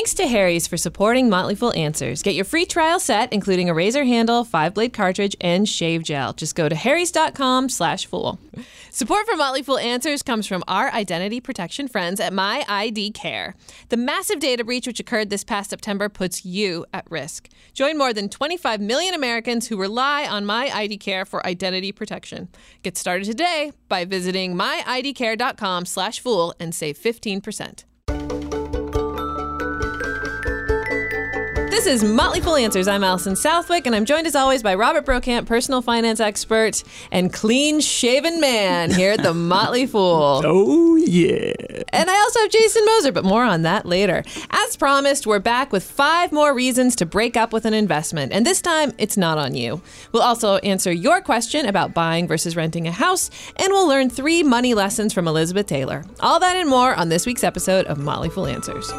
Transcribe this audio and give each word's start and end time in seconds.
Thanks 0.00 0.14
to 0.14 0.26
Harry's 0.26 0.66
for 0.66 0.78
supporting 0.78 1.28
Motley 1.28 1.54
Fool 1.54 1.74
Answers. 1.76 2.22
Get 2.22 2.34
your 2.34 2.46
free 2.46 2.64
trial 2.64 2.98
set, 2.98 3.30
including 3.34 3.68
a 3.68 3.74
razor 3.74 4.04
handle, 4.04 4.44
five 4.44 4.72
blade 4.72 4.94
cartridge, 4.94 5.36
and 5.42 5.68
shave 5.68 6.04
gel. 6.04 6.32
Just 6.32 6.54
go 6.54 6.70
to 6.70 6.74
harrys.com 6.74 7.68
slash 7.68 8.06
fool. 8.06 8.38
Support 8.88 9.26
for 9.26 9.36
Motley 9.36 9.62
Fool 9.62 9.76
Answers 9.76 10.22
comes 10.22 10.46
from 10.46 10.64
our 10.66 10.90
identity 10.90 11.38
protection 11.38 11.86
friends 11.86 12.18
at 12.18 12.32
My 12.32 12.64
ID 12.66 13.10
Care. 13.10 13.54
The 13.90 13.98
massive 13.98 14.40
data 14.40 14.64
breach 14.64 14.86
which 14.86 15.00
occurred 15.00 15.28
this 15.28 15.44
past 15.44 15.68
September 15.68 16.08
puts 16.08 16.46
you 16.46 16.86
at 16.94 17.04
risk. 17.10 17.50
Join 17.74 17.98
more 17.98 18.14
than 18.14 18.30
25 18.30 18.80
million 18.80 19.12
Americans 19.12 19.68
who 19.68 19.78
rely 19.78 20.26
on 20.26 20.46
My 20.46 20.70
ID 20.74 20.96
Care 20.96 21.26
for 21.26 21.46
identity 21.46 21.92
protection. 21.92 22.48
Get 22.82 22.96
started 22.96 23.26
today 23.26 23.72
by 23.90 24.06
visiting 24.06 24.54
myidcare.com 24.54 25.84
slash 25.84 26.20
fool 26.20 26.54
and 26.58 26.74
save 26.74 26.96
15%. 26.96 27.84
This 31.80 32.02
is 32.02 32.04
Motley 32.04 32.42
Fool 32.42 32.56
Answers. 32.56 32.86
I'm 32.88 33.02
Allison 33.02 33.34
Southwick, 33.34 33.86
and 33.86 33.96
I'm 33.96 34.04
joined 34.04 34.26
as 34.26 34.36
always 34.36 34.62
by 34.62 34.74
Robert 34.74 35.06
Brokamp, 35.06 35.46
personal 35.46 35.80
finance 35.80 36.20
expert 36.20 36.84
and 37.10 37.32
clean 37.32 37.80
shaven 37.80 38.38
man 38.38 38.90
here 38.90 39.12
at 39.12 39.22
the 39.22 39.32
Motley 39.50 39.86
Fool. 39.86 40.42
Oh, 40.44 40.96
yeah. 40.96 41.54
And 41.88 42.10
I 42.10 42.18
also 42.18 42.40
have 42.40 42.50
Jason 42.50 42.84
Moser, 42.84 43.12
but 43.12 43.24
more 43.24 43.44
on 43.44 43.62
that 43.62 43.86
later. 43.86 44.22
As 44.50 44.76
promised, 44.76 45.26
we're 45.26 45.38
back 45.38 45.72
with 45.72 45.82
five 45.82 46.32
more 46.32 46.52
reasons 46.52 46.94
to 46.96 47.06
break 47.06 47.34
up 47.34 47.50
with 47.50 47.64
an 47.64 47.72
investment, 47.72 48.30
and 48.34 48.44
this 48.44 48.60
time 48.60 48.92
it's 48.98 49.16
not 49.16 49.38
on 49.38 49.54
you. 49.54 49.80
We'll 50.12 50.22
also 50.22 50.56
answer 50.58 50.92
your 50.92 51.22
question 51.22 51.64
about 51.64 51.94
buying 51.94 52.28
versus 52.28 52.56
renting 52.56 52.88
a 52.88 52.92
house, 52.92 53.30
and 53.56 53.72
we'll 53.72 53.88
learn 53.88 54.10
three 54.10 54.42
money 54.42 54.74
lessons 54.74 55.14
from 55.14 55.26
Elizabeth 55.26 55.68
Taylor. 55.68 56.04
All 56.20 56.38
that 56.40 56.56
and 56.56 56.68
more 56.68 56.94
on 56.94 57.08
this 57.08 57.24
week's 57.24 57.42
episode 57.42 57.86
of 57.86 57.96
Motley 57.96 58.28
Fool 58.28 58.46
Answers. 58.46 58.92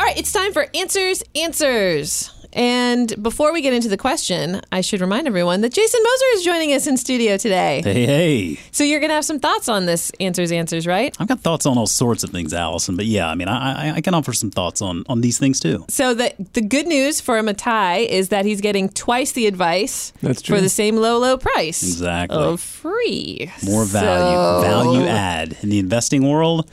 All 0.00 0.06
right, 0.06 0.16
it's 0.18 0.32
time 0.32 0.54
for 0.54 0.66
Answers, 0.74 1.22
Answers. 1.34 2.32
And 2.54 3.22
before 3.22 3.52
we 3.52 3.60
get 3.60 3.74
into 3.74 3.90
the 3.90 3.98
question, 3.98 4.62
I 4.72 4.80
should 4.80 5.02
remind 5.02 5.26
everyone 5.26 5.60
that 5.60 5.74
Jason 5.74 6.00
Moser 6.02 6.24
is 6.36 6.42
joining 6.42 6.72
us 6.72 6.86
in 6.86 6.96
studio 6.96 7.36
today. 7.36 7.82
Hey, 7.84 8.06
hey. 8.06 8.60
So 8.72 8.82
you're 8.82 8.98
going 9.00 9.10
to 9.10 9.14
have 9.14 9.26
some 9.26 9.38
thoughts 9.40 9.68
on 9.68 9.84
this 9.84 10.10
Answers, 10.18 10.52
Answers, 10.52 10.86
right? 10.86 11.14
I've 11.20 11.28
got 11.28 11.40
thoughts 11.40 11.66
on 11.66 11.76
all 11.76 11.86
sorts 11.86 12.24
of 12.24 12.30
things, 12.30 12.54
Allison. 12.54 12.96
But 12.96 13.04
yeah, 13.04 13.28
I 13.28 13.34
mean, 13.34 13.48
I, 13.48 13.90
I, 13.90 13.94
I 13.96 14.00
can 14.00 14.14
offer 14.14 14.32
some 14.32 14.50
thoughts 14.50 14.80
on, 14.80 15.04
on 15.06 15.20
these 15.20 15.38
things 15.38 15.60
too. 15.60 15.84
So 15.90 16.14
the 16.14 16.32
the 16.54 16.62
good 16.62 16.86
news 16.86 17.20
for 17.20 17.40
Matai 17.42 17.98
is 18.08 18.30
that 18.30 18.46
he's 18.46 18.62
getting 18.62 18.88
twice 18.88 19.32
the 19.32 19.46
advice 19.46 20.14
That's 20.22 20.40
true. 20.40 20.56
for 20.56 20.62
the 20.62 20.70
same 20.70 20.96
low, 20.96 21.18
low 21.18 21.36
price. 21.36 21.82
Exactly. 21.82 22.38
Of 22.38 22.62
free. 22.62 23.52
More 23.64 23.84
value, 23.84 24.36
So- 24.36 24.62
value 24.62 25.06
add. 25.06 25.58
In 25.62 25.68
the 25.68 25.78
investing 25.78 26.26
world, 26.26 26.70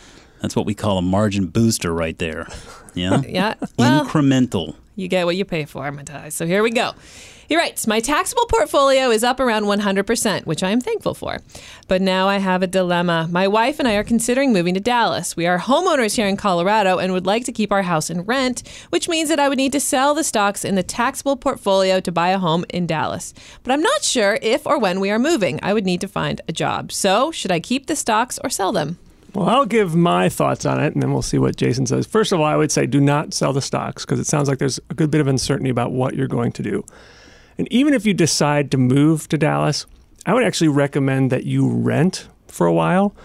that's 0.48 0.56
what 0.56 0.66
we 0.66 0.74
call 0.74 0.98
a 0.98 1.02
margin 1.02 1.48
booster 1.48 1.94
right 1.94 2.18
there. 2.18 2.48
Yeah? 2.94 3.22
Yeah. 3.28 3.56
Well, 3.78 4.06
Incremental. 4.06 4.76
You 4.96 5.10
get 5.10 5.26
what 5.26 5.36
you 5.36 5.44
pay 5.44 5.66
for, 5.66 5.92
Matai. 5.92 6.30
So 6.30 6.48
here 6.48 6.64
we 6.64 6.72
go. 6.72 6.94
He 7.50 7.58
writes, 7.58 7.86
My 7.86 8.00
taxable 8.00 8.46
portfolio 8.46 9.12
is 9.12 9.26
up 9.26 9.42
around 9.42 9.66
100%, 9.66 10.46
which 10.46 10.64
I 10.64 10.70
am 10.72 10.80
thankful 10.80 11.14
for. 11.14 11.40
But 11.90 12.02
now 12.02 12.30
I 12.30 12.38
have 12.38 12.64
a 12.64 12.68
dilemma. 12.68 13.28
My 13.30 13.46
wife 13.48 13.78
and 13.78 13.90
I 13.90 13.96
are 13.96 14.06
considering 14.06 14.54
moving 14.54 14.74
to 14.74 14.80
Dallas. 14.80 15.36
We 15.36 15.46
are 15.48 15.60
homeowners 15.60 16.16
here 16.16 16.28
in 16.28 16.38
Colorado 16.38 16.98
and 16.98 17.12
would 17.12 17.26
like 17.26 17.44
to 17.44 17.52
keep 17.52 17.74
our 17.74 17.84
house 17.84 18.10
in 18.10 18.22
rent, 18.22 18.64
which 18.90 19.10
means 19.10 19.28
that 19.28 19.40
I 19.40 19.50
would 19.50 19.58
need 19.58 19.74
to 19.74 19.82
sell 19.82 20.16
the 20.16 20.24
stocks 20.24 20.64
in 20.64 20.76
the 20.76 20.84
taxable 20.84 21.36
portfolio 21.36 22.00
to 22.00 22.12
buy 22.12 22.30
a 22.30 22.40
home 22.40 22.64
in 22.70 22.88
Dallas. 22.88 23.34
But 23.64 23.74
I'm 23.74 23.84
not 23.84 24.04
sure 24.04 24.40
if 24.42 24.66
or 24.66 24.80
when 24.80 25.02
we 25.02 25.12
are 25.12 25.20
moving. 25.20 25.60
I 25.62 25.74
would 25.74 25.86
need 25.86 26.02
to 26.02 26.08
find 26.08 26.40
a 26.48 26.54
job. 26.54 26.94
So, 26.94 27.32
should 27.32 27.52
I 27.52 27.60
keep 27.60 27.88
the 27.88 27.98
stocks 27.98 28.40
or 28.44 28.50
sell 28.50 28.72
them? 28.72 28.98
Well, 29.34 29.50
I'll 29.50 29.66
give 29.66 29.96
my 29.96 30.30
thoughts 30.30 30.66
on 30.66 30.82
it, 30.84 30.94
and 30.94 31.02
then 31.04 31.12
we'll 31.12 31.22
see 31.22 31.38
what 31.38 31.56
Jason 31.56 31.86
says. 31.86 32.08
First 32.08 32.32
of 32.32 32.40
all, 32.40 32.46
I 32.46 32.56
would 32.56 32.72
say 32.72 32.86
do 32.86 33.00
not 33.00 33.34
sell 33.34 33.54
the 33.54 33.62
stocks 33.62 34.06
because 34.06 34.20
it 34.20 34.28
sounds 34.28 34.48
like 34.48 34.58
there's 34.58 34.80
a 34.90 34.94
good 34.94 35.12
bit 35.12 35.22
of 35.22 35.28
uncertainty 35.28 35.70
about 35.70 35.92
what 35.92 36.16
you're 36.16 36.28
going 36.28 36.52
to 36.54 36.64
do. 36.64 36.84
And 37.58 37.72
even 37.72 37.94
if 37.94 38.06
you 38.06 38.14
decide 38.14 38.72
to 38.72 38.78
move 38.78 39.28
to 39.30 39.38
Dallas, 39.38 39.86
I 40.26 40.34
would 40.34 40.44
actually 40.44 40.70
recommend 40.70 41.32
that 41.32 41.46
you 41.46 41.70
rent 41.70 42.28
for 42.48 42.68
a 42.68 42.74
while. 42.74 43.16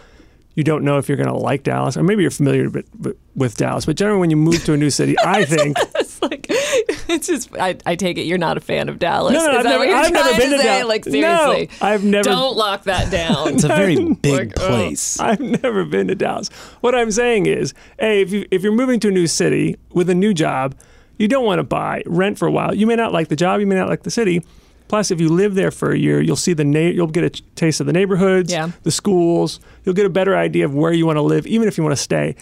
You 0.54 0.64
don't 0.64 0.84
know 0.84 0.98
if 0.98 1.08
you're 1.08 1.16
going 1.16 1.28
to 1.28 1.36
like 1.36 1.62
Dallas, 1.62 1.96
or 1.96 2.02
maybe 2.02 2.22
you're 2.22 2.30
familiar 2.30 2.69
with, 2.69 3.16
with 3.34 3.56
Dallas, 3.56 3.86
but 3.86 3.96
generally 3.96 4.20
when 4.20 4.30
you 4.30 4.36
move 4.36 4.64
to 4.64 4.74
a 4.74 4.76
new 4.76 4.90
city, 4.90 5.16
I 5.24 5.44
think 5.44 5.76
like, 6.30 6.46
it's 6.48 7.26
just, 7.26 7.50
I, 7.58 7.76
I 7.84 7.96
take 7.96 8.18
it 8.18 8.22
you're 8.22 8.38
not 8.38 8.56
a 8.56 8.60
fan 8.60 8.88
of 8.88 8.98
Dallas. 8.98 9.32
No, 9.34 9.46
no, 9.46 9.58
I've 9.58 9.64
never- 9.64 9.84
I've 9.84 10.12
never 10.12 10.38
been 10.38 10.50
to 10.50 10.58
say? 10.58 10.64
Dallas. 10.64 10.88
Like, 10.88 11.06
No, 11.06 11.12
seriously. 11.12 11.70
I've 11.80 12.04
never- 12.04 12.30
Don't 12.30 12.56
lock 12.56 12.84
that 12.84 13.10
down. 13.10 13.54
It's 13.54 13.64
a 13.64 13.68
very 13.68 13.96
big 14.22 14.32
Like, 14.56 14.60
oh. 14.60 14.66
place. 14.68 15.18
I've 15.20 15.40
never 15.40 15.84
been 15.84 16.08
to 16.08 16.14
Dallas. 16.14 16.48
What 16.80 16.94
I'm 16.94 17.10
saying 17.10 17.46
is, 17.46 17.74
hey, 17.98 18.22
if 18.22 18.32
you 18.32 18.46
if 18.50 18.62
you're 18.62 18.72
moving 18.72 19.00
to 19.00 19.08
a 19.08 19.12
new 19.12 19.26
city 19.26 19.76
with 19.90 20.08
a 20.10 20.14
new 20.14 20.32
job, 20.34 20.74
you 21.18 21.28
don't 21.28 21.44
want 21.44 21.58
to 21.58 21.64
buy 21.64 22.02
rent 22.06 22.38
for 22.38 22.46
a 22.46 22.50
while. 22.50 22.74
You 22.74 22.86
may 22.86 22.96
not 22.96 23.12
like 23.12 23.28
the 23.28 23.36
job, 23.36 23.60
you 23.60 23.66
may 23.66 23.74
not 23.76 23.88
like 23.88 24.02
the 24.04 24.10
city. 24.10 24.42
Plus, 24.88 25.10
if 25.10 25.20
you 25.20 25.28
live 25.30 25.54
there 25.54 25.70
for 25.70 25.90
a 25.92 25.98
year, 25.98 26.20
you'll 26.20 26.36
see 26.36 26.52
the 26.52 26.64
na- 26.64 26.78
you'll 26.80 27.06
get 27.06 27.24
a 27.24 27.30
taste 27.54 27.80
of 27.80 27.86
the 27.86 27.92
neighborhoods, 27.92 28.52
Yeah. 28.52 28.70
the 28.82 28.90
schools. 28.90 29.58
You'll 29.84 29.94
get 29.94 30.04
a 30.06 30.10
better 30.10 30.36
idea 30.36 30.64
of 30.66 30.74
where 30.74 30.92
you 30.92 31.06
want 31.06 31.16
to 31.16 31.22
live, 31.22 31.46
even 31.46 31.66
if 31.66 31.78
you 31.78 31.84
want 31.84 31.96
to 31.96 32.02
stay. 32.02 32.36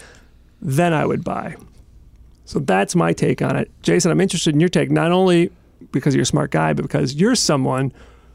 Then 0.61 0.93
I 0.93 1.07
would 1.07 1.23
buy. 1.25 1.57
So 2.51 2.59
that's 2.59 2.97
my 2.97 3.13
take 3.13 3.43
on 3.43 3.55
it, 3.55 3.71
Jason. 3.83 4.11
I'm 4.11 4.21
interested 4.21 4.53
in 4.55 4.59
your 4.61 4.69
take, 4.69 4.91
not 4.91 5.13
only 5.13 5.53
because 5.93 6.17
you're 6.17 6.23
a 6.23 6.27
smart 6.27 6.51
guy, 6.51 6.73
but 6.73 6.83
because 6.83 7.15
you're 7.15 7.37
someone 7.37 7.93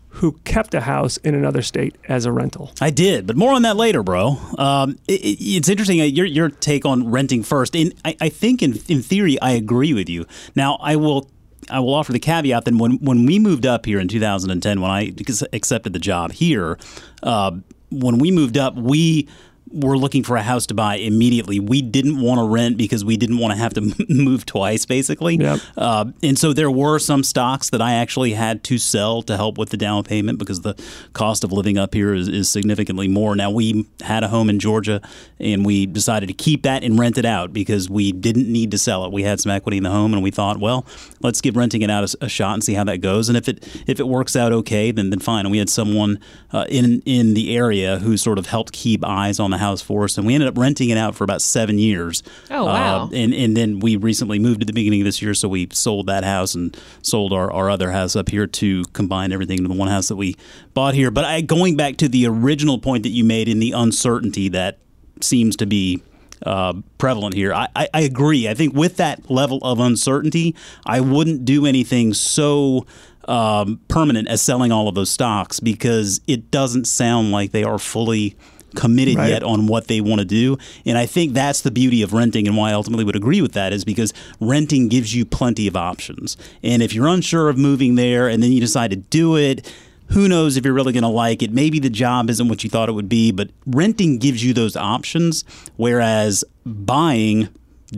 who 0.07 0.31
kept 0.45 0.73
a 0.73 0.79
house 0.79 1.17
in 1.17 1.35
another 1.35 1.61
state 1.61 1.97
as 2.07 2.25
a 2.25 2.31
rental. 2.31 2.71
I 2.79 2.91
did, 2.91 3.27
but 3.27 3.35
more 3.35 3.51
on 3.51 3.63
that 3.63 3.75
later, 3.75 4.03
bro. 4.03 4.37
Um, 4.57 4.97
it, 5.09 5.19
it- 5.19 5.43
it's 5.57 5.67
interesting 5.67 5.99
uh, 5.99 6.05
your 6.05 6.25
your 6.25 6.47
take 6.49 6.85
on 6.85 7.11
renting 7.11 7.43
first. 7.43 7.75
And 7.75 7.93
I, 8.05 8.15
I 8.21 8.29
think 8.29 8.63
in 8.63 8.79
in 8.87 9.01
theory, 9.01 9.37
I 9.41 9.51
agree 9.51 9.93
with 9.93 10.07
you. 10.09 10.25
Now, 10.55 10.77
I 10.81 10.95
will. 10.95 11.29
I 11.69 11.79
will 11.79 11.95
offer 11.95 12.11
the 12.13 12.19
caveat 12.19 12.63
that 12.65 12.75
when, 12.75 12.99
when 12.99 13.25
we 13.25 13.39
moved 13.39 13.65
up 13.65 13.87
here 13.87 13.99
in 13.99 14.07
2010, 14.07 14.81
when 14.81 14.91
I 14.91 15.11
accepted 15.51 15.93
the 15.93 15.99
job 15.99 16.31
here, 16.31 16.77
uh, 17.23 17.51
when 17.89 18.19
we 18.19 18.29
moved 18.29 18.55
up, 18.55 18.75
we 18.75 19.27
were 19.71 19.97
looking 19.97 20.23
for 20.23 20.37
a 20.37 20.41
house 20.43 20.65
to 20.67 20.73
buy 20.73 20.95
immediately. 20.95 21.59
We 21.59 21.81
didn't 21.81 22.21
want 22.21 22.39
to 22.39 22.47
rent 22.47 22.77
because 22.77 23.03
we 23.03 23.17
didn't 23.17 23.39
want 23.39 23.53
to 23.53 23.57
have 23.57 23.73
to 23.73 24.05
move 24.09 24.45
twice, 24.45 24.85
basically. 24.85 25.35
Yep. 25.37 25.59
Uh, 25.75 26.05
and 26.21 26.37
so 26.37 26.53
there 26.53 26.71
were 26.71 26.99
some 26.99 27.23
stocks 27.23 27.69
that 27.71 27.81
I 27.81 27.93
actually 27.93 28.33
had 28.33 28.63
to 28.65 28.77
sell 28.77 29.21
to 29.23 29.35
help 29.35 29.57
with 29.57 29.69
the 29.69 29.77
down 29.77 30.03
payment 30.03 30.39
because 30.39 30.61
the 30.61 30.75
cost 31.13 31.43
of 31.43 31.51
living 31.51 31.77
up 31.77 31.93
here 31.93 32.13
is, 32.13 32.27
is 32.27 32.49
significantly 32.49 33.07
more. 33.07 33.35
Now, 33.35 33.49
we 33.49 33.85
had 34.01 34.23
a 34.23 34.27
home 34.27 34.49
in 34.49 34.59
Georgia 34.59 35.01
and 35.39 35.65
we 35.65 35.85
decided 35.85 36.27
to 36.27 36.33
keep 36.33 36.63
that 36.63 36.83
and 36.83 36.99
rent 36.99 37.17
it 37.17 37.25
out 37.25 37.51
because 37.51 37.89
we 37.89 38.11
didn't 38.11 38.51
need 38.51 38.71
to 38.71 38.77
sell 38.77 39.05
it. 39.05 39.11
We 39.11 39.23
had 39.23 39.39
some 39.39 39.51
equity 39.51 39.77
in 39.77 39.83
the 39.83 39.91
home 39.91 40.13
and 40.13 40.21
we 40.21 40.31
thought, 40.31 40.59
well, 40.59 40.85
let's 41.21 41.41
give 41.41 41.57
renting 41.57 41.81
it 41.81 41.89
out 41.89 42.13
a, 42.13 42.25
a 42.25 42.29
shot 42.29 42.53
and 42.53 42.63
see 42.63 42.73
how 42.73 42.83
that 42.83 42.97
goes. 42.97 43.29
And 43.29 43.37
if 43.37 43.49
it 43.49 43.67
if 43.87 43.99
it 43.99 44.07
works 44.07 44.35
out 44.35 44.51
okay, 44.51 44.91
then 44.91 45.09
then 45.09 45.19
fine. 45.19 45.45
And 45.45 45.51
we 45.51 45.57
had 45.57 45.69
someone 45.69 46.19
uh, 46.53 46.65
in 46.69 47.01
in 47.05 47.33
the 47.33 47.55
area 47.55 47.99
who 47.99 48.17
sort 48.17 48.37
of 48.37 48.47
helped 48.47 48.73
keep 48.73 49.03
eyes 49.03 49.39
on 49.39 49.51
the 49.55 49.59
house 49.65 49.81
for 49.81 50.03
us, 50.03 50.17
and 50.17 50.27
we 50.27 50.33
ended 50.33 50.47
up 50.49 50.57
renting 50.57 50.89
it 50.89 50.97
out 50.97 51.15
for 51.15 51.23
about 51.23 51.41
seven 51.41 51.79
years. 51.79 52.23
Oh, 52.51 52.65
wow. 52.65 53.03
Uh, 53.03 53.09
and 53.13 53.33
and 53.33 53.55
then 53.55 53.79
we 53.79 53.95
recently 53.95 54.39
moved 54.39 54.61
at 54.61 54.67
the 54.67 54.73
beginning 54.73 55.01
of 55.01 55.05
this 55.05 55.21
year, 55.21 55.33
so 55.33 55.47
we 55.47 55.67
sold 55.71 56.07
that 56.07 56.23
house 56.23 56.55
and 56.55 56.77
sold 57.01 57.33
our, 57.33 57.51
our 57.51 57.69
other 57.69 57.91
house 57.91 58.15
up 58.15 58.29
here 58.29 58.47
to 58.47 58.83
combine 58.93 59.31
everything 59.31 59.57
into 59.57 59.69
the 59.69 59.75
one 59.75 59.87
house 59.87 60.07
that 60.09 60.15
we 60.15 60.35
bought 60.73 60.93
here. 60.93 61.11
But 61.11 61.25
I, 61.25 61.41
going 61.41 61.75
back 61.75 61.97
to 61.97 62.07
the 62.07 62.27
original 62.27 62.79
point 62.79 63.03
that 63.03 63.09
you 63.09 63.23
made 63.23 63.47
in 63.47 63.59
the 63.59 63.71
uncertainty 63.71 64.49
that 64.49 64.79
seems 65.21 65.55
to 65.57 65.65
be 65.65 66.01
uh, 66.45 66.73
prevalent 66.97 67.35
here, 67.35 67.53
I, 67.53 67.67
I, 67.75 67.87
I 67.93 68.01
agree. 68.01 68.47
I 68.47 68.53
think 68.53 68.75
with 68.75 68.97
that 68.97 69.29
level 69.31 69.59
of 69.61 69.79
uncertainty, 69.79 70.55
I 70.85 70.99
wouldn't 71.01 71.45
do 71.45 71.65
anything 71.65 72.13
so. 72.13 72.85
Um, 73.27 73.79
permanent 73.87 74.27
as 74.27 74.43
selling 74.43 74.71
all 74.71 74.87
of 74.87 74.93
those 74.93 75.09
stocks 75.09 75.59
because 75.59 76.21
it 76.27 76.51
doesn't 76.51 76.85
sound 76.85 77.31
like 77.31 77.53
they 77.53 77.63
are 77.63 77.79
fully 77.79 78.37
committed 78.75 79.15
Right. 79.15 79.29
yet 79.29 79.43
on 79.43 79.67
what 79.67 79.87
they 79.87 80.01
want 80.01 80.19
to 80.19 80.25
do. 80.25 80.57
And 80.85 80.97
I 80.97 81.05
think 81.05 81.33
that's 81.33 81.61
the 81.61 81.71
beauty 81.71 82.01
of 82.01 82.13
renting 82.13 82.47
and 82.47 82.55
why 82.55 82.71
I 82.71 82.73
ultimately 82.73 83.03
would 83.05 83.15
agree 83.15 83.41
with 83.41 83.53
that 83.53 83.73
is 83.73 83.83
because 83.83 84.13
renting 84.39 84.87
gives 84.87 85.15
you 85.15 85.25
plenty 85.25 85.67
of 85.67 85.75
options. 85.75 86.37
And 86.63 86.83
if 86.83 86.93
you're 86.93 87.07
unsure 87.07 87.49
of 87.49 87.57
moving 87.57 87.95
there 87.95 88.27
and 88.27 88.43
then 88.43 88.51
you 88.51 88.59
decide 88.59 88.91
to 88.91 88.97
do 88.97 89.35
it, 89.37 89.71
who 90.09 90.27
knows 90.27 90.55
if 90.55 90.63
you're 90.65 90.73
really 90.73 90.93
going 90.93 91.01
to 91.03 91.07
like 91.09 91.41
it? 91.41 91.51
Maybe 91.51 91.79
the 91.79 91.89
job 91.89 92.29
isn't 92.29 92.47
what 92.47 92.63
you 92.63 92.69
thought 92.69 92.89
it 92.89 92.91
would 92.91 93.09
be, 93.09 93.31
but 93.31 93.49
renting 93.65 94.19
gives 94.19 94.43
you 94.43 94.53
those 94.53 94.75
options, 94.75 95.43
whereas 95.77 96.43
buying 96.65 97.49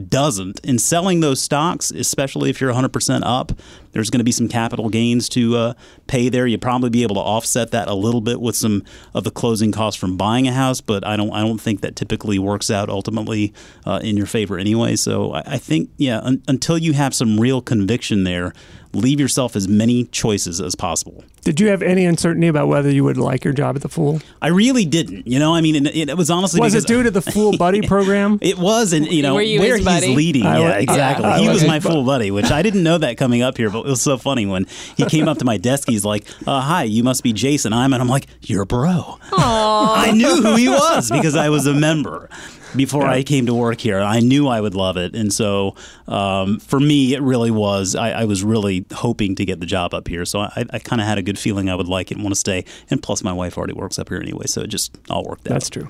doesn't. 0.09 0.59
And 0.63 0.79
selling 0.79 1.19
those 1.21 1.41
stocks, 1.41 1.91
especially 1.91 2.49
if 2.49 2.61
you're 2.61 2.71
100% 2.71 3.21
up, 3.25 3.51
there's 3.97 4.11
going 4.11 4.19
to 4.19 4.23
be 4.23 4.31
some 4.31 4.47
capital 4.47 4.89
gains 4.89 5.27
to 5.29 5.55
uh, 5.57 5.73
pay 6.05 6.29
there. 6.29 6.45
You'd 6.45 6.61
probably 6.61 6.91
be 6.91 7.01
able 7.01 7.15
to 7.15 7.21
offset 7.21 7.71
that 7.71 7.87
a 7.87 7.95
little 7.95 8.21
bit 8.21 8.39
with 8.39 8.55
some 8.55 8.83
of 9.15 9.23
the 9.23 9.31
closing 9.31 9.71
costs 9.71 9.99
from 9.99 10.17
buying 10.17 10.47
a 10.47 10.53
house, 10.53 10.81
but 10.81 11.05
I 11.05 11.17
don't 11.17 11.31
I 11.31 11.41
don't 11.41 11.57
think 11.59 11.81
that 11.81 11.95
typically 11.95 12.37
works 12.37 12.69
out 12.69 12.89
ultimately 12.89 13.53
uh, 13.85 13.99
in 14.03 14.15
your 14.17 14.27
favor 14.27 14.59
anyway. 14.59 14.95
So 14.95 15.33
I, 15.33 15.41
I 15.45 15.57
think 15.57 15.89
yeah, 15.97 16.19
un- 16.19 16.43
until 16.47 16.77
you 16.77 16.93
have 16.93 17.15
some 17.15 17.39
real 17.39 17.59
conviction 17.61 18.23
there, 18.23 18.53
leave 18.93 19.19
yourself 19.19 19.55
as 19.55 19.67
many 19.67 20.05
choices 20.05 20.61
as 20.61 20.75
possible. 20.75 21.23
Did 21.43 21.59
you 21.59 21.67
have 21.69 21.81
any 21.81 22.03
uncertainty 22.05 22.47
about 22.47 22.67
whether 22.67 22.89
you 22.91 23.03
would 23.05 23.15
like 23.17 23.43
your 23.45 23.53
job 23.53 23.75
at 23.77 23.81
the 23.81 23.87
Fool? 23.89 24.19
I 24.41 24.49
really 24.49 24.85
didn't. 24.85 25.27
You 25.27 25.39
know, 25.39 25.55
I 25.55 25.61
mean, 25.61 25.85
it, 25.87 26.09
it 26.09 26.17
was 26.17 26.29
honestly 26.29 26.59
Was 26.59 26.73
because 26.73 26.83
it 26.83 26.87
due 26.87 27.03
to 27.03 27.11
the 27.11 27.21
Fool 27.21 27.55
Buddy 27.57 27.81
program? 27.87 28.37
It 28.41 28.57
was, 28.57 28.91
and 28.93 29.07
you 29.07 29.21
know 29.23 29.37
you 29.39 29.59
where 29.61 29.77
he's 29.77 29.85
buddy? 29.85 30.13
leading. 30.13 30.45
I 30.45 30.59
yeah, 30.59 30.65
was- 30.75 30.83
exactly. 30.83 31.25
I 31.25 31.39
he 31.39 31.47
was 31.47 31.61
was 31.61 31.67
my 31.67 31.79
bu- 31.79 31.89
full 31.89 32.03
buddy, 32.03 32.31
which 32.31 32.51
I 32.51 32.61
didn't 32.61 32.83
know 32.83 32.97
that 32.97 33.17
coming 33.17 33.41
up 33.41 33.55
here, 33.57 33.69
but 33.69 33.86
it 33.87 33.91
was 33.91 34.01
so 34.01 34.17
funny 34.17 34.45
when 34.45 34.65
he 34.95 35.05
came 35.05 35.27
up 35.27 35.37
to 35.39 35.45
my 35.45 35.57
desk. 35.57 35.89
He's 35.89 36.05
like, 36.05 36.25
uh, 36.45 36.61
"Hi, 36.61 36.83
you 36.83 37.03
must 37.03 37.23
be 37.23 37.33
Jason." 37.33 37.73
I'm, 37.73 37.93
and 37.93 38.01
I'm 38.01 38.09
like, 38.09 38.27
"You're 38.41 38.65
bro." 38.65 39.17
I 39.31 40.11
knew 40.13 40.41
who 40.41 40.55
he 40.55 40.67
was 40.69 41.09
because 41.09 41.35
I 41.35 41.49
was 41.49 41.65
a 41.65 41.73
member. 41.73 42.29
Before 42.75 43.05
I 43.07 43.23
came 43.23 43.45
to 43.45 43.53
work 43.53 43.79
here, 43.79 43.99
I 43.99 44.19
knew 44.19 44.47
I 44.47 44.59
would 44.59 44.75
love 44.75 44.97
it, 44.97 45.15
and 45.15 45.33
so 45.33 45.75
um, 46.07 46.59
for 46.59 46.79
me, 46.79 47.13
it 47.13 47.21
really 47.21 47.49
was. 47.49 47.95
I, 47.95 48.11
I 48.11 48.25
was 48.25 48.43
really 48.43 48.85
hoping 48.93 49.35
to 49.35 49.45
get 49.45 49.61
the 49.61 49.65
job 49.65 49.93
up 49.93 50.07
here, 50.07 50.25
so 50.25 50.41
I, 50.41 50.65
I 50.69 50.79
kind 50.79 51.01
of 51.01 51.07
had 51.07 51.17
a 51.17 51.21
good 51.21 51.39
feeling 51.39 51.69
I 51.69 51.75
would 51.75 51.87
like 51.87 52.11
it 52.11 52.15
and 52.15 52.23
want 52.23 52.35
to 52.35 52.39
stay. 52.39 52.65
And 52.89 53.01
plus, 53.01 53.23
my 53.23 53.31
wife 53.31 53.57
already 53.57 53.73
works 53.73 53.97
up 53.97 54.09
here 54.09 54.19
anyway, 54.19 54.47
so 54.47 54.61
it 54.61 54.67
just 54.67 54.95
all 55.09 55.23
worked 55.23 55.47
out. 55.47 55.53
That's 55.53 55.69
true. 55.69 55.87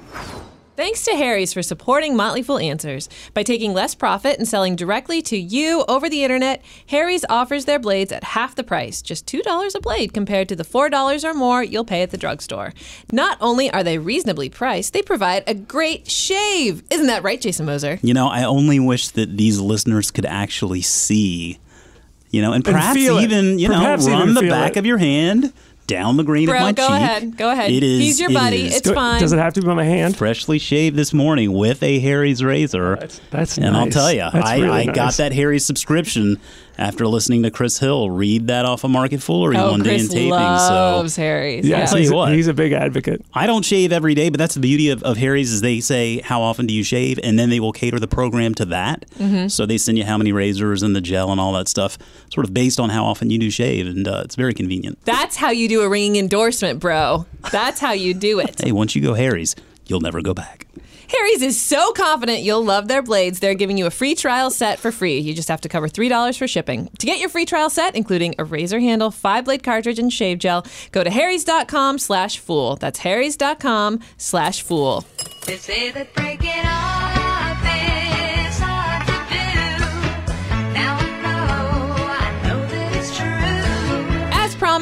Thanks 0.77 1.05
to 1.05 1.15
Harry's 1.15 1.53
for 1.53 1.63
supporting 1.63 2.15
Motley 2.15 2.43
Fool 2.43 2.59
Answers. 2.59 3.09
By 3.33 3.41
taking 3.41 3.73
less 3.73 3.95
profit 3.95 4.37
and 4.37 4.47
selling 4.47 4.75
directly 4.75 5.23
to 5.23 5.35
you 5.35 5.83
over 5.87 6.07
the 6.07 6.23
internet, 6.23 6.63
Harry's 6.85 7.25
offers 7.31 7.65
their 7.65 7.79
blades 7.79 8.11
at 8.11 8.23
half 8.23 8.53
the 8.53 8.63
price, 8.63 9.01
just 9.01 9.25
$2 9.25 9.73
a 9.73 9.79
blade 9.79 10.13
compared 10.13 10.47
to 10.49 10.55
the 10.55 10.63
$4 10.63 11.23
or 11.23 11.33
more 11.33 11.63
you'll 11.63 11.83
pay 11.83 12.03
at 12.03 12.11
the 12.11 12.17
drugstore. 12.17 12.75
Not 13.11 13.39
only 13.41 13.71
are 13.71 13.83
they 13.83 13.97
reasonably 13.97 14.49
priced, 14.49 14.93
they 14.93 15.01
provide 15.01 15.43
a 15.47 15.55
great 15.55 16.11
shave. 16.11 16.83
Isn't 16.91 17.07
that 17.07 17.23
right, 17.23 17.41
Jason 17.41 17.65
Moser? 17.65 17.97
You 18.03 18.13
know, 18.13 18.27
I 18.27 18.43
only 18.43 18.79
wish 18.79 19.07
that 19.09 19.35
these 19.35 19.59
listeners 19.59 20.11
could 20.11 20.27
actually 20.27 20.83
see, 20.83 21.57
you 22.29 22.43
know, 22.43 22.53
and 22.53 22.63
perhaps 22.63 22.95
feel 22.95 23.17
it. 23.17 23.23
even, 23.23 23.57
you 23.57 23.67
know, 23.67 23.79
Perhaps 23.79 24.07
run 24.07 24.35
the 24.35 24.41
back 24.47 24.73
it. 24.73 24.77
of 24.77 24.85
your 24.85 24.99
hand 24.99 25.51
down 25.87 26.17
the 26.17 26.23
green 26.23 26.47
Bro, 26.47 26.57
of 26.57 26.61
my 26.61 26.71
go 26.73 26.83
cheek. 26.87 26.95
ahead. 26.95 27.37
Go 27.37 27.49
ahead. 27.51 27.71
It 27.71 27.81
is. 27.81 27.99
He's 27.99 28.19
your 28.19 28.29
it 28.29 28.33
buddy. 28.33 28.65
is 28.67 28.75
It's 28.77 28.91
fine. 28.91 29.19
Does 29.21 29.31
it 29.33 29.39
have 29.39 29.53
to 29.53 29.61
be 29.61 29.67
on 29.67 29.75
my 29.77 29.85
hand? 29.85 30.15
freshly 30.17 30.59
shaved 30.59 30.95
this 30.95 31.13
morning 31.13 31.53
with 31.53 31.81
a 31.81 31.99
Harry's 31.99 32.43
razor. 32.43 32.95
That's- 32.95 33.21
that's 33.31 33.57
and 33.57 33.75
I'll 33.75 33.85
nice. 33.85 33.93
tell 33.93 34.11
you, 34.11 34.27
That's 34.31 34.45
I, 34.47 34.57
really 34.59 34.89
I 34.89 34.93
got 34.93 35.13
that 35.15 35.31
Harry's 35.33 35.65
subscription 35.65 36.39
after 36.77 37.07
listening 37.07 37.43
to 37.43 37.51
Chris 37.51 37.79
Hill 37.79 38.09
read 38.09 38.47
that 38.47 38.65
off 38.65 38.83
of 38.83 38.91
Market 38.91 39.21
Foolery 39.21 39.57
oh, 39.57 39.71
one 39.71 39.81
day 39.81 39.95
in 39.95 39.99
Chris 40.01 40.09
taping. 40.09 40.29
loves 40.31 41.13
so 41.15 41.21
Harry's. 41.21 41.65
Yeah, 41.65 41.79
Yeah. 41.79 41.85
tell 41.85 41.97
he's, 41.97 42.09
you 42.09 42.15
what. 42.15 42.33
he's 42.33 42.47
a 42.47 42.53
big 42.53 42.71
advocate. 42.73 43.25
I 43.33 43.47
don't 43.47 43.63
shave 43.63 43.91
every 43.91 44.15
day, 44.15 44.29
but 44.29 44.37
that's 44.37 44.53
the 44.53 44.59
beauty 44.59 44.89
of, 44.89 45.03
of 45.03 45.17
Harry's 45.17 45.51
is 45.51 45.61
they 45.61 45.79
say 45.79 46.19
how 46.21 46.41
often 46.41 46.67
do 46.67 46.73
you 46.73 46.83
shave, 46.83 47.19
and 47.23 47.37
then 47.37 47.49
they 47.49 47.59
will 47.59 47.71
cater 47.73 47.99
the 47.99 48.07
program 48.07 48.53
to 48.55 48.65
that. 48.65 49.05
Mm-hmm. 49.17 49.47
So 49.47 49.65
they 49.65 49.77
send 49.77 49.97
you 49.97 50.05
how 50.05 50.17
many 50.17 50.31
razors 50.31 50.83
and 50.83 50.95
the 50.95 51.01
gel 51.01 51.31
and 51.31 51.39
all 51.41 51.53
that 51.53 51.67
stuff, 51.67 51.97
sort 52.31 52.45
of 52.45 52.53
based 52.53 52.79
on 52.79 52.89
how 52.89 53.05
often 53.05 53.29
you 53.29 53.39
do 53.39 53.49
shave, 53.49 53.87
and 53.87 54.07
uh, 54.07 54.21
it's 54.23 54.35
very 54.35 54.53
convenient. 54.53 55.03
That's 55.05 55.37
how 55.37 55.49
you 55.51 55.67
do 55.67 55.81
a 55.81 55.89
ringing 55.89 56.15
endorsement, 56.17 56.79
bro. 56.79 57.25
That's 57.51 57.79
how 57.79 57.93
you 57.93 58.13
do 58.13 58.39
it. 58.39 58.61
Hey, 58.61 58.71
once 58.71 58.95
you 58.95 59.01
go 59.01 59.13
Harry's, 59.13 59.55
you'll 59.85 60.01
never 60.01 60.21
go 60.21 60.33
back. 60.33 60.66
Harry's 61.09 61.41
is 61.41 61.59
so 61.59 61.91
confident 61.93 62.41
you'll 62.41 62.63
love 62.63 62.87
their 62.87 63.01
blades, 63.01 63.39
they're 63.39 63.53
giving 63.53 63.77
you 63.77 63.85
a 63.85 63.91
free 63.91 64.15
trial 64.15 64.49
set 64.49 64.79
for 64.79 64.91
free. 64.91 65.19
You 65.19 65.33
just 65.33 65.49
have 65.49 65.61
to 65.61 65.69
cover 65.69 65.87
$3 65.87 66.37
for 66.37 66.47
shipping. 66.47 66.89
To 66.99 67.05
get 67.05 67.19
your 67.19 67.29
free 67.29 67.45
trial 67.45 67.69
set, 67.69 67.95
including 67.95 68.35
a 68.39 68.43
razor 68.43 68.79
handle, 68.79 69.11
five 69.11 69.45
blade 69.45 69.63
cartridge, 69.63 69.99
and 69.99 70.11
shave 70.11 70.39
gel, 70.39 70.65
go 70.91 71.03
to 71.03 71.09
harrys.com 71.09 71.99
slash 71.99 72.39
fool. 72.39 72.75
That's 72.75 72.99
harrys.com 72.99 73.99
slash 74.17 74.61
fool. 74.61 75.05
They 75.45 75.57
say 75.57 75.91
that 75.91 76.13
breaking 76.13 76.65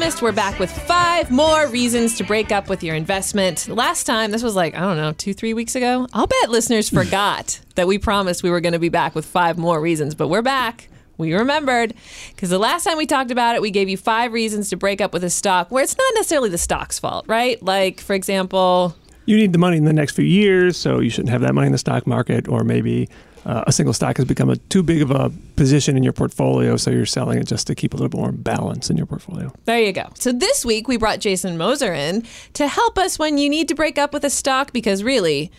We're 0.06 0.30
back 0.30 0.60
with 0.60 0.70
five 0.70 1.32
more 1.32 1.66
reasons 1.66 2.16
to 2.18 2.24
break 2.24 2.52
up 2.52 2.68
with 2.68 2.82
your 2.84 2.94
investment. 2.94 3.66
Last 3.66 4.04
time, 4.04 4.30
this 4.30 4.42
was 4.42 4.54
like, 4.54 4.76
I 4.76 4.80
don't 4.80 4.96
know, 4.96 5.12
two, 5.12 5.34
three 5.34 5.52
weeks 5.52 5.74
ago. 5.74 6.06
I'll 6.12 6.28
bet 6.28 6.48
listeners 6.48 6.88
forgot 6.88 7.60
that 7.74 7.88
we 7.88 7.98
promised 7.98 8.44
we 8.44 8.50
were 8.50 8.60
going 8.60 8.72
to 8.72 8.78
be 8.78 8.88
back 8.88 9.16
with 9.16 9.26
five 9.26 9.58
more 9.58 9.80
reasons, 9.80 10.14
but 10.14 10.28
we're 10.28 10.42
back. 10.42 10.88
We 11.18 11.34
remembered 11.34 11.92
because 12.30 12.50
the 12.50 12.58
last 12.58 12.84
time 12.84 12.96
we 12.96 13.04
talked 13.04 13.32
about 13.32 13.56
it, 13.56 13.62
we 13.62 13.72
gave 13.72 13.88
you 13.88 13.96
five 13.96 14.32
reasons 14.32 14.70
to 14.70 14.76
break 14.76 15.00
up 15.00 15.12
with 15.12 15.24
a 15.24 15.30
stock 15.30 15.72
where 15.72 15.82
it's 15.82 15.98
not 15.98 16.14
necessarily 16.14 16.50
the 16.50 16.58
stock's 16.58 17.00
fault, 17.00 17.26
right? 17.26 17.60
Like, 17.60 18.00
for 18.00 18.14
example, 18.14 18.94
You 19.26 19.36
need 19.36 19.52
the 19.52 19.58
money 19.58 19.76
in 19.76 19.84
the 19.84 19.92
next 19.92 20.14
few 20.14 20.24
years, 20.24 20.76
so 20.76 21.00
you 21.00 21.10
shouldn't 21.10 21.30
have 21.30 21.40
that 21.40 21.54
money 21.54 21.66
in 21.66 21.72
the 21.72 21.78
stock 21.78 22.06
market, 22.06 22.46
or 22.46 22.62
maybe 22.62 23.08
uh, 23.46 23.64
a 23.66 23.72
single 23.72 23.92
stock 23.94 24.16
has 24.16 24.26
become 24.26 24.50
a 24.50 24.56
too 24.56 24.82
big 24.82 25.00
of 25.02 25.10
a 25.10 25.30
position 25.54 25.96
in 25.96 26.02
your 26.02 26.12
portfolio, 26.12 26.76
so 26.76 26.90
you're 26.90 27.06
selling 27.06 27.38
it 27.38 27.46
just 27.46 27.66
to 27.68 27.74
keep 27.74 27.94
a 27.94 27.96
little 27.96 28.08
bit 28.08 28.18
more 28.20 28.32
balance 28.32 28.90
in 28.90 28.96
your 28.96 29.06
portfolio. 29.06 29.52
There 29.64 29.80
you 29.80 29.92
go. 29.92 30.08
So 30.14 30.32
this 30.32 30.64
week 30.64 30.88
we 30.88 30.96
brought 30.96 31.20
Jason 31.20 31.56
Moser 31.56 31.94
in 31.94 32.24
to 32.54 32.66
help 32.66 32.98
us 32.98 33.18
when 33.18 33.38
you 33.38 33.48
need 33.48 33.68
to 33.68 33.74
break 33.74 33.98
up 33.98 34.12
with 34.12 34.24
a 34.24 34.30
stock 34.30 34.72
because 34.72 35.02
really, 35.04 35.50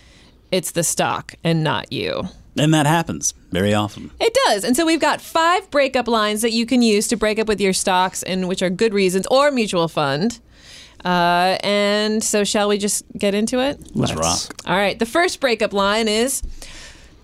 it's 0.51 0.71
the 0.71 0.83
stock 0.83 1.33
and 1.43 1.63
not 1.63 1.91
you. 1.91 2.23
And 2.59 2.73
that 2.73 2.85
happens 2.87 3.33
very 3.51 3.73
often. 3.73 4.09
It 4.19 4.35
does. 4.47 4.63
And 4.63 4.75
so 4.75 4.85
we've 4.85 4.99
got 4.99 5.21
five 5.21 5.69
breakup 5.71 6.07
lines 6.07 6.41
that 6.41 6.51
you 6.51 6.65
can 6.65 6.81
use 6.81 7.07
to 7.09 7.15
break 7.15 7.37
up 7.39 7.47
with 7.47 7.61
your 7.61 7.73
stocks 7.73 8.23
and 8.23 8.47
which 8.47 8.61
are 8.61 8.69
good 8.69 8.93
reasons 8.93 9.27
or 9.27 9.51
mutual 9.51 9.87
fund. 9.87 10.39
Uh, 11.05 11.57
and 11.63 12.23
so 12.23 12.43
shall 12.43 12.67
we 12.67 12.77
just 12.79 13.05
get 13.17 13.35
into 13.35 13.59
it? 13.59 13.79
Let's 13.95 14.15
Let's- 14.15 14.49
rock. 14.49 14.61
All 14.65 14.75
right. 14.75 14.97
The 14.97 15.05
first 15.05 15.39
breakup 15.39 15.71
line 15.71 16.07
is 16.07 16.41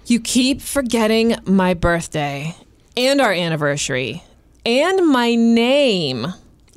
you 0.06 0.20
keep 0.20 0.62
forgetting 0.62 1.36
my 1.46 1.74
birthday 1.74 2.56
and 2.98 3.22
our 3.22 3.34
anniversary 3.34 4.24
and 4.66 5.08
my 5.08 5.36
name. 5.36 6.28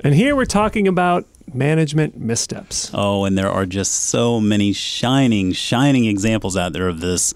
And 0.03 0.13
here 0.13 0.35
we're 0.35 0.45
talking 0.45 0.87
about 0.87 1.25
management 1.53 2.17
missteps. 2.17 2.91
Oh, 2.93 3.25
and 3.25 3.37
there 3.37 3.49
are 3.49 3.65
just 3.65 3.91
so 3.93 4.39
many 4.39 4.73
shining, 4.73 5.51
shining 5.53 6.05
examples 6.05 6.55
out 6.55 6.73
there 6.73 6.87
of 6.87 6.99
this. 6.99 7.33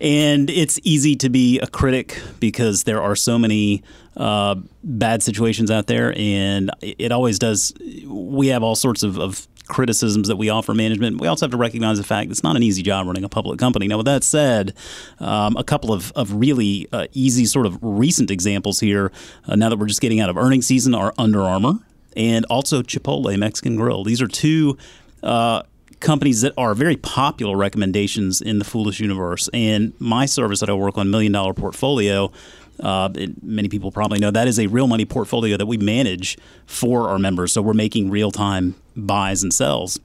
And 0.00 0.48
it's 0.48 0.80
easy 0.82 1.14
to 1.16 1.28
be 1.28 1.58
a 1.60 1.66
critic 1.66 2.20
because 2.40 2.84
there 2.84 3.02
are 3.02 3.14
so 3.14 3.38
many 3.38 3.82
uh, 4.16 4.56
bad 4.82 5.22
situations 5.22 5.70
out 5.70 5.88
there. 5.88 6.14
And 6.16 6.70
it 6.80 7.12
always 7.12 7.38
does. 7.38 7.74
We 8.06 8.48
have 8.48 8.62
all 8.62 8.76
sorts 8.76 9.02
of, 9.02 9.18
of 9.18 9.46
criticisms 9.70 10.28
that 10.28 10.36
we 10.36 10.50
offer 10.50 10.74
management. 10.74 11.20
We 11.20 11.28
also 11.28 11.46
have 11.46 11.52
to 11.52 11.56
recognize 11.56 11.96
the 11.96 12.04
fact 12.04 12.30
it's 12.30 12.42
not 12.42 12.56
an 12.56 12.62
easy 12.62 12.82
job 12.82 13.06
running 13.06 13.24
a 13.24 13.28
public 13.28 13.58
company. 13.58 13.86
Now, 13.88 13.96
with 13.96 14.06
that 14.06 14.24
said, 14.24 14.74
um, 15.18 15.56
a 15.56 15.64
couple 15.64 15.92
of, 15.92 16.12
of 16.12 16.34
really 16.34 16.86
uh, 16.92 17.06
easy, 17.12 17.46
sort 17.46 17.66
of 17.66 17.78
recent 17.80 18.30
examples 18.30 18.80
here, 18.80 19.10
uh, 19.46 19.56
now 19.56 19.68
that 19.70 19.78
we're 19.78 19.86
just 19.86 20.02
getting 20.02 20.20
out 20.20 20.28
of 20.28 20.36
earnings 20.36 20.66
season, 20.66 20.94
are 20.94 21.14
Under 21.16 21.42
Armour 21.42 21.74
and 22.16 22.44
also 22.50 22.82
Chipotle 22.82 23.38
Mexican 23.38 23.76
Grill. 23.76 24.04
These 24.04 24.20
are 24.20 24.28
two 24.28 24.76
uh, 25.22 25.62
companies 26.00 26.40
that 26.40 26.52
are 26.58 26.74
very 26.74 26.96
popular 26.96 27.56
recommendations 27.56 28.40
in 28.40 28.58
the 28.58 28.64
Foolish 28.64 29.00
universe. 29.00 29.48
And 29.54 29.92
my 29.98 30.26
service 30.26 30.60
that 30.60 30.68
I 30.68 30.72
work 30.72 30.98
on, 30.98 31.10
Million 31.10 31.32
Dollar 31.32 31.54
Portfolio, 31.54 32.32
uh, 32.80 33.10
it- 33.14 33.42
many 33.42 33.68
people 33.68 33.92
probably 33.92 34.18
know 34.18 34.30
that 34.30 34.48
is 34.48 34.58
a 34.58 34.66
real 34.66 34.86
money 34.86 35.04
portfolio 35.04 35.56
that 35.56 35.66
we 35.66 35.76
manage 35.76 36.38
for 36.66 37.08
our 37.08 37.18
members. 37.18 37.52
So 37.52 37.62
we're 37.62 37.74
making 37.74 38.10
real 38.10 38.30
time 38.30 38.74
buys 39.06 39.42
and 39.42 39.52
sells. 39.52 39.98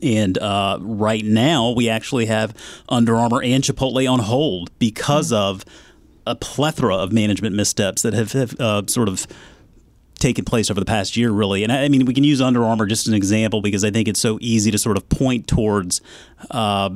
And 0.00 0.38
uh, 0.38 0.78
right 0.80 1.24
now, 1.24 1.70
we 1.70 1.88
actually 1.88 2.26
have 2.26 2.54
Under 2.88 3.16
Armour 3.16 3.42
and 3.42 3.62
Chipotle 3.62 4.10
on 4.10 4.20
hold 4.20 4.70
because 4.78 5.32
of 5.32 5.64
a 6.26 6.34
plethora 6.34 6.96
of 6.96 7.12
management 7.12 7.54
missteps 7.54 8.02
that 8.02 8.14
have, 8.14 8.32
have 8.32 8.60
uh, 8.60 8.82
sort 8.86 9.08
of 9.08 9.26
taken 10.18 10.44
place 10.44 10.70
over 10.70 10.80
the 10.80 10.86
past 10.86 11.16
year, 11.16 11.30
really. 11.30 11.62
And 11.64 11.72
I, 11.72 11.84
I 11.84 11.88
mean, 11.88 12.06
we 12.06 12.14
can 12.14 12.24
use 12.24 12.40
Under 12.40 12.64
Armour 12.64 12.86
just 12.86 13.06
as 13.06 13.08
an 13.08 13.14
example 13.14 13.60
because 13.60 13.84
I 13.84 13.90
think 13.90 14.08
it's 14.08 14.20
so 14.20 14.38
easy 14.40 14.70
to 14.70 14.78
sort 14.78 14.96
of 14.96 15.08
point 15.08 15.46
towards. 15.46 16.00
Uh, 16.50 16.90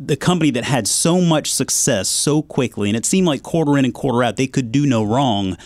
the 0.00 0.16
company 0.16 0.52
that 0.52 0.62
had 0.62 0.86
so 0.86 1.20
much 1.20 1.52
success 1.52 2.08
so 2.08 2.40
quickly, 2.40 2.88
and 2.88 2.96
it 2.96 3.04
seemed 3.04 3.26
like 3.26 3.42
quarter 3.42 3.76
in 3.76 3.84
and 3.84 3.92
quarter 3.92 4.22
out, 4.22 4.36
they 4.36 4.46
could 4.46 4.70
do 4.70 4.86
no 4.86 5.02
wrong. 5.02 5.56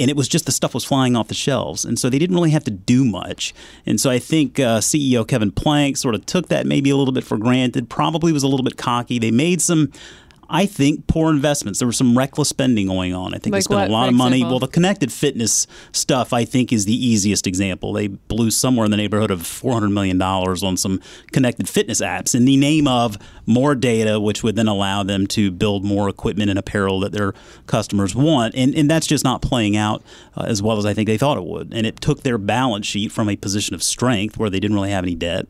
And 0.00 0.10
it 0.10 0.16
was 0.16 0.26
just 0.28 0.46
the 0.46 0.52
stuff 0.52 0.74
was 0.74 0.84
flying 0.84 1.14
off 1.16 1.28
the 1.28 1.34
shelves. 1.34 1.84
And 1.84 1.98
so 1.98 2.10
they 2.10 2.18
didn't 2.18 2.34
really 2.34 2.50
have 2.50 2.64
to 2.64 2.70
do 2.70 3.04
much. 3.04 3.54
And 3.86 4.00
so 4.00 4.10
I 4.10 4.18
think 4.18 4.58
uh, 4.58 4.80
CEO 4.80 5.26
Kevin 5.26 5.52
Plank 5.52 5.96
sort 5.96 6.14
of 6.14 6.26
took 6.26 6.48
that 6.48 6.66
maybe 6.66 6.90
a 6.90 6.96
little 6.96 7.12
bit 7.12 7.24
for 7.24 7.38
granted, 7.38 7.88
probably 7.88 8.32
was 8.32 8.42
a 8.42 8.48
little 8.48 8.64
bit 8.64 8.76
cocky. 8.76 9.18
They 9.18 9.30
made 9.30 9.60
some. 9.60 9.92
I 10.54 10.66
think 10.66 11.06
poor 11.06 11.30
investments. 11.30 11.78
There 11.78 11.86
was 11.86 11.96
some 11.96 12.18
reckless 12.18 12.50
spending 12.50 12.88
going 12.88 13.14
on. 13.14 13.32
I 13.32 13.38
think 13.38 13.44
they 13.44 13.50
Like 13.52 13.62
spent 13.62 13.80
what, 13.80 13.88
a 13.88 13.92
lot 13.92 14.08
of 14.10 14.14
money. 14.14 14.36
example? 14.38 14.50
Well, 14.50 14.58
the 14.58 14.68
connected 14.68 15.10
fitness 15.10 15.66
stuff, 15.92 16.34
I 16.34 16.44
think, 16.44 16.74
is 16.74 16.84
the 16.84 16.94
easiest 16.94 17.46
example. 17.46 17.94
They 17.94 18.08
blew 18.08 18.50
somewhere 18.50 18.84
in 18.84 18.90
the 18.90 18.98
neighborhood 18.98 19.30
of 19.30 19.40
$400 19.40 19.90
million 19.90 20.20
on 20.20 20.76
some 20.76 21.00
connected 21.30 21.70
fitness 21.70 22.02
apps 22.02 22.34
in 22.34 22.44
the 22.44 22.58
name 22.58 22.86
of 22.86 23.16
more 23.46 23.74
data, 23.74 24.20
which 24.20 24.42
would 24.42 24.56
then 24.56 24.68
allow 24.68 25.02
them 25.02 25.26
to 25.28 25.50
build 25.50 25.84
more 25.84 26.08
equipment 26.08 26.50
and 26.50 26.58
apparel 26.58 27.00
that 27.00 27.12
their 27.12 27.34
customers 27.66 28.14
want. 28.14 28.54
And, 28.54 28.74
and 28.74 28.90
that's 28.90 29.06
just 29.06 29.24
not 29.24 29.42
playing 29.42 29.76
out 29.76 30.02
uh, 30.36 30.44
as 30.46 30.62
well 30.62 30.78
as 30.78 30.86
I 30.86 30.94
think 30.94 31.06
they 31.06 31.18
thought 31.18 31.38
it 31.38 31.44
would. 31.44 31.72
And 31.72 31.86
it 31.86 32.00
took 32.00 32.22
their 32.22 32.38
balance 32.38 32.86
sheet 32.86 33.12
from 33.12 33.28
a 33.28 33.36
position 33.36 33.74
of 33.74 33.82
strength 33.82 34.38
where 34.38 34.50
they 34.50 34.60
didn't 34.60 34.74
really 34.74 34.90
have 34.90 35.04
any 35.04 35.14
debt 35.14 35.46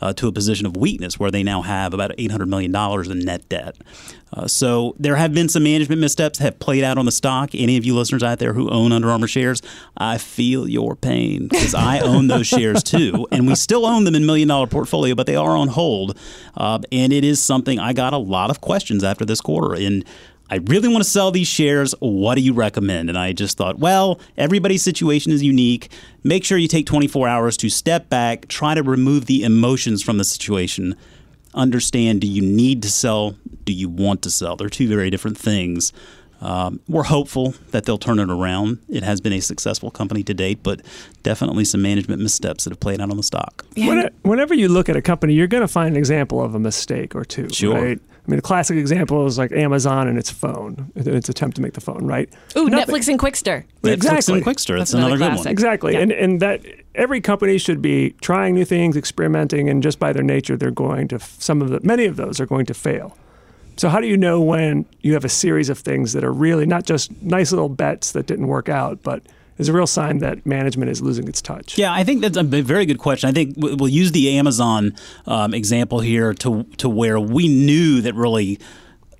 uh, 0.00 0.12
to 0.14 0.28
a 0.28 0.32
position 0.32 0.66
of 0.66 0.76
weakness 0.76 1.18
where 1.18 1.30
they 1.30 1.42
now 1.42 1.62
have 1.62 1.94
about 1.94 2.10
$800 2.16 2.48
million 2.48 2.74
in 3.10 3.24
net 3.24 3.48
debt. 3.48 3.76
Uh, 4.32 4.46
so 4.46 4.94
there 4.98 5.16
have 5.16 5.32
been 5.32 5.48
some 5.48 5.62
management 5.62 6.00
missteps 6.00 6.38
that 6.38 6.44
have 6.44 6.58
played 6.58 6.82
out 6.82 6.98
on 6.98 7.06
the 7.06 7.12
stock. 7.12 7.50
Any 7.54 7.76
of 7.76 7.84
you 7.84 7.94
listeners 7.94 8.22
out 8.22 8.38
there 8.38 8.52
who 8.52 8.68
own 8.70 8.92
Under 8.92 9.10
Armour 9.10 9.28
shares, 9.28 9.62
I 9.96 10.18
feel 10.18 10.68
your 10.68 10.96
pain 10.96 11.48
because 11.48 11.74
I 11.74 12.00
own 12.00 12.26
those 12.26 12.46
shares 12.46 12.82
too, 12.82 13.26
and 13.30 13.46
we 13.46 13.54
still 13.54 13.86
own 13.86 14.04
them 14.04 14.14
in 14.14 14.26
million 14.26 14.48
dollar 14.48 14.66
portfolio, 14.66 15.14
but 15.14 15.26
they 15.26 15.36
are 15.36 15.56
on 15.56 15.68
hold, 15.68 16.18
uh, 16.56 16.80
and 16.90 17.12
it 17.12 17.24
is 17.24 17.35
something 17.42 17.78
I 17.78 17.92
got 17.92 18.12
a 18.12 18.18
lot 18.18 18.50
of 18.50 18.60
questions 18.60 19.04
after 19.04 19.24
this 19.24 19.40
quarter 19.40 19.74
and. 19.74 20.04
I 20.48 20.60
really 20.66 20.86
want 20.86 21.02
to 21.02 21.10
sell 21.10 21.32
these 21.32 21.48
shares. 21.48 21.92
What 21.98 22.36
do 22.36 22.40
you 22.40 22.52
recommend? 22.52 23.08
And 23.08 23.18
I 23.18 23.32
just 23.32 23.56
thought, 23.56 23.80
well, 23.80 24.20
everybody's 24.36 24.80
situation 24.80 25.32
is 25.32 25.42
unique. 25.42 25.90
Make 26.22 26.44
sure 26.44 26.56
you 26.56 26.68
take 26.68 26.86
24 26.86 27.26
hours 27.26 27.56
to 27.56 27.68
step 27.68 28.08
back, 28.08 28.46
try 28.46 28.76
to 28.76 28.82
remove 28.84 29.26
the 29.26 29.42
emotions 29.42 30.04
from 30.04 30.18
the 30.18 30.24
situation. 30.24 30.94
Understand 31.52 32.20
do 32.20 32.28
you 32.28 32.42
need 32.42 32.80
to 32.82 32.90
sell? 32.92 33.34
Do 33.64 33.72
you 33.72 33.88
want 33.88 34.22
to 34.22 34.30
sell? 34.30 34.54
They're 34.54 34.68
two 34.68 34.86
very 34.86 35.10
different 35.10 35.36
things. 35.36 35.92
Um, 36.40 36.80
we're 36.88 37.04
hopeful 37.04 37.54
that 37.70 37.84
they'll 37.86 37.96
turn 37.98 38.18
it 38.18 38.30
around. 38.30 38.78
It 38.88 39.02
has 39.02 39.20
been 39.20 39.32
a 39.32 39.40
successful 39.40 39.90
company 39.90 40.22
to 40.24 40.34
date, 40.34 40.60
but 40.62 40.80
definitely 41.22 41.64
some 41.64 41.82
management 41.82 42.20
missteps 42.20 42.64
that 42.64 42.70
have 42.70 42.80
played 42.80 43.00
out 43.00 43.10
on 43.10 43.16
the 43.16 43.22
stock. 43.22 43.64
When- 43.76 44.10
Whenever 44.22 44.54
you 44.54 44.68
look 44.68 44.88
at 44.88 44.96
a 44.96 45.02
company, 45.02 45.32
you're 45.34 45.46
going 45.46 45.62
to 45.62 45.68
find 45.68 45.90
an 45.90 45.96
example 45.96 46.42
of 46.42 46.54
a 46.54 46.58
mistake 46.58 47.14
or 47.14 47.24
two. 47.24 47.48
Sure. 47.50 47.74
Right? 47.74 47.98
I 47.98 48.30
mean, 48.30 48.38
a 48.40 48.42
classic 48.42 48.76
example 48.76 49.24
is 49.26 49.38
like 49.38 49.52
Amazon 49.52 50.08
and 50.08 50.18
its 50.18 50.30
phone, 50.30 50.90
its 50.96 51.28
attempt 51.28 51.56
to 51.56 51.62
make 51.62 51.74
the 51.74 51.80
phone, 51.80 52.06
right? 52.06 52.28
Ooh, 52.56 52.68
Nothing- 52.68 52.94
Netflix 52.96 53.08
and 53.08 53.18
Qwikster. 53.20 53.64
Netflix 53.82 53.92
Exactly. 53.94 54.34
and 54.34 54.44
Qwikster. 54.44 54.78
That's, 54.78 54.90
That's 54.90 54.92
another, 54.94 55.14
another 55.14 55.16
good 55.18 55.24
one. 55.28 55.34
classic. 55.36 55.52
Exactly. 55.52 55.92
Yeah. 55.92 56.00
And 56.00 56.12
and 56.12 56.40
that 56.42 56.60
every 56.96 57.20
company 57.20 57.56
should 57.58 57.80
be 57.80 58.10
trying 58.20 58.54
new 58.54 58.64
things, 58.64 58.96
experimenting, 58.96 59.68
and 59.68 59.80
just 59.82 59.98
by 60.00 60.12
their 60.12 60.24
nature, 60.24 60.56
they're 60.56 60.70
going 60.72 61.06
to 61.08 61.20
some 61.20 61.62
of 61.62 61.68
the 61.70 61.78
many 61.84 62.04
of 62.04 62.16
those 62.16 62.40
are 62.40 62.46
going 62.46 62.66
to 62.66 62.74
fail. 62.74 63.16
So 63.76 63.88
how 63.88 64.00
do 64.00 64.06
you 64.06 64.16
know 64.16 64.40
when 64.40 64.86
you 65.02 65.12
have 65.12 65.24
a 65.24 65.28
series 65.28 65.68
of 65.68 65.78
things 65.78 66.12
that 66.14 66.24
are 66.24 66.32
really 66.32 66.66
not 66.66 66.84
just 66.84 67.10
nice 67.22 67.52
little 67.52 67.68
bets 67.68 68.12
that 68.12 68.26
didn't 68.26 68.46
work 68.46 68.68
out, 68.68 69.02
but 69.02 69.22
is 69.58 69.68
a 69.68 69.72
real 69.72 69.86
sign 69.86 70.18
that 70.18 70.44
management 70.46 70.90
is 70.90 71.00
losing 71.02 71.28
its 71.28 71.42
touch? 71.42 71.78
Yeah, 71.78 71.92
I 71.92 72.04
think 72.04 72.22
that's 72.22 72.36
a 72.36 72.42
very 72.42 72.86
good 72.86 72.98
question. 72.98 73.28
I 73.28 73.32
think 73.32 73.54
we'll 73.56 73.88
use 73.88 74.12
the 74.12 74.36
Amazon 74.38 74.94
um, 75.26 75.54
example 75.54 76.00
here 76.00 76.34
to 76.34 76.64
to 76.78 76.88
where 76.88 77.18
we 77.20 77.48
knew 77.48 78.00
that 78.02 78.14
really 78.14 78.58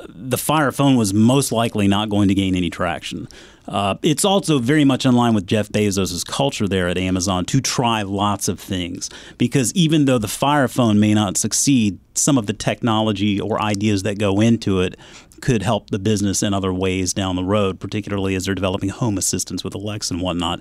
the 0.09 0.39
Fire 0.39 0.73
phone 0.73 0.97
was 0.97 1.15
most 1.15 1.53
likely 1.53 1.89
not 1.89 2.09
going 2.09 2.29
to 2.29 2.35
gain 2.35 2.55
any 2.55 2.71
traction. 2.71 3.29
Uh, 3.69 3.97
it's 4.03 4.25
also 4.25 4.59
very 4.59 4.85
much 4.85 5.05
in 5.05 5.15
line 5.15 5.35
with 5.35 5.47
Jeff 5.47 5.69
Bezos' 5.69 6.25
culture 6.27 6.69
there 6.69 6.89
at 6.89 6.99
Amazon 6.99 7.45
to 7.47 7.61
try 7.61 8.03
lots 8.03 8.49
of 8.49 8.61
things 8.61 9.11
because 9.39 9.73
even 9.75 10.05
though 10.05 10.19
the 10.19 10.29
Fire 10.29 10.69
phone 10.69 11.01
may 11.01 11.15
not 11.15 11.37
succeed, 11.37 11.99
some 12.15 12.39
of 12.39 12.47
the 12.47 12.53
technology 12.53 13.41
or 13.41 13.61
ideas 13.61 14.03
that 14.05 14.19
go 14.19 14.41
into 14.41 14.81
it 14.81 14.97
could 15.41 15.63
help 15.63 15.91
the 15.91 15.99
business 15.99 16.43
in 16.43 16.55
other 16.55 16.73
ways 16.73 17.13
down 17.13 17.37
the 17.37 17.45
road, 17.45 17.79
particularly 17.79 18.35
as 18.35 18.47
they're 18.47 18.55
developing 18.55 18.89
home 18.89 19.19
assistants 19.19 19.63
with 19.63 19.75
Alexa 19.75 20.15
and 20.15 20.23
whatnot. 20.23 20.61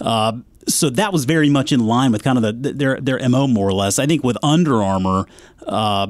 Uh, 0.00 0.32
so 0.66 0.90
that 0.90 1.12
was 1.12 1.24
very 1.24 1.48
much 1.48 1.72
in 1.72 1.86
line 1.86 2.12
with 2.12 2.22
kind 2.22 2.36
of 2.36 2.62
the, 2.62 2.72
their 2.72 3.00
their 3.00 3.26
mo 3.28 3.46
more 3.46 3.68
or 3.68 3.72
less. 3.72 3.98
I 3.98 4.06
think 4.06 4.22
with 4.22 4.36
Under 4.42 4.82
Armour, 4.82 5.26
uh, 5.66 6.08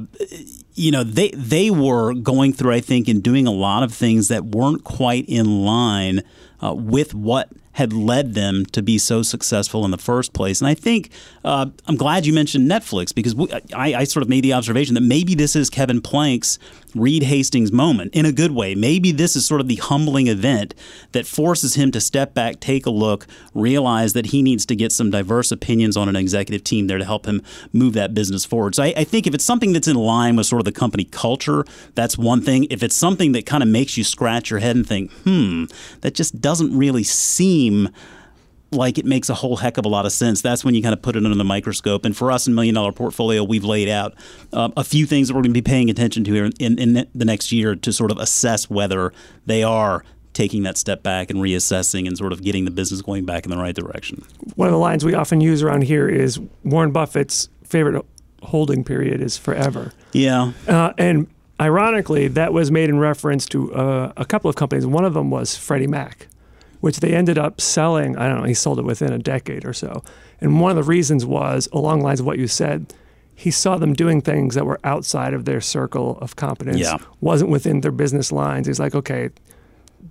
you 0.78 0.92
know, 0.92 1.02
they 1.02 1.30
they 1.30 1.70
were 1.70 2.14
going 2.14 2.52
through, 2.52 2.72
I 2.72 2.80
think, 2.80 3.08
and 3.08 3.22
doing 3.22 3.46
a 3.46 3.52
lot 3.52 3.82
of 3.82 3.92
things 3.92 4.28
that 4.28 4.44
weren't 4.44 4.84
quite 4.84 5.24
in 5.28 5.64
line 5.64 6.22
uh, 6.62 6.74
with 6.74 7.14
what 7.14 7.50
had 7.72 7.92
led 7.92 8.34
them 8.34 8.66
to 8.66 8.82
be 8.82 8.98
so 8.98 9.22
successful 9.22 9.84
in 9.84 9.90
the 9.90 9.98
first 9.98 10.32
place. 10.32 10.60
And 10.60 10.68
I 10.68 10.74
think 10.74 11.10
uh, 11.44 11.66
I'm 11.86 11.96
glad 11.96 12.26
you 12.26 12.32
mentioned 12.32 12.68
Netflix 12.68 13.14
because 13.14 13.36
we, 13.36 13.48
I, 13.72 14.00
I 14.00 14.04
sort 14.04 14.22
of 14.22 14.28
made 14.28 14.42
the 14.42 14.52
observation 14.52 14.94
that 14.94 15.02
maybe 15.02 15.34
this 15.36 15.54
is 15.54 15.70
Kevin 15.70 16.00
Plank's 16.00 16.58
Reed 16.94 17.24
Hastings 17.24 17.72
moment 17.72 18.14
in 18.14 18.24
a 18.24 18.32
good 18.32 18.52
way. 18.52 18.74
Maybe 18.74 19.12
this 19.12 19.36
is 19.36 19.46
sort 19.46 19.60
of 19.60 19.68
the 19.68 19.76
humbling 19.76 20.26
event 20.26 20.74
that 21.12 21.26
forces 21.26 21.74
him 21.74 21.90
to 21.92 22.00
step 22.00 22.34
back, 22.34 22.60
take 22.60 22.86
a 22.86 22.90
look, 22.90 23.26
realize 23.54 24.12
that 24.12 24.26
he 24.26 24.42
needs 24.42 24.66
to 24.66 24.76
get 24.76 24.92
some 24.92 25.10
diverse 25.10 25.50
opinions 25.52 25.96
on 25.96 26.08
an 26.08 26.16
executive 26.16 26.64
team 26.64 26.86
there 26.86 26.98
to 26.98 27.04
help 27.04 27.26
him 27.26 27.42
move 27.72 27.94
that 27.94 28.14
business 28.14 28.44
forward. 28.44 28.74
So 28.74 28.82
I, 28.82 28.94
I 28.96 29.04
think 29.04 29.26
if 29.26 29.34
it's 29.34 29.44
something 29.44 29.72
that's 29.72 29.88
in 29.88 29.96
line 29.96 30.36
with 30.36 30.46
sort 30.46 30.60
of 30.60 30.64
the 30.64 30.72
company 30.72 31.04
culture, 31.04 31.64
that's 31.94 32.18
one 32.18 32.42
thing. 32.42 32.66
If 32.70 32.82
it's 32.82 32.96
something 32.96 33.32
that 33.32 33.46
kind 33.46 33.62
of 33.62 33.68
makes 33.68 33.96
you 33.96 34.04
scratch 34.04 34.50
your 34.50 34.60
head 34.60 34.76
and 34.76 34.86
think, 34.86 35.10
hmm, 35.24 35.64
that 36.00 36.14
just 36.14 36.40
doesn't 36.40 36.76
really 36.76 37.04
seem 37.04 37.88
like 38.70 38.98
it 38.98 39.06
makes 39.06 39.30
a 39.30 39.34
whole 39.34 39.56
heck 39.56 39.78
of 39.78 39.84
a 39.84 39.88
lot 39.88 40.04
of 40.06 40.12
sense. 40.12 40.42
That's 40.42 40.64
when 40.64 40.74
you 40.74 40.82
kind 40.82 40.92
of 40.92 41.00
put 41.00 41.16
it 41.16 41.24
under 41.24 41.36
the 41.36 41.44
microscope. 41.44 42.04
And 42.04 42.16
for 42.16 42.30
us 42.30 42.46
in 42.46 42.54
Million 42.54 42.74
Dollar 42.74 42.92
Portfolio, 42.92 43.42
we've 43.42 43.64
laid 43.64 43.88
out 43.88 44.14
uh, 44.52 44.70
a 44.76 44.84
few 44.84 45.06
things 45.06 45.28
that 45.28 45.34
we're 45.34 45.42
going 45.42 45.54
to 45.54 45.60
be 45.60 45.62
paying 45.62 45.88
attention 45.88 46.24
to 46.24 46.32
here 46.32 46.50
in, 46.60 46.78
in 46.78 47.06
the 47.14 47.24
next 47.24 47.50
year 47.50 47.74
to 47.74 47.92
sort 47.92 48.10
of 48.10 48.18
assess 48.18 48.68
whether 48.68 49.12
they 49.46 49.62
are 49.62 50.04
taking 50.34 50.62
that 50.62 50.76
step 50.76 51.02
back 51.02 51.30
and 51.30 51.40
reassessing 51.40 52.06
and 52.06 52.16
sort 52.16 52.32
of 52.32 52.42
getting 52.42 52.64
the 52.64 52.70
business 52.70 53.02
going 53.02 53.24
back 53.24 53.44
in 53.44 53.50
the 53.50 53.56
right 53.56 53.74
direction. 53.74 54.24
One 54.54 54.68
of 54.68 54.72
the 54.72 54.78
lines 54.78 55.04
we 55.04 55.14
often 55.14 55.40
use 55.40 55.62
around 55.62 55.82
here 55.82 56.08
is 56.08 56.38
Warren 56.62 56.92
Buffett's 56.92 57.48
favorite 57.64 58.04
holding 58.42 58.84
period 58.84 59.20
is 59.20 59.36
forever. 59.36 59.92
Yeah. 60.12 60.52
Uh, 60.68 60.92
and 60.96 61.26
ironically, 61.60 62.28
that 62.28 62.52
was 62.52 62.70
made 62.70 62.88
in 62.88 62.98
reference 63.00 63.46
to 63.46 63.74
uh, 63.74 64.12
a 64.16 64.24
couple 64.24 64.48
of 64.48 64.54
companies. 64.54 64.86
One 64.86 65.04
of 65.04 65.14
them 65.14 65.30
was 65.30 65.56
Freddie 65.56 65.88
Mac, 65.88 66.27
which 66.80 67.00
they 67.00 67.14
ended 67.14 67.38
up 67.38 67.60
selling. 67.60 68.16
I 68.16 68.28
don't 68.28 68.38
know, 68.40 68.44
he 68.46 68.54
sold 68.54 68.78
it 68.78 68.84
within 68.84 69.12
a 69.12 69.18
decade 69.18 69.64
or 69.64 69.72
so. 69.72 70.02
And 70.40 70.60
one 70.60 70.70
of 70.70 70.76
the 70.76 70.82
reasons 70.88 71.24
was, 71.26 71.68
along 71.72 71.98
the 72.00 72.04
lines 72.04 72.20
of 72.20 72.26
what 72.26 72.38
you 72.38 72.46
said, 72.46 72.92
he 73.34 73.50
saw 73.50 73.76
them 73.78 73.92
doing 73.94 74.20
things 74.20 74.54
that 74.56 74.66
were 74.66 74.80
outside 74.84 75.32
of 75.34 75.44
their 75.44 75.60
circle 75.60 76.18
of 76.20 76.36
competence, 76.36 76.78
Yeah. 76.80 76.96
wasn't 77.20 77.50
within 77.50 77.80
their 77.82 77.92
business 77.92 78.32
lines. 78.32 78.66
He's 78.66 78.80
like, 78.80 78.94
okay, 78.94 79.30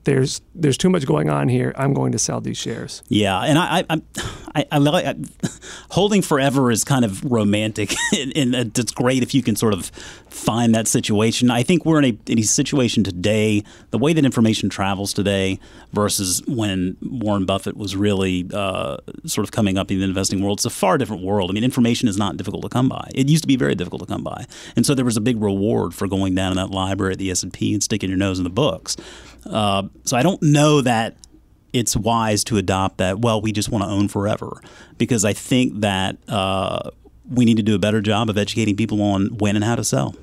there's 0.07 0.41
there's 0.55 0.77
too 0.77 0.89
much 0.89 1.05
going 1.05 1.29
on 1.29 1.49
here. 1.49 1.73
I'm 1.75 1.93
going 1.93 2.13
to 2.13 2.19
sell 2.19 2.39
these 2.39 2.57
shares. 2.57 3.03
Yeah, 3.09 3.39
and 3.39 3.59
I, 3.59 3.83
I, 3.89 4.01
I, 4.55 4.65
I, 4.71 4.79
I, 4.81 5.15
holding 5.89 6.21
forever 6.21 6.71
is 6.71 6.83
kind 6.83 7.03
of 7.03 7.23
romantic, 7.29 7.93
and, 8.17 8.55
and 8.55 8.77
it's 8.77 8.91
great 8.91 9.21
if 9.21 9.33
you 9.33 9.43
can 9.43 9.55
sort 9.55 9.73
of 9.73 9.87
find 10.29 10.73
that 10.75 10.87
situation. 10.87 11.51
I 11.51 11.61
think 11.63 11.85
we're 11.85 11.99
in 11.99 12.05
a, 12.05 12.31
in 12.31 12.39
a 12.39 12.43
situation 12.43 13.03
today, 13.03 13.63
the 13.91 13.97
way 13.97 14.13
that 14.13 14.23
information 14.23 14.69
travels 14.69 15.13
today 15.13 15.59
versus 15.91 16.41
when 16.47 16.95
Warren 17.01 17.45
Buffett 17.45 17.75
was 17.75 17.95
really 17.95 18.47
uh, 18.53 18.97
sort 19.25 19.45
of 19.45 19.51
coming 19.51 19.77
up 19.77 19.91
in 19.91 19.99
the 19.99 20.05
investing 20.05 20.41
world. 20.41 20.59
It's 20.59 20.65
a 20.65 20.69
far 20.69 20.97
different 20.97 21.23
world. 21.23 21.51
I 21.51 21.53
mean, 21.53 21.63
information 21.63 22.07
is 22.07 22.17
not 22.17 22.37
difficult 22.37 22.63
to 22.63 22.69
come 22.69 22.87
by. 22.87 23.09
It 23.13 23.27
used 23.27 23.43
to 23.43 23.47
be 23.47 23.57
very 23.57 23.75
difficult 23.75 24.01
to 24.01 24.07
come 24.07 24.23
by, 24.23 24.45
and 24.75 24.85
so 24.85 24.95
there 24.95 25.05
was 25.05 25.17
a 25.17 25.21
big 25.21 25.41
reward 25.41 25.93
for 25.93 26.07
going 26.07 26.33
down 26.33 26.51
in 26.51 26.57
that 26.57 26.71
library 26.71 27.13
at 27.13 27.19
the 27.19 27.29
S 27.29 27.43
and 27.43 27.51
P 27.51 27.73
and 27.73 27.83
sticking 27.83 28.09
your 28.09 28.17
nose 28.17 28.37
in 28.37 28.45
the 28.45 28.49
books. 28.49 28.95
Uh, 29.45 29.83
so 30.03 30.17
I 30.17 30.23
don't 30.23 30.41
know 30.41 30.81
that 30.81 31.15
it's 31.73 31.95
wise 31.95 32.43
to 32.45 32.57
adopt 32.57 32.97
that. 32.97 33.19
Well, 33.19 33.41
we 33.41 33.51
just 33.51 33.69
want 33.69 33.83
to 33.83 33.89
own 33.89 34.07
forever 34.07 34.61
because 34.97 35.25
I 35.25 35.33
think 35.33 35.81
that 35.81 36.17
uh, 36.27 36.91
we 37.29 37.45
need 37.45 37.57
to 37.57 37.63
do 37.63 37.75
a 37.75 37.79
better 37.79 38.01
job 38.01 38.29
of 38.29 38.37
educating 38.37 38.75
people 38.75 39.01
on 39.01 39.37
when 39.37 39.55
and 39.55 39.63
how 39.63 39.75
to 39.75 39.83
sell. 39.83 40.15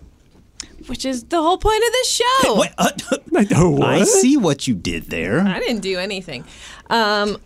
Which 0.87 1.05
is 1.05 1.25
the 1.25 1.41
whole 1.41 1.57
point 1.57 1.83
of 1.83 1.93
this 1.93 2.11
show. 2.11 2.61
Wait, 2.61 2.71
uh, 2.77 2.91
I 3.37 3.47
know 3.51 3.71
what? 3.71 3.89
I 3.89 4.05
see 4.05 4.37
what 4.37 4.67
you 4.67 4.75
did 4.75 5.05
there. 5.05 5.41
I 5.41 5.59
didn't 5.59 5.81
do 5.81 5.99
anything. 5.99 6.45
Um, 6.91 7.39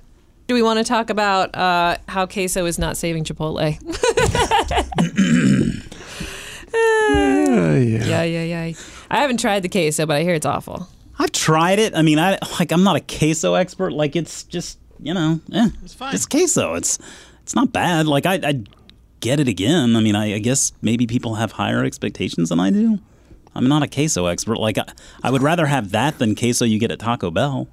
do 0.49 0.55
we 0.55 0.63
want 0.63 0.79
to 0.79 0.85
talk 0.85 1.11
about 1.11 1.55
uh, 1.55 1.99
how 2.09 2.27
queso 2.27 2.65
is 2.65 2.79
not 2.79 2.97
saving 2.97 3.25
Chipotle? 3.25 3.79
Uh, 6.71 7.77
yeah. 7.81 8.05
yeah, 8.05 8.23
yeah, 8.23 8.43
yeah. 8.43 8.73
I 9.11 9.21
haven't 9.21 9.41
tried 9.41 9.63
the 9.63 9.69
queso, 9.69 10.05
but 10.05 10.17
I 10.17 10.23
hear 10.23 10.35
it's 10.35 10.45
awful. 10.47 10.87
I've 11.19 11.33
tried 11.33 11.79
it. 11.79 11.95
I 11.95 12.03
mean, 12.03 12.19
I 12.19 12.39
like 12.59 12.73
I'm 12.73 12.85
not 12.85 12.97
a 12.97 13.01
queso 13.01 13.55
expert. 13.55 13.93
Like 13.93 14.17
it's 14.17 14.45
just 14.45 14.79
you 15.01 15.15
know, 15.15 15.41
eh, 15.53 15.69
it's 15.85 15.95
fine. 15.95 16.15
It's 16.15 16.27
queso. 16.27 16.75
It's 16.75 16.99
it's 17.43 17.55
not 17.55 17.73
bad. 17.73 18.07
Like 18.07 18.27
I 18.27 18.35
I 18.35 18.63
get 19.21 19.41
it 19.41 19.49
again. 19.49 19.97
I 19.97 20.01
mean, 20.01 20.15
I, 20.15 20.35
I 20.35 20.39
guess 20.39 20.73
maybe 20.83 21.07
people 21.07 21.37
have 21.37 21.53
higher 21.53 21.85
expectations 21.85 22.51
than 22.51 22.61
I 22.61 22.71
do. 22.71 22.99
I'm 23.55 23.69
not 23.69 23.83
a 23.83 23.89
queso 23.89 24.27
expert. 24.27 24.59
Like 24.59 24.79
I, 24.79 24.85
I 25.23 25.31
would 25.31 25.43
rather 25.43 25.67
have 25.67 25.91
that 25.91 26.19
than 26.19 26.35
queso 26.35 26.65
you 26.65 26.79
get 26.79 26.93
at 26.93 27.01
Taco 27.01 27.31
Bell. 27.31 27.69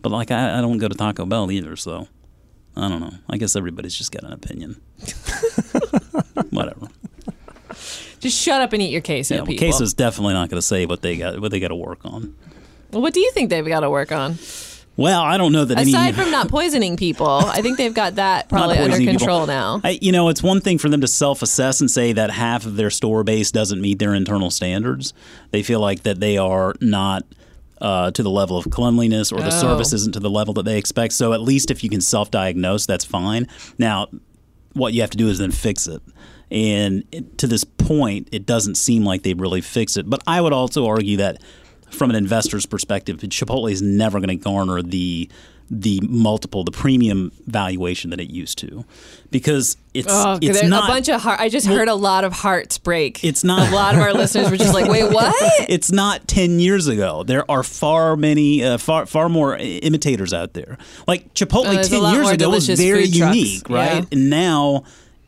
But 0.00 0.10
like 0.12 0.30
I, 0.30 0.58
I 0.58 0.60
don't 0.60 0.78
go 0.78 0.88
to 0.88 0.94
Taco 0.96 1.26
Bell 1.26 1.50
either, 1.50 1.76
so 1.76 2.08
I 2.76 2.88
don't 2.88 3.00
know. 3.00 3.12
I 3.28 3.36
guess 3.36 3.54
everybody's 3.54 3.94
just 3.94 4.12
got 4.12 4.24
an 4.24 4.32
opinion. 4.32 4.80
Whatever. 6.50 6.88
Just 8.20 8.40
shut 8.40 8.60
up 8.62 8.72
and 8.72 8.80
eat 8.80 8.90
your 8.90 9.00
queso, 9.00 9.34
Yeah, 9.34 9.42
well, 9.42 9.56
queso's 9.56 9.94
definitely 9.94 10.34
not 10.34 10.48
going 10.48 10.58
to 10.58 10.66
say 10.66 10.86
what 10.86 11.02
they 11.02 11.16
got 11.16 11.40
what 11.40 11.50
they 11.50 11.60
got 11.60 11.68
to 11.68 11.76
work 11.76 12.00
on. 12.04 12.34
Well, 12.92 13.02
what 13.02 13.14
do 13.14 13.20
you 13.20 13.30
think 13.32 13.50
they've 13.50 13.66
got 13.66 13.80
to 13.80 13.90
work 13.90 14.12
on? 14.12 14.38
Well, 14.96 15.22
I 15.22 15.38
don't 15.38 15.52
know 15.52 15.64
that 15.64 15.78
Aside 15.80 16.08
any. 16.08 16.12
from 16.12 16.30
not 16.30 16.48
poisoning 16.48 16.98
people, 16.98 17.26
I 17.26 17.62
think 17.62 17.78
they've 17.78 17.94
got 17.94 18.16
that 18.16 18.48
probably 18.50 18.76
under 18.76 18.90
poisoning 18.90 19.08
people. 19.08 19.18
control 19.20 19.46
now. 19.46 19.80
I, 19.82 19.98
you 20.02 20.12
know, 20.12 20.28
it's 20.28 20.42
one 20.42 20.60
thing 20.60 20.76
for 20.76 20.90
them 20.90 21.00
to 21.00 21.06
self-assess 21.08 21.80
and 21.80 21.90
say 21.90 22.12
that 22.12 22.30
half 22.30 22.66
of 22.66 22.76
their 22.76 22.90
store 22.90 23.24
base 23.24 23.50
doesn't 23.50 23.80
meet 23.80 23.98
their 23.98 24.14
internal 24.14 24.50
standards. 24.50 25.14
They 25.50 25.62
feel 25.62 25.80
like 25.80 26.02
that 26.02 26.20
they 26.20 26.36
are 26.36 26.74
not 26.82 27.24
uh, 27.80 28.10
to 28.10 28.22
the 28.22 28.30
level 28.30 28.58
of 28.58 28.70
cleanliness 28.70 29.32
or 29.32 29.40
the 29.40 29.46
Oh. 29.46 29.50
service 29.60 29.94
isn't 29.94 30.12
to 30.12 30.20
the 30.20 30.30
level 30.30 30.52
that 30.54 30.64
they 30.66 30.76
expect. 30.76 31.14
So 31.14 31.32
at 31.32 31.40
least 31.40 31.70
if 31.70 31.82
you 31.82 31.88
can 31.88 32.02
self-diagnose, 32.02 32.84
that's 32.84 33.04
fine. 33.04 33.48
Now, 33.78 34.08
what 34.74 34.92
you 34.92 35.00
have 35.00 35.10
to 35.10 35.16
do 35.18 35.28
is 35.28 35.38
then 35.38 35.52
fix 35.52 35.86
it. 35.86 36.02
And 36.50 37.02
to 37.38 37.46
this 37.46 37.64
point, 37.64 38.28
it 38.30 38.44
doesn't 38.44 38.74
seem 38.74 39.04
like 39.04 39.22
they've 39.22 39.40
really 39.40 39.62
fixed 39.62 39.96
it. 39.96 40.08
But 40.08 40.22
I 40.26 40.40
would 40.42 40.52
also 40.52 40.86
argue 40.86 41.16
that 41.16 41.42
from 41.92 42.10
an 42.10 42.16
investor's 42.16 42.66
perspective, 42.66 43.18
Chipotle 43.18 43.70
is 43.70 43.82
never 43.82 44.18
going 44.18 44.28
to 44.28 44.36
garner 44.36 44.82
the 44.82 45.28
the 45.74 46.00
multiple, 46.06 46.64
the 46.64 46.70
premium 46.70 47.32
valuation 47.46 48.10
that 48.10 48.20
it 48.20 48.28
used 48.28 48.58
to, 48.58 48.84
because 49.30 49.78
it's 49.94 50.06
Oh, 50.10 50.38
it's 50.42 50.62
not 50.64 50.84
a 50.84 50.92
bunch 50.92 51.08
of 51.08 51.22
heart. 51.22 51.40
I 51.40 51.48
just 51.48 51.66
heard 51.66 51.88
a 51.88 51.94
lot 51.94 52.24
of 52.24 52.32
hearts 52.34 52.76
break. 52.76 53.24
It's 53.24 53.42
not- 53.42 53.70
A 53.72 53.74
lot 53.74 53.94
of 53.94 54.02
our 54.02 54.12
listeners 54.12 54.50
were 54.50 54.58
just 54.58 54.74
like, 54.74 54.90
"Wait, 54.90 55.04
what?" 55.10 55.34
it's 55.70 55.90
not 55.90 56.28
10 56.28 56.60
years 56.60 56.88
ago. 56.88 57.22
There 57.22 57.50
are 57.50 57.62
far 57.62 58.16
many, 58.16 58.62
uh, 58.62 58.76
far 58.76 59.06
far 59.06 59.30
more 59.30 59.56
imitators 59.56 60.34
out 60.34 60.52
there. 60.52 60.76
Like 61.06 61.32
Chipotle 61.32 61.78
Oh, 61.78 61.82
10 61.82 62.12
years 62.14 62.28
ago 62.30 62.50
was 62.50 62.68
very 62.68 63.06
food 63.06 63.14
trucks. 63.18 63.36
unique, 63.36 63.70
right? 63.70 63.94
Yeah. 64.02 64.04
And 64.12 64.28
now 64.28 64.84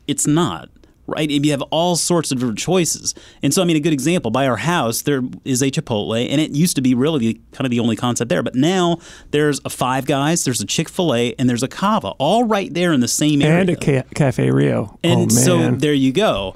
it's 0.06 0.26
not. 0.26 0.68
Right, 1.07 1.31
and 1.31 1.45
you 1.45 1.51
have 1.51 1.61
all 1.71 1.97
sorts 1.97 2.33
of 2.33 2.39
different 2.39 2.59
choices, 2.59 3.15
and 3.43 3.53
so 3.53 3.61
I 3.61 3.67
mean, 3.67 3.77
a 3.77 3.81
good 3.81 3.93
example 3.93 4.31
by 4.31 4.47
our 4.49 4.57
house 4.57 5.03
there 5.03 5.21
is 5.45 5.61
a 5.61 5.71
Chipotle, 5.71 6.27
and 6.31 6.41
it 6.41 6.53
used 6.53 6.77
to 6.77 6.81
be 6.83 6.95
really 6.95 7.19
the, 7.19 7.41
kind 7.53 7.67
of 7.67 7.71
the 7.71 7.79
only 7.81 7.95
concept 7.95 8.31
there, 8.31 8.43
but 8.43 8.55
now 8.55 8.99
there's 9.31 9.61
a 9.67 9.71
Five 9.71 10.07
Guys, 10.07 10.45
there's 10.47 10.63
a 10.63 10.67
Chick 10.67 10.89
Fil 10.89 11.15
A, 11.15 11.35
and 11.39 11.47
there's 11.47 11.63
a 11.63 11.69
Cava, 11.69 12.09
all 12.19 12.45
right 12.45 12.73
there 12.73 12.91
in 12.95 13.01
the 13.01 13.09
same 13.09 13.43
area. 13.43 13.61
and 13.61 13.69
a 13.71 13.77
ca- 13.77 14.09
Cafe 14.15 14.51
Rio. 14.51 14.99
And 15.05 15.15
oh, 15.15 15.19
man. 15.21 15.31
so 15.31 15.71
there 15.73 15.93
you 15.93 16.11
go. 16.11 16.55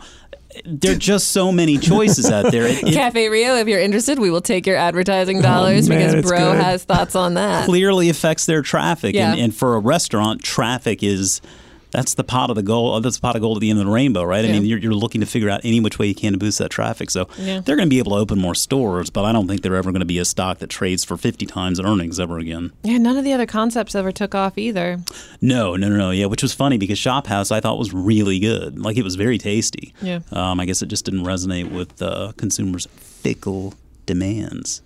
There 0.65 0.93
are 0.93 0.99
just 0.99 1.29
so 1.29 1.53
many 1.53 1.77
choices 1.77 2.31
out 2.31 2.51
there. 2.51 2.67
It, 2.67 2.83
it 2.83 2.95
Cafe 2.95 3.29
Rio, 3.29 3.55
if 3.57 3.69
you're 3.69 3.79
interested, 3.81 4.19
we 4.19 4.31
will 4.31 4.41
take 4.41 4.67
your 4.67 4.77
advertising 4.77 5.41
oh, 5.41 5.43
dollars 5.43 5.87
Oh, 5.87 5.95
man, 5.95 6.17
because 6.17 6.31
Bro 6.31 6.53
good. 6.55 6.63
has 6.63 6.85
thoughts 6.85 7.15
on 7.15 7.35
that. 7.35 7.67
clearly 7.67 8.09
affects 8.09 8.47
their 8.47 8.63
traffic. 8.63 9.15
And, 9.15 9.39
and 9.39 9.55
for 9.55 9.75
a 9.75 9.79
restaurant, 9.79 10.43
traffic 10.43 11.03
is 11.03 11.43
that's 11.91 12.15
the 12.15 12.25
pot 12.25 12.51
of 12.51 12.57
the 12.57 12.63
gold. 12.63 13.03
That's 13.05 13.17
the 13.17 13.23
pot 13.23 13.35
of 13.37 13.43
gold 13.43 13.57
at 13.57 13.61
the 13.61 13.71
end 13.71 13.79
of 13.79 13.87
the 13.87 13.91
rainbow, 13.91 14.23
right? 14.23 14.45
I 14.45 14.49
mean, 14.49 14.65
you're, 14.65 14.79
you're 14.79 14.93
looking 14.95 15.21
to 15.23 15.27
figure 15.27 15.49
out 15.49 15.63
any 15.65 15.81
which 15.81 15.99
way 15.99 16.07
you 16.07 16.15
can 16.15 16.33
to 16.33 16.39
boost 16.39 16.59
that 16.59 16.71
traffic. 16.71 17.11
So 17.11 17.29
Yeah. 17.39 17.61
they're 17.61 17.77
going 17.77 17.87
to 17.89 17.91
be 17.91 17.99
able 17.99 18.13
to 18.13 18.19
open 18.19 18.39
more 18.39 18.55
stores, 18.55 19.09
but 19.11 19.25
I 19.25 19.33
don't 19.33 19.49
think 19.49 19.63
they're 19.63 19.75
ever 19.77 19.91
going 19.91 20.01
to 20.01 20.07
be 20.07 20.19
a 20.19 20.25
stock 20.25 20.59
that 20.59 20.69
trades 20.69 21.05
for 21.05 21.17
50 21.17 21.47
times 21.47 21.81
earnings 21.81 22.21
ever 22.21 22.39
again. 22.39 22.73
Yeah, 22.83 22.99
none 22.99 23.17
of 23.17 23.25
the 23.25 23.33
other 23.33 23.47
concepts 23.47 23.95
ever 23.95 24.13
took 24.13 24.35
off 24.35 24.59
either. 24.59 24.99
No, 25.41 25.77
no, 25.77 25.89
no, 25.89 25.97
no. 25.97 26.11
Yeah, 26.11 26.27
which 26.27 26.43
was 26.43 26.53
funny 26.53 26.77
because 26.79 26.99
Shop 26.99 27.27
House 27.27 27.51
I 27.51 27.61
thought 27.61 27.79
was 27.79 27.93
really 27.95 28.39
good. 28.39 28.79
Like 28.79 28.97
it 28.97 29.03
was 29.03 29.15
very 29.15 29.39
tasty. 29.39 29.95
Yeah. 30.03 30.21
Um, 30.31 30.61
I 30.61 30.67
guess 30.67 30.83
it 30.83 30.87
just 30.87 31.05
didn't 31.07 31.25
resonate 31.25 31.71
with 31.73 32.03
uh, 32.03 32.33
consumers' 32.37 32.87
fickle 32.97 33.75
demands. 34.07 34.83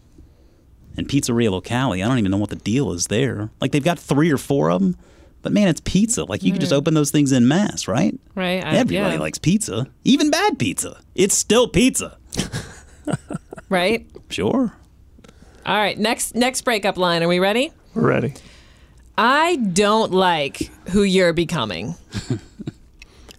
And 0.97 1.09
Pizzeria 1.09 1.50
Locale, 1.50 1.92
I 1.94 1.99
don't 2.09 2.18
even 2.18 2.30
know 2.30 2.37
what 2.37 2.50
the 2.50 2.56
deal 2.56 2.92
is 2.92 3.06
there. 3.06 3.50
Like 3.61 3.73
they've 3.73 3.82
got 3.82 3.99
three 3.99 4.30
or 4.30 4.37
four 4.37 4.71
of 4.71 4.82
them, 4.82 4.97
but 5.42 5.52
man, 5.52 5.68
it's 5.68 5.80
pizza. 5.80 6.25
Like 6.25 6.42
you 6.42 6.52
can 6.52 6.61
just 6.61 6.72
open 6.72 6.94
those 6.94 7.11
things 7.11 7.32
in 7.32 7.46
mass, 7.49 7.87
right? 7.88 8.18
Right? 8.34 8.64
I- 8.64 8.76
Everybody 8.76 9.14
yeah. 9.14 9.20
likes 9.20 9.38
pizza, 9.38 9.87
even 10.04 10.30
bad 10.30 10.58
pizza. 10.58 11.00
It's 11.14 11.37
still 11.37 11.68
pizza. 11.68 12.16
Right? 13.68 14.06
Sure. 14.28 14.70
All 15.64 15.76
right, 15.76 15.99
next 15.99 16.34
next 16.34 16.61
breakup 16.62 16.99
line. 16.99 17.22
Are 17.22 17.28
we 17.28 17.38
ready? 17.38 17.72
We're 17.94 18.06
ready. 18.06 18.34
I 19.16 19.56
don't 19.56 20.12
like 20.12 20.70
who 20.90 21.02
you're 21.02 21.32
becoming. 21.32 21.94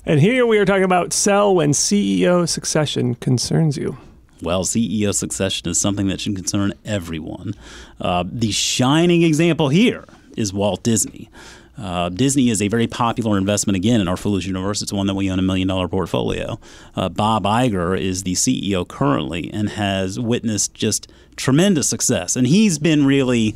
And 0.05 0.19
here 0.19 0.45
we 0.45 0.57
are 0.57 0.65
talking 0.65 0.83
about 0.83 1.13
sell 1.13 1.55
when 1.55 1.71
CEO 1.71 2.47
succession 2.49 3.15
concerns 3.15 3.77
you. 3.77 3.97
Well, 4.41 4.65
CEO 4.65 5.15
succession 5.15 5.69
is 5.69 5.79
something 5.79 6.07
that 6.07 6.19
should 6.19 6.35
concern 6.35 6.73
everyone. 6.83 7.53
Uh, 8.01 8.25
the 8.29 8.51
shining 8.51 9.21
example 9.23 9.69
here 9.69 10.03
is 10.35 10.51
Walt 10.51 10.83
Disney. 10.83 11.29
Uh, 11.77 12.09
Disney 12.09 12.49
is 12.49 12.61
a 12.61 12.67
very 12.67 12.87
popular 12.87 13.37
investment 13.37 13.75
again 13.75 13.99
in 13.99 14.07
our 14.07 14.17
Foolish 14.17 14.45
Universe. 14.45 14.81
It's 14.81 14.93
one 14.93 15.07
that 15.07 15.15
we 15.15 15.31
own 15.31 15.39
a 15.39 15.43
million 15.43 15.67
dollar 15.67 15.87
portfolio. 15.87 16.59
Uh, 16.95 17.09
Bob 17.09 17.43
Iger 17.45 17.99
is 17.99 18.23
the 18.23 18.33
CEO 18.33 18.87
currently 18.87 19.51
and 19.51 19.69
has 19.69 20.19
witnessed 20.19 20.73
just 20.73 21.11
tremendous 21.35 21.89
success. 21.89 22.35
And 22.35 22.45
he's 22.45 22.77
been 22.77 23.05
really 23.05 23.55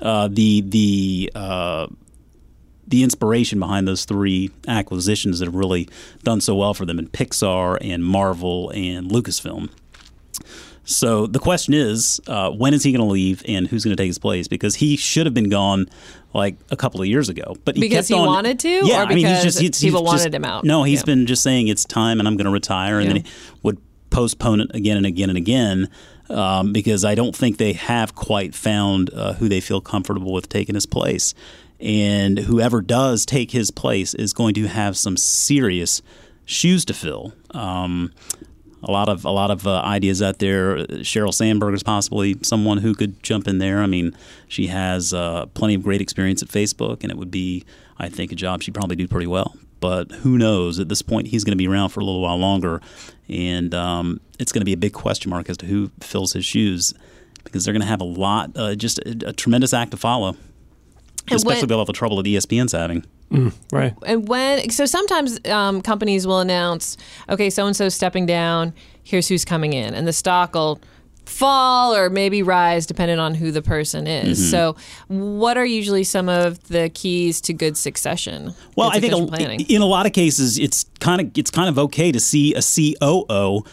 uh, 0.00 0.28
the 0.28 0.62
the 0.62 1.32
uh, 1.34 1.86
the 2.86 3.04
inspiration 3.04 3.60
behind 3.60 3.86
those 3.86 4.04
three 4.04 4.50
acquisitions 4.66 5.38
that 5.38 5.46
have 5.46 5.54
really 5.54 5.88
done 6.24 6.40
so 6.40 6.56
well 6.56 6.74
for 6.74 6.84
them 6.84 6.98
in 6.98 7.08
Pixar 7.08 7.78
and 7.80 8.04
Marvel 8.04 8.70
and 8.70 9.10
Lucasfilm. 9.10 9.70
So 10.84 11.28
the 11.28 11.38
question 11.38 11.74
is, 11.74 12.20
uh, 12.26 12.50
when 12.50 12.74
is 12.74 12.82
he 12.82 12.90
going 12.90 13.06
to 13.06 13.12
leave, 13.12 13.42
and 13.46 13.68
who's 13.68 13.84
going 13.84 13.96
to 13.96 14.00
take 14.02 14.08
his 14.08 14.18
place? 14.18 14.48
Because 14.48 14.76
he 14.76 14.96
should 14.96 15.26
have 15.26 15.34
been 15.34 15.48
gone 15.48 15.88
like 16.34 16.56
a 16.70 16.76
couple 16.76 17.00
of 17.00 17.06
years 17.06 17.28
ago, 17.28 17.56
but 17.64 17.74
he 17.76 17.80
Because 17.82 18.08
he 18.08 18.14
on- 18.14 18.26
wanted 18.26 18.58
to, 18.60 18.68
Yeah, 18.86 19.02
or 19.02 19.06
I 19.06 19.14
mean, 19.14 19.26
he's 19.26 19.42
just 19.42 19.58
he's, 19.60 19.78
people 19.80 20.00
he's 20.00 20.06
wanted 20.06 20.24
just- 20.24 20.34
him 20.34 20.44
out? 20.44 20.64
No, 20.64 20.82
he's 20.82 21.00
Yeah. 21.00 21.04
been 21.06 21.26
just 21.26 21.42
saying 21.42 21.68
it's 21.68 21.84
time, 21.84 22.18
and 22.20 22.26
I'm 22.28 22.36
going 22.36 22.46
to 22.46 22.50
retire, 22.52 22.98
and 23.00 23.08
then 23.08 23.16
he 23.16 23.24
would 23.62 23.78
postpone 24.10 24.60
it 24.60 24.70
again 24.74 24.96
and 24.96 25.06
again 25.06 25.28
and 25.28 25.36
again. 25.38 25.88
Um, 26.30 26.72
because 26.72 27.04
I 27.04 27.14
don't 27.14 27.36
think 27.36 27.58
they 27.58 27.74
have 27.74 28.14
quite 28.14 28.54
found 28.54 29.10
uh, 29.12 29.34
who 29.34 29.48
they 29.50 29.60
feel 29.60 29.82
comfortable 29.82 30.32
with 30.32 30.48
taking 30.48 30.74
his 30.74 30.86
place. 30.86 31.34
And 31.78 32.38
whoever 32.38 32.80
does 32.80 33.26
take 33.26 33.50
his 33.50 33.70
place 33.70 34.14
is 34.14 34.32
going 34.32 34.54
to 34.54 34.66
have 34.68 34.96
some 34.96 35.16
serious 35.18 36.00
shoes 36.46 36.84
to 36.86 36.94
fill. 36.94 37.34
Um, 37.50 38.12
a 38.82 38.90
lot 38.90 39.08
of 39.08 39.24
a 39.24 39.30
lot 39.30 39.50
of 39.50 39.66
uh, 39.66 39.80
ideas 39.82 40.22
out 40.22 40.38
there. 40.38 40.78
Sheryl 41.02 41.32
Sandberg 41.32 41.74
is 41.74 41.82
possibly 41.82 42.36
someone 42.42 42.78
who 42.78 42.94
could 42.94 43.22
jump 43.22 43.46
in 43.46 43.58
there. 43.58 43.80
I 43.80 43.86
mean, 43.86 44.16
she 44.48 44.66
has 44.68 45.14
uh, 45.14 45.46
plenty 45.54 45.74
of 45.74 45.82
great 45.82 46.00
experience 46.00 46.42
at 46.42 46.48
Facebook, 46.48 47.02
and 47.02 47.10
it 47.10 47.16
would 47.16 47.30
be, 47.30 47.64
I 47.98 48.08
think, 48.08 48.32
a 48.32 48.34
job 48.34 48.62
she'd 48.62 48.74
probably 48.74 48.96
do 48.96 49.06
pretty 49.06 49.26
well. 49.26 49.56
But 49.80 50.12
who 50.12 50.38
knows? 50.38 50.78
At 50.78 50.88
this 50.88 51.02
point, 51.02 51.28
he's 51.28 51.44
going 51.44 51.52
to 51.52 51.56
be 51.56 51.66
around 51.66 51.90
for 51.90 52.00
a 52.00 52.04
little 52.04 52.20
while 52.20 52.36
longer, 52.36 52.80
and 53.28 53.74
um, 53.74 54.20
it's 54.38 54.52
going 54.52 54.60
to 54.60 54.66
be 54.66 54.72
a 54.72 54.76
big 54.78 54.92
question 54.92 55.30
mark 55.30 55.48
as 55.48 55.56
to 55.58 55.66
who 55.66 55.90
fills 56.00 56.32
his 56.32 56.44
shoes 56.44 56.94
because 57.44 57.64
they're 57.64 57.74
going 57.74 57.82
to 57.82 57.88
have 57.88 58.00
a 58.00 58.04
lot, 58.04 58.50
uh, 58.56 58.74
just 58.74 58.98
a, 59.00 59.28
a 59.28 59.32
tremendous 59.32 59.72
act 59.74 59.90
to 59.90 59.96
follow. 59.96 60.36
And 61.28 61.36
Especially 61.36 61.62
with 61.62 61.72
all 61.72 61.84
the 61.84 61.92
trouble 61.92 62.16
that 62.16 62.26
ESPN's 62.26 62.72
having. 62.72 63.04
Right. 63.72 63.94
And 64.04 64.28
when 64.28 64.70
so 64.70 64.86
sometimes 64.86 65.38
um, 65.48 65.82
companies 65.82 66.26
will 66.26 66.40
announce, 66.40 66.96
okay, 67.28 67.50
so 67.50 67.66
and 67.66 67.76
so 67.76 67.88
stepping 67.88 68.26
down. 68.26 68.74
Here's 69.04 69.26
who's 69.26 69.44
coming 69.44 69.72
in, 69.72 69.94
and 69.94 70.06
the 70.06 70.12
stock 70.12 70.54
will 70.54 70.80
fall 71.26 71.94
or 71.94 72.10
maybe 72.10 72.42
rise 72.42 72.86
depending 72.86 73.18
on 73.18 73.34
who 73.34 73.50
the 73.50 73.62
person 73.62 74.06
is. 74.06 74.38
Mm-hmm. 74.38 74.50
So, 74.50 74.76
what 75.08 75.56
are 75.56 75.64
usually 75.64 76.04
some 76.04 76.28
of 76.28 76.62
the 76.68 76.90
keys 76.90 77.40
to 77.42 77.52
good 77.52 77.76
succession? 77.76 78.54
Well, 78.76 78.90
Good 78.90 78.96
I 78.96 79.00
think 79.00 79.14
a- 79.14 79.26
planning. 79.26 79.60
in 79.68 79.82
a 79.82 79.86
lot 79.86 80.06
of 80.06 80.12
cases, 80.12 80.58
it's 80.58 80.84
kind 81.00 81.20
of 81.20 81.36
it's 81.36 81.50
kind 81.50 81.68
of 81.68 81.78
okay 81.78 82.12
to 82.12 82.20
see 82.20 82.54
a 82.54 82.62
COO 82.62 83.64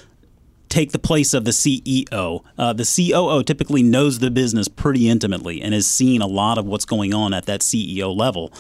take 0.70 0.92
the 0.92 1.00
place 1.00 1.34
of 1.34 1.46
the 1.46 1.52
CEO. 1.52 2.44
Uh, 2.58 2.74
the 2.74 2.86
COO 2.86 3.44
typically 3.44 3.82
knows 3.82 4.20
the 4.20 4.30
business 4.30 4.68
pretty 4.68 5.10
intimately 5.10 5.62
and 5.62 5.74
has 5.74 5.88
seen 5.88 6.22
a 6.22 6.28
lot 6.28 6.60
of 6.60 6.66
what's 6.66 6.86
going 6.86 7.12
on 7.14 7.34
at 7.34 7.48
that 7.48 7.62
CEO 7.62 8.16
level. 8.16 8.54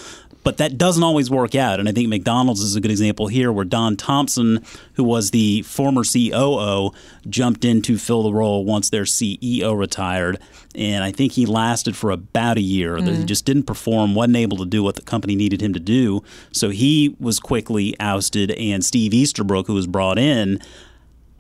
But 0.49 0.57
that 0.57 0.79
doesn't 0.79 1.03
always 1.03 1.29
work 1.29 1.53
out. 1.53 1.79
And 1.79 1.87
I 1.87 1.91
think 1.91 2.09
McDonald's 2.09 2.61
is 2.61 2.75
a 2.75 2.81
good 2.81 2.89
example 2.89 3.27
here 3.27 3.51
where 3.51 3.65
Don 3.65 3.95
Thompson, 3.95 4.65
who 4.93 5.03
was 5.03 5.29
the 5.29 5.61
former 5.61 6.01
COO, 6.03 6.89
jumped 7.29 7.63
in 7.63 7.83
to 7.83 7.99
fill 7.99 8.23
the 8.23 8.33
role 8.33 8.65
once 8.65 8.89
their 8.89 9.03
CEO 9.03 9.77
retired. 9.77 10.39
And 10.73 11.03
I 11.03 11.11
think 11.11 11.33
he 11.33 11.45
lasted 11.45 11.95
for 11.95 12.09
about 12.09 12.57
a 12.57 12.61
year. 12.61 12.97
He 12.97 13.03
mm-hmm. 13.03 13.25
just 13.25 13.45
didn't 13.45 13.67
perform, 13.67 14.15
wasn't 14.15 14.37
able 14.37 14.57
to 14.57 14.65
do 14.65 14.81
what 14.81 14.95
the 14.95 15.03
company 15.03 15.35
needed 15.35 15.61
him 15.61 15.73
to 15.73 15.79
do. 15.79 16.23
So 16.51 16.71
he 16.71 17.15
was 17.19 17.39
quickly 17.39 17.95
ousted, 17.99 18.49
and 18.49 18.83
Steve 18.83 19.13
Easterbrook, 19.13 19.67
who 19.67 19.75
was 19.75 19.85
brought 19.85 20.17
in, 20.17 20.59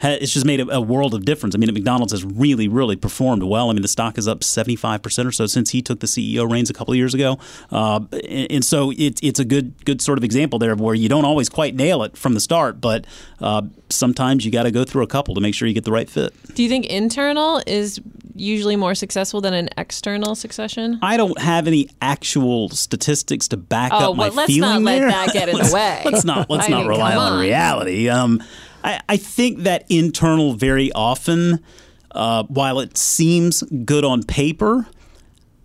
it's 0.01 0.33
just 0.33 0.45
made 0.45 0.59
a, 0.61 0.67
a 0.75 0.81
world 0.81 1.13
of 1.13 1.25
difference. 1.25 1.55
I 1.55 1.57
mean, 1.57 1.73
McDonald's 1.73 2.13
has 2.13 2.23
really, 2.23 2.67
really 2.67 2.95
performed 2.95 3.43
well. 3.43 3.69
I 3.69 3.73
mean, 3.73 3.81
the 3.81 3.87
stock 3.87 4.17
is 4.17 4.27
up 4.27 4.39
75% 4.41 5.25
or 5.25 5.31
so 5.31 5.45
since 5.45 5.71
he 5.71 5.81
took 5.81 5.99
the 5.99 6.07
CEO 6.07 6.49
reins 6.49 6.69
a 6.69 6.73
couple 6.73 6.93
of 6.93 6.97
years 6.97 7.13
ago. 7.13 7.37
Uh, 7.71 8.01
and, 8.11 8.51
and 8.51 8.65
so 8.65 8.91
it, 8.91 9.19
it's 9.21 9.39
a 9.39 9.45
good 9.45 9.73
good 9.85 10.01
sort 10.01 10.17
of 10.17 10.23
example 10.23 10.59
there 10.59 10.71
of 10.71 10.79
where 10.79 10.95
you 10.95 11.09
don't 11.09 11.25
always 11.25 11.49
quite 11.49 11.75
nail 11.75 12.03
it 12.03 12.17
from 12.17 12.33
the 12.33 12.39
start, 12.39 12.79
but 12.81 13.05
uh, 13.41 13.61
sometimes 13.89 14.45
you 14.45 14.51
got 14.51 14.63
to 14.63 14.71
go 14.71 14.83
through 14.83 15.03
a 15.03 15.07
couple 15.07 15.35
to 15.35 15.41
make 15.41 15.53
sure 15.55 15.67
you 15.67 15.73
get 15.73 15.85
the 15.85 15.91
right 15.91 16.09
fit. 16.09 16.33
Do 16.55 16.63
you 16.63 16.69
think 16.69 16.85
internal 16.85 17.61
is 17.67 17.99
usually 18.35 18.75
more 18.75 18.95
successful 18.95 19.41
than 19.41 19.53
an 19.53 19.69
external 19.77 20.35
succession? 20.35 20.99
I 21.01 21.17
don't 21.17 21.39
have 21.39 21.67
any 21.67 21.89
actual 22.01 22.69
statistics 22.69 23.47
to 23.49 23.57
back 23.57 23.91
Oh, 23.93 24.11
up 24.11 24.15
my 24.15 24.27
well, 24.27 24.35
let's 24.35 24.55
not 24.55 24.81
let 24.81 25.01
that 25.01 25.33
get 25.33 25.49
in 25.49 25.57
the 25.57 25.71
way. 25.73 26.01
Let's 26.05 26.23
not 26.23 26.49
let's 26.49 26.67
I 26.67 26.69
not 26.69 26.79
mean, 26.81 26.87
rely 26.87 27.15
on, 27.15 27.33
on. 27.33 27.39
reality. 27.41 28.09
Um, 28.09 28.41
I, 28.83 29.01
I 29.09 29.17
think 29.17 29.59
that 29.59 29.85
internal 29.89 30.53
very 30.53 30.91
often, 30.93 31.63
uh, 32.11 32.43
while 32.43 32.79
it 32.79 32.97
seems 32.97 33.63
good 33.63 34.05
on 34.05 34.23
paper, 34.23 34.87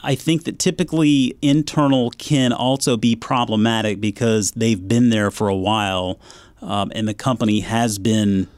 I 0.00 0.14
think 0.14 0.44
that 0.44 0.58
typically 0.58 1.36
internal 1.40 2.10
can 2.10 2.52
also 2.52 2.96
be 2.96 3.16
problematic 3.16 4.00
because 4.00 4.50
they've 4.52 4.86
been 4.86 5.08
there 5.08 5.30
for 5.30 5.48
a 5.48 5.56
while, 5.56 6.20
um, 6.60 6.92
and 6.94 7.08
the 7.08 7.14
company 7.14 7.60
has 7.60 7.98
been 7.98 8.48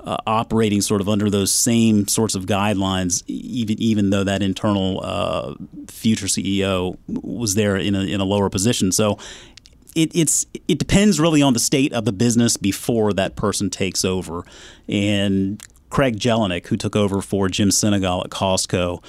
uh, 0.00 0.16
operating 0.26 0.80
sort 0.80 1.00
of 1.00 1.08
under 1.08 1.28
those 1.28 1.52
same 1.52 2.06
sorts 2.08 2.34
of 2.34 2.46
guidelines, 2.46 3.22
even 3.26 3.80
even 3.82 4.10
though 4.10 4.24
that 4.24 4.40
internal 4.40 5.00
uh, 5.02 5.54
future 5.88 6.26
CEO 6.26 6.96
was 7.08 7.56
there 7.56 7.76
in 7.76 7.94
a 7.94 8.02
in 8.02 8.20
a 8.20 8.24
lower 8.24 8.48
position. 8.48 8.92
So 8.92 9.18
it, 9.96 10.14
it's 10.14 10.46
it 10.68 10.78
depends 10.78 11.18
really 11.18 11.42
on 11.42 11.54
the 11.54 11.58
state 11.58 11.92
of 11.92 12.04
the 12.04 12.12
business 12.12 12.56
before 12.56 13.12
that 13.14 13.34
person 13.34 13.70
takes 13.70 14.04
over. 14.04 14.44
And 14.88 15.60
Craig 15.90 16.18
Jelinek, 16.18 16.66
who 16.66 16.76
took 16.76 16.94
over 16.94 17.22
for 17.22 17.48
Jim 17.48 17.70
Sinegal 17.70 18.24
at 18.24 18.30
Costco, 18.30 19.02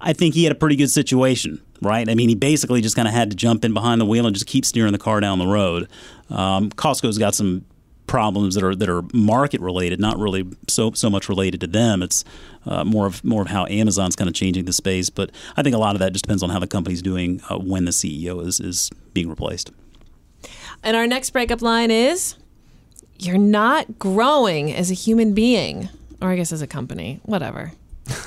I 0.00 0.12
think 0.12 0.34
he 0.34 0.44
had 0.44 0.52
a 0.52 0.56
pretty 0.56 0.76
good 0.76 0.90
situation, 0.90 1.60
right? 1.82 2.08
I 2.08 2.14
mean, 2.14 2.28
he 2.28 2.36
basically 2.36 2.80
just 2.80 2.94
kind 2.94 3.08
of 3.08 3.12
had 3.12 3.30
to 3.30 3.36
jump 3.36 3.64
in 3.64 3.74
behind 3.74 4.00
the 4.00 4.06
wheel 4.06 4.24
and 4.24 4.34
just 4.34 4.46
keep 4.46 4.64
steering 4.64 4.92
the 4.92 4.98
car 4.98 5.20
down 5.20 5.40
the 5.40 5.48
road. 5.48 5.88
Um, 6.30 6.70
Costco's 6.70 7.18
got 7.18 7.34
some 7.34 7.64
problems 8.06 8.54
that 8.54 8.64
are 8.64 8.76
that 8.76 8.88
are 8.88 9.02
market 9.12 9.60
related, 9.60 9.98
not 9.98 10.16
really 10.16 10.46
so 10.68 10.92
so 10.92 11.10
much 11.10 11.28
related 11.28 11.60
to 11.62 11.66
them. 11.66 12.02
It's 12.02 12.24
uh, 12.66 12.84
more 12.84 13.06
of 13.06 13.24
more 13.24 13.42
of 13.42 13.48
how 13.48 13.66
Amazon's 13.66 14.14
kind 14.14 14.28
of 14.28 14.34
changing 14.34 14.64
the 14.66 14.72
space. 14.72 15.10
But 15.10 15.32
I 15.56 15.64
think 15.64 15.74
a 15.74 15.78
lot 15.78 15.96
of 15.96 15.98
that 15.98 16.12
just 16.12 16.24
depends 16.24 16.44
on 16.44 16.50
how 16.50 16.60
the 16.60 16.68
company's 16.68 17.02
doing 17.02 17.40
uh, 17.50 17.58
when 17.58 17.84
the 17.84 17.90
CEO 17.90 18.46
is 18.46 18.60
is 18.60 18.90
being 19.12 19.28
replaced. 19.28 19.72
And 20.82 20.96
our 20.96 21.06
next 21.06 21.30
breakup 21.30 21.62
line 21.62 21.90
is 21.90 22.36
You're 23.18 23.38
not 23.38 23.98
growing 23.98 24.72
as 24.72 24.90
a 24.90 24.94
human 24.94 25.34
being, 25.34 25.88
or 26.22 26.30
I 26.30 26.36
guess 26.36 26.52
as 26.52 26.62
a 26.62 26.66
company, 26.66 27.20
whatever. 27.24 27.72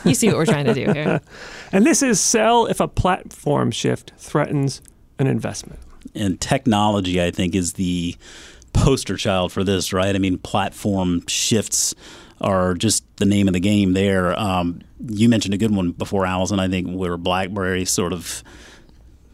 You 0.06 0.14
see 0.14 0.28
what 0.28 0.38
we're 0.38 0.46
trying 0.46 0.66
to 0.66 0.74
do 0.74 0.92
here. 0.92 1.22
And 1.74 1.86
this 1.86 2.04
is 2.04 2.22
sell 2.22 2.68
if 2.68 2.80
a 2.80 2.88
platform 2.88 3.72
shift 3.72 4.14
threatens 4.18 4.82
an 5.18 5.26
investment. 5.28 5.80
and 6.14 6.40
technology, 6.40 7.20
I 7.22 7.32
think, 7.32 7.56
is 7.56 7.74
the 7.74 8.16
poster 8.74 9.18
child 9.18 9.52
for 9.52 9.64
this, 9.64 9.92
right? 9.92 10.16
I 10.16 10.20
mean, 10.20 10.38
platform 10.38 11.26
shifts 11.28 11.96
are 12.40 12.76
just 12.76 13.04
the 13.18 13.26
name 13.26 13.48
of 13.48 13.54
the 13.56 13.60
game 13.60 13.94
there. 13.94 14.40
Um, 14.40 14.82
you 15.04 15.28
mentioned 15.30 15.54
a 15.56 15.58
good 15.58 15.76
one 15.76 15.92
before, 15.92 16.26
Allison, 16.28 16.60
I 16.60 16.68
think, 16.68 16.96
where 16.96 17.18
BlackBerry 17.18 17.86
sort 17.86 18.14
of 18.14 18.44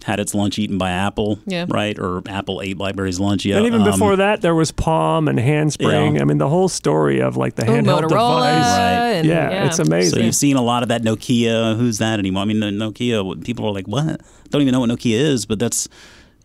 had 0.03 0.19
its 0.19 0.33
lunch 0.33 0.57
eaten 0.59 0.77
by 0.77 0.91
Apple, 0.91 1.39
Yeah. 1.45 1.65
right? 1.67 1.97
Or 1.99 2.21
Apple 2.27 2.61
ate 2.61 2.77
BlackBerry's 2.77 3.19
lunch. 3.19 3.45
Yeah. 3.45 3.57
And 3.57 3.65
even 3.65 3.81
um, 3.81 3.91
before 3.91 4.15
that, 4.15 4.41
there 4.41 4.55
was 4.55 4.71
Palm 4.71 5.27
and 5.27 5.39
Handspring. 5.39 6.15
Yeah. 6.15 6.21
I 6.21 6.25
mean, 6.25 6.37
the 6.37 6.49
whole 6.49 6.69
story 6.69 7.21
of 7.21 7.37
like 7.37 7.55
the 7.55 7.63
Ooh, 7.65 7.73
handheld 7.73 8.01
Motorola. 8.03 8.07
device. 8.09 8.77
Right. 8.77 8.99
And, 9.19 9.27
Yeah, 9.27 9.65
it's 9.67 9.79
amazing. 9.79 10.19
So 10.19 10.25
you've 10.25 10.35
seen 10.35 10.55
a 10.55 10.61
lot 10.61 10.83
of 10.83 10.89
that 10.89 11.01
Nokia. 11.03 11.77
Who's 11.77 11.97
that 11.99 12.19
anymore? 12.19 12.43
I 12.43 12.45
mean, 12.45 12.59
the 12.59 12.67
Nokia. 12.67 13.43
People 13.43 13.65
are 13.65 13.71
like, 13.73 13.87
what? 13.87 14.21
Don't 14.49 14.61
even 14.61 14.71
know 14.71 14.79
what 14.79 14.89
Nokia 14.89 15.19
is. 15.19 15.45
But 15.45 15.59
that's, 15.59 15.87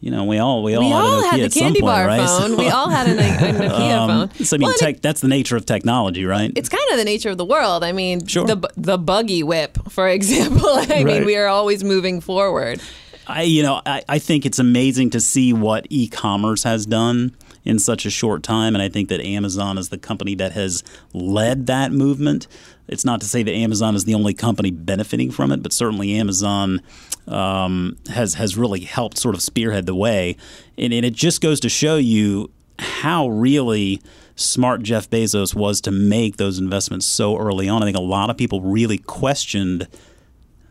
you 0.00 0.10
know, 0.10 0.24
we 0.24 0.38
all 0.38 0.62
we 0.62 0.74
all 0.74 0.80
We 0.82 0.88
had 0.90 0.92
a 0.92 0.96
all 1.06 1.22
Nokia 1.22 1.30
had 1.30 1.40
the 1.40 1.44
at 1.44 1.52
some 1.52 1.62
candy 1.62 1.80
point, 1.80 1.90
bar 1.92 2.06
right? 2.06 2.26
phone. 2.26 2.50
So- 2.50 2.56
we 2.58 2.68
all 2.68 2.88
had 2.90 3.06
a, 3.08 3.12
a 3.12 3.52
Nokia 3.52 3.98
um, 3.98 4.28
phone. 4.28 4.44
So 4.44 4.56
I 4.56 4.58
mean, 4.58 4.62
Well, 4.66 4.70
and 4.72 4.78
tech, 4.80 5.00
that's 5.00 5.20
the 5.20 5.28
nature 5.28 5.56
of 5.56 5.64
technology, 5.64 6.24
right? 6.26 6.52
it's 6.56 6.68
kind 6.68 6.84
of 6.90 6.98
the 6.98 7.04
nature 7.04 7.30
of 7.30 7.38
the 7.38 7.44
world. 7.44 7.82
I 7.84 7.92
mean, 7.92 8.26
Sure. 8.26 8.44
the 8.46 8.68
the 8.76 8.98
buggy 8.98 9.42
whip, 9.42 9.78
for 9.90 10.08
example. 10.18 10.68
I 10.68 11.04
mean, 11.04 11.24
we 11.24 11.36
are 11.36 11.46
always 11.46 11.82
moving 11.84 12.20
forward. 12.20 12.80
I, 13.26 13.42
you 13.42 13.62
know, 13.62 13.80
I, 13.86 14.02
I 14.08 14.18
think 14.18 14.44
it's 14.44 14.58
amazing 14.58 15.10
to 15.10 15.20
see 15.20 15.52
what 15.52 15.86
e-commerce 15.90 16.62
has 16.64 16.86
done 16.86 17.34
in 17.64 17.78
such 17.78 18.04
a 18.04 18.10
short 18.10 18.42
time, 18.42 18.74
and 18.74 18.82
I 18.82 18.88
think 18.88 19.08
that 19.08 19.20
Amazon 19.20 19.78
is 19.78 19.88
the 19.88 19.96
company 19.96 20.34
that 20.34 20.52
has 20.52 20.84
led 21.12 21.66
that 21.66 21.92
movement. 21.92 22.46
It's 22.88 23.04
not 23.04 23.20
to 23.22 23.26
say 23.26 23.42
that 23.42 23.52
Amazon 23.52 23.94
is 23.94 24.04
the 24.04 24.14
only 24.14 24.34
company 24.34 24.70
benefiting 24.70 25.30
from 25.30 25.50
it, 25.50 25.62
but 25.62 25.72
certainly 25.72 26.14
Amazon 26.14 26.82
um, 27.26 27.96
has 28.10 28.34
has 28.34 28.58
really 28.58 28.80
helped 28.80 29.16
sort 29.16 29.34
of 29.34 29.40
spearhead 29.42 29.86
the 29.86 29.94
way, 29.94 30.36
and, 30.76 30.92
and 30.92 31.06
it 31.06 31.14
just 31.14 31.40
goes 31.40 31.60
to 31.60 31.70
show 31.70 31.96
you 31.96 32.50
how 32.78 33.28
really 33.28 34.02
smart 34.36 34.82
Jeff 34.82 35.08
Bezos 35.08 35.54
was 35.54 35.80
to 35.82 35.90
make 35.90 36.36
those 36.36 36.58
investments 36.58 37.06
so 37.06 37.38
early 37.38 37.68
on. 37.68 37.82
I 37.82 37.86
think 37.86 37.96
a 37.96 38.02
lot 38.02 38.28
of 38.28 38.36
people 38.36 38.60
really 38.60 38.98
questioned. 38.98 39.88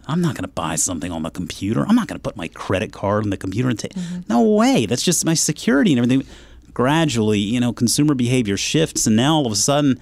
I'm 0.08 0.22
not 0.22 0.36
going 0.36 0.44
to 0.44 0.50
buy 0.50 0.76
something 0.76 1.12
on 1.12 1.24
the 1.24 1.30
computer. 1.30 1.86
I'm 1.88 1.96
not 1.96 2.08
going 2.08 2.20
to 2.20 2.24
put 2.24 2.36
my 2.36 2.48
credit 2.50 2.92
card 2.92 3.24
on 3.24 3.30
the 3.30 3.38
computer 3.38 3.70
and 3.70 3.80
take. 3.80 3.94
Mm-hmm. 3.94 4.22
No 4.30 4.42
way. 4.42 4.86
That's 4.86 5.04
just 5.04 5.26
my 5.26 5.34
security 5.34 5.94
and 5.94 6.00
everything. 6.00 6.28
Gradually, 6.74 7.39
you 7.39 7.60
know, 7.60 7.72
consumer 7.72 8.16
behavior 8.16 8.58
shifts, 8.58 9.06
and 9.06 9.16
now 9.16 9.36
all 9.36 9.46
of 9.46 9.52
a 9.52 9.56
sudden, 9.56 10.00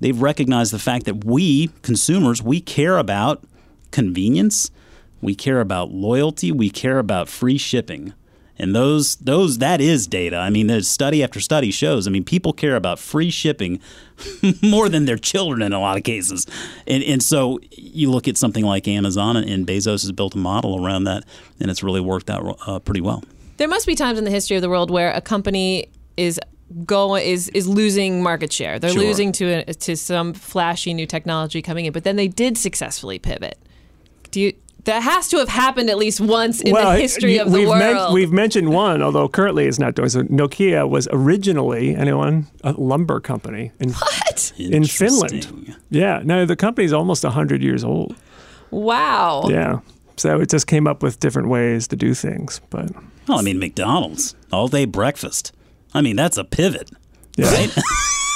they've 0.00 0.20
recognized 0.20 0.72
the 0.72 0.78
fact 0.78 1.04
that 1.04 1.24
we 1.24 1.68
consumers 1.82 2.42
we 2.42 2.60
care 2.60 2.98
about 2.98 3.44
convenience, 3.90 4.70
we 5.20 5.34
care 5.34 5.60
about 5.60 5.90
loyalty, 5.92 6.50
we 6.50 6.70
care 6.70 6.98
about 6.98 7.28
free 7.28 7.58
shipping. 7.58 8.14
And 8.58 8.74
those 8.74 9.16
those 9.16 9.58
that 9.58 9.80
is 9.80 10.06
data. 10.06 10.36
I 10.36 10.48
mean, 10.50 10.68
there's 10.68 10.88
study 10.88 11.22
after 11.24 11.40
study 11.40 11.70
shows. 11.70 12.06
I 12.06 12.10
mean, 12.10 12.24
people 12.24 12.52
care 12.52 12.76
about 12.76 12.98
free 12.98 13.30
shipping 13.30 13.80
more 14.62 14.88
than 14.88 15.06
their 15.06 15.16
children 15.18 15.60
in 15.62 15.72
a 15.72 15.80
lot 15.80 15.96
of 15.96 16.04
cases. 16.04 16.46
And 16.86 17.02
and 17.02 17.22
so 17.22 17.58
you 17.72 18.10
look 18.10 18.28
at 18.28 18.36
something 18.36 18.64
like 18.64 18.86
Amazon, 18.86 19.36
and, 19.36 19.66
Bezos 19.66 20.02
has 20.02 20.12
built 20.12 20.34
a 20.34 20.38
model 20.38 20.84
around 20.84 21.04
that, 21.04 21.24
and 21.58 21.70
it's 21.70 21.82
really 21.82 22.00
worked 22.00 22.30
out 22.30 22.58
uh, 22.66 22.78
pretty 22.78 23.00
well. 23.00 23.24
There 23.56 23.68
must 23.68 23.86
be 23.86 23.94
times 23.94 24.18
in 24.18 24.24
the 24.24 24.30
history 24.30 24.56
of 24.56 24.62
the 24.62 24.68
world 24.68 24.90
where 24.90 25.10
a 25.12 25.20
company 25.20 25.88
is 26.16 26.38
going 26.84 27.24
is 27.26 27.48
is 27.50 27.66
losing 27.66 28.22
market 28.22 28.52
share. 28.52 28.78
They're 28.78 28.90
Sure. 28.90 29.02
losing 29.02 29.32
to 29.32 29.64
a, 29.68 29.74
to 29.74 29.96
some 29.96 30.32
flashy 30.32 30.94
new 30.94 31.06
technology 31.06 31.60
coming 31.60 31.86
in, 31.86 31.92
but 31.92 32.04
then 32.04 32.16
they 32.16 32.28
did 32.28 32.56
successfully 32.56 33.18
pivot. 33.18 33.58
Do 34.30 34.40
you? 34.40 34.52
That 34.84 35.02
has 35.02 35.28
to 35.28 35.38
have 35.38 35.48
happened 35.48 35.88
at 35.88 35.96
least 35.96 36.20
once 36.20 36.60
in 36.60 36.74
the 36.74 36.92
history 36.96 37.34
you- 37.36 37.42
of 37.42 37.50
the 37.50 37.58
we've 37.60 37.68
men- 37.68 37.96
world. 37.96 38.12
we've 38.14 38.32
mentioned 38.32 38.68
one, 38.68 39.02
although 39.02 39.28
currently 39.28 39.64
it's 39.66 39.78
not 39.78 39.94
doing 39.94 40.10
so. 40.10 40.22
Nokia 40.24 40.86
was 40.88 41.08
originally, 41.10 41.94
anyone, 41.96 42.46
a 42.62 42.72
lumber 42.72 43.18
company 43.20 43.72
in, 43.80 43.92
what? 43.92 44.52
in 44.58 44.84
Finland. 44.84 45.74
Yeah, 45.90 46.20
no, 46.24 46.44
the 46.44 46.56
company's 46.56 46.92
almost 46.92 47.24
100 47.24 47.62
years 47.62 47.82
old. 47.82 48.14
Wow. 48.70 49.44
Yeah. 49.48 49.78
So 50.16 50.38
it 50.40 50.50
just 50.50 50.66
came 50.66 50.86
up 50.86 51.02
with 51.02 51.18
different 51.18 51.48
ways 51.48 51.88
to 51.88 51.96
do 51.96 52.12
things. 52.14 52.60
But 52.70 52.90
Well, 53.26 53.38
I 53.38 53.42
mean, 53.42 53.58
McDonald's 53.58 54.34
all 54.52 54.68
day 54.68 54.84
breakfast. 54.84 55.52
I 55.94 56.02
mean, 56.02 56.16
that's 56.16 56.36
a 56.36 56.44
pivot. 56.44 56.90
yeah. 57.36 57.50
Right? 57.50 57.70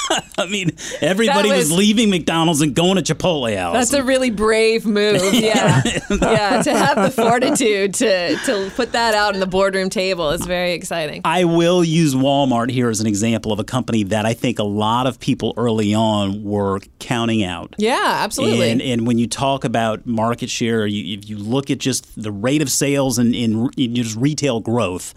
I 0.37 0.45
mean, 0.47 0.71
everybody 1.01 1.49
was, 1.49 1.69
was- 1.69 1.71
leaving 1.71 2.09
McDonald's 2.09 2.61
and 2.61 2.73
going 2.75 3.01
to 3.01 3.15
Chipotle 3.15 3.55
House. 3.55 3.73
That's 3.73 3.93
a 3.93 4.03
really 4.03 4.29
brave 4.31 4.85
move. 4.85 5.21
Yeah. 5.39 5.81
yeah. 6.09 6.61
To 6.61 6.71
have 6.77 6.97
the 6.97 7.11
fortitude 7.11 7.93
to, 7.95 8.35
to 8.35 8.71
put 8.75 8.91
that 8.91 9.13
out 9.13 9.33
in 9.33 9.39
the 9.39 9.47
boardroom 9.47 9.89
table 9.89 10.31
is 10.31 10.45
very 10.45 10.73
exciting. 10.73 11.21
I 11.23 11.45
will 11.45 11.83
use 11.83 12.13
Walmart 12.13 12.69
here 12.69 12.89
as 12.89 12.99
an 12.99 13.07
example 13.07 13.51
of 13.53 13.59
a 13.59 13.63
company 13.63 14.03
that 14.03 14.25
I 14.25 14.33
think 14.33 14.59
a 14.59 14.63
lot 14.63 15.07
of 15.07 15.19
people 15.19 15.53
early 15.55 15.93
on 15.93 16.43
were 16.43 16.79
counting 16.99 17.43
out. 17.43 17.75
Yeah, 17.77 17.99
absolutely. 18.03 18.69
And, 18.69 18.81
and 18.81 19.07
when 19.07 19.17
you 19.17 19.27
talk 19.27 19.63
about 19.63 20.05
market 20.05 20.49
share, 20.49 20.85
you, 20.85 21.17
if 21.17 21.29
you 21.29 21.37
look 21.37 21.69
at 21.69 21.77
just 21.77 22.21
the 22.21 22.31
rate 22.31 22.61
of 22.61 22.69
sales 22.69 23.17
and 23.17 23.33
in, 23.33 23.69
in 23.77 23.95
just 23.95 24.15
retail 24.15 24.59
growth, 24.59 25.13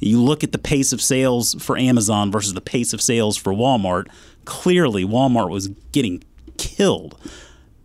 you 0.00 0.22
look 0.22 0.42
at 0.44 0.52
the 0.52 0.58
pace 0.58 0.92
of 0.92 1.00
sales 1.00 1.54
for 1.54 1.76
Amazon 1.76 2.30
versus 2.30 2.54
the 2.54 2.60
pace 2.60 2.92
of 2.92 3.00
sales 3.00 3.36
for 3.36 3.52
Walmart. 3.52 4.08
Clearly, 4.46 5.04
Walmart 5.04 5.50
was 5.50 5.68
getting 5.92 6.24
killed. 6.56 7.20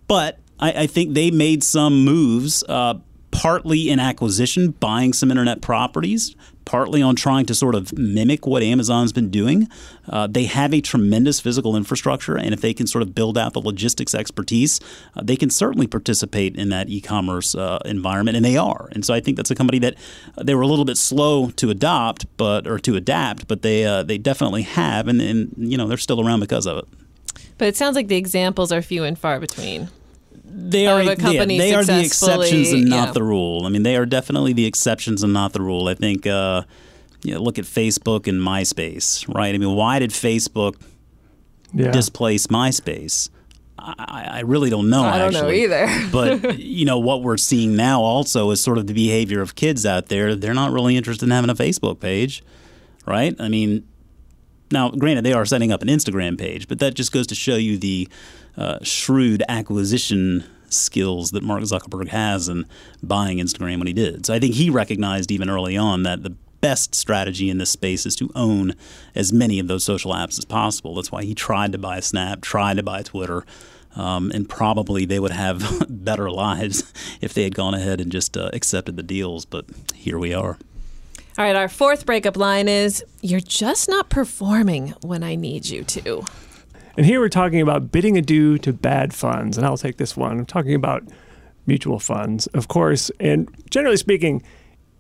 But 0.08 0.40
I, 0.60 0.84
I 0.84 0.88
think 0.88 1.14
they 1.14 1.30
made 1.30 1.64
some 1.64 2.06
moves, 2.06 2.64
uh, 2.70 2.96
partly 3.32 3.90
in 3.90 4.00
acquisition, 4.00 4.72
buying 4.72 5.12
some 5.12 5.30
internet 5.32 5.62
properties, 5.62 6.36
partly 6.66 7.02
on 7.02 7.16
trying 7.16 7.46
to 7.46 7.56
sort 7.56 7.76
of 7.76 7.98
mimic 7.98 8.46
what 8.46 8.64
Amazon's 8.64 9.12
been 9.12 9.30
doing. 9.30 9.68
Uh, 10.08 10.28
they 10.28 10.46
have 10.46 10.74
a 10.74 10.82
tremendous 10.82 11.40
physical 11.40 11.76
infrastructure, 11.76 12.38
and 12.38 12.54
if 12.54 12.62
they 12.62 12.74
can 12.74 12.88
sort 12.88 13.02
of 13.02 13.16
build 13.16 13.38
out 13.38 13.54
the 13.54 13.62
logistics 13.62 14.14
expertise, 14.14 14.80
uh, 15.16 15.22
they 15.24 15.36
can 15.36 15.50
certainly 15.50 15.88
participate 15.88 16.56
in 16.56 16.70
that 16.70 16.90
e-commerce 16.90 17.56
uh, 17.56 17.80
environment, 17.86 18.36
and 18.36 18.46
they 18.46 18.58
are. 18.58 18.90
And 18.92 19.06
so 19.06 19.14
I 19.14 19.20
think 19.20 19.38
that's 19.38 19.52
a 19.52 19.56
company 19.56 19.80
that 19.80 19.96
they 20.42 20.56
were 20.56 20.62
a 20.62 20.68
little 20.68 20.86
bit 20.86 20.98
slow 20.98 21.50
to 21.52 21.70
adopt, 21.70 22.26
but 22.38 22.68
or 22.68 22.80
to 22.80 22.96
adapt, 22.96 23.48
but 23.48 23.62
they 23.62 23.86
uh, 23.86 24.04
they 24.04 24.18
definitely 24.18 24.64
have, 24.64 25.08
and, 25.08 25.22
and 25.22 25.54
you 25.58 25.78
know 25.78 25.88
they're 25.88 25.98
still 25.98 26.26
around 26.26 26.40
because 26.40 26.66
of 26.66 26.78
it. 26.78 26.86
but 27.58 27.68
it 27.68 27.76
sounds 27.76 27.96
like 27.96 28.08
the 28.08 28.18
examples 28.18 28.72
are 28.72 28.82
few 28.82 29.04
and 29.04 29.18
far 29.18 29.40
between. 29.40 29.90
They 30.54 30.88
of 30.88 30.98
are 30.98 31.02
a 31.02 31.32
yeah, 31.32 31.46
they 31.46 31.74
are 31.74 31.84
the 31.84 32.02
exceptions 32.02 32.72
and 32.72 32.90
not 32.90 33.08
yeah. 33.08 33.14
the 33.14 33.24
rule. 33.24 33.66
I 33.66 33.70
mean, 33.70 33.84
they 33.84 33.96
are 33.96 34.06
definitely 34.06 34.54
the 34.54 34.66
exceptions 34.66 35.24
and 35.24 35.34
not 35.34 35.54
the 35.54 35.62
rule. 35.62 35.88
I 35.88 35.94
think. 35.94 36.28
Uh, 36.28 36.64
you 37.24 37.34
know, 37.34 37.42
look 37.42 37.60
at 37.60 37.66
Facebook 37.66 38.28
and 38.28 38.42
MySpace, 38.42 39.32
right? 39.34 39.54
I 39.54 39.58
mean, 39.58 39.76
why 39.76 40.00
did 40.00 40.12
Facebook 40.12 40.82
Yeah. 41.74 41.92
displace 41.92 42.48
MySpace? 42.48 43.30
I, 43.78 43.94
I 43.98 44.24
I 44.38 44.40
really 44.42 44.70
don't 44.70 44.90
know. 44.90 45.04
I 45.04 45.18
don't 45.18 45.34
know 45.34 45.50
either. 45.50 45.88
but 46.12 46.60
you 46.60 46.86
know 46.86 47.00
what 47.00 47.22
we're 47.24 47.38
seeing 47.38 47.76
now 47.76 48.02
also 48.02 48.52
is 48.52 48.62
sort 48.62 48.78
of 48.78 48.88
the 48.88 48.94
behavior 48.94 49.42
of 49.42 49.56
kids 49.56 49.86
out 49.86 50.08
there. 50.08 50.36
They're 50.36 50.54
not 50.54 50.72
really 50.72 50.98
interested 50.98 51.26
in 51.26 51.32
having 51.32 51.50
a 51.50 51.56
Facebook 51.56 52.00
page, 52.00 52.44
right? 53.06 53.36
I 53.40 53.50
mean, 53.50 53.88
now 54.72 54.90
granted 54.90 55.24
they 55.24 55.34
are 55.34 55.46
setting 55.46 55.72
up 55.72 55.82
an 55.82 55.88
Instagram 55.88 56.38
page, 56.40 56.68
but 56.68 56.80
that 56.80 56.94
just 56.96 57.12
goes 57.12 57.28
to 57.28 57.36
show 57.36 57.56
you 57.56 57.78
the 57.78 58.08
uh, 58.58 58.80
shrewd 58.84 59.44
acquisition 59.48 60.46
skills 60.70 61.32
that 61.32 61.44
Mark 61.44 61.62
Zuckerberg 61.64 62.10
has 62.10 62.48
in 62.48 62.66
buying 63.04 63.38
Instagram 63.38 63.78
when 63.80 63.88
he 63.88 63.94
did. 63.94 64.26
So 64.26 64.34
I 64.34 64.40
think 64.40 64.56
he 64.56 64.70
recognized 64.70 65.32
even 65.32 65.50
early 65.50 65.78
on 65.78 66.04
that 66.04 66.24
the 66.24 66.36
best 66.62 66.94
strategy 66.96 67.50
in 67.50 67.58
this 67.58 67.72
space 67.72 68.06
is 68.06 68.16
to 68.16 68.32
own 68.36 68.74
as 69.16 69.34
many 69.34 69.60
of 69.60 69.68
those 69.68 69.84
social 69.84 70.14
apps 70.14 70.38
as 70.38 70.46
possible. 70.46 70.96
That's 70.96 71.12
why 71.12 71.24
he 71.24 71.36
tried 71.36 71.72
to 71.72 71.78
buy 71.78 72.00
Snap, 72.00 72.42
tried 72.42 72.78
to 72.78 72.84
buy 72.84 73.02
Twitter. 73.02 73.46
Um, 73.94 74.32
and 74.34 74.48
probably 74.48 75.04
they 75.04 75.20
would 75.20 75.34
have 75.34 75.86
better 75.90 76.32
lives 76.32 76.94
if 77.22 77.34
they 77.34 77.44
had 77.44 77.56
gone 77.56 77.74
ahead 77.74 78.00
and 78.00 78.10
just 78.10 78.38
uh, 78.38 78.50
accepted 78.54 78.96
the 78.96 79.04
deals. 79.04 79.44
But 79.44 79.66
here 79.94 80.18
we 80.18 80.34
are. 80.34 80.58
All 81.38 81.46
All 81.46 81.46
right, 81.46 81.56
our 81.56 81.68
fourth 81.68 82.06
breakup 82.06 82.38
line 82.38 82.70
is 82.70 83.04
You're 83.22 83.42
just 83.42 83.90
not 83.90 84.10
performing 84.10 84.94
when 85.02 85.24
I 85.24 85.36
need 85.36 85.66
you 85.66 85.84
to. 85.84 86.24
And 86.98 87.06
here 87.06 87.20
we're 87.20 87.30
talking 87.30 87.62
about 87.62 87.92
bidding 87.92 88.18
adieu 88.18 88.58
to 88.60 88.74
bad 88.74 89.14
funds. 89.14 89.58
And 89.58 89.66
I'll 89.66 89.78
take 89.78 89.98
this 89.98 90.18
one. 90.18 90.40
I'm 90.40 90.46
talking 90.46 90.76
about 90.76 91.04
mutual 91.66 92.00
funds, 92.00 92.48
of 92.48 92.68
course. 92.68 93.12
And 93.20 93.50
generally 93.70 93.98
speaking, 93.98 94.44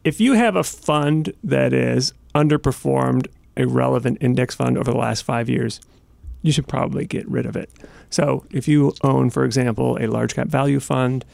if 0.03 0.19
you 0.19 0.33
have 0.33 0.55
a 0.55 0.63
fund 0.63 1.33
that 1.43 1.73
is 1.73 2.13
underperformed 2.33 3.27
a 3.57 3.67
relevant 3.67 4.17
index 4.21 4.55
fund 4.55 4.77
over 4.77 4.91
the 4.91 4.97
last 4.97 5.21
five 5.21 5.49
years, 5.49 5.81
you 6.41 6.51
should 6.51 6.67
probably 6.67 7.05
get 7.05 7.27
rid 7.27 7.45
of 7.45 7.55
it. 7.55 7.69
So 8.09 8.45
if 8.51 8.67
you 8.67 8.93
own, 9.03 9.29
for 9.29 9.45
example, 9.45 9.97
a 9.99 10.07
large 10.07 10.33
cap 10.33 10.47
value 10.47 10.79
fund 10.79 11.25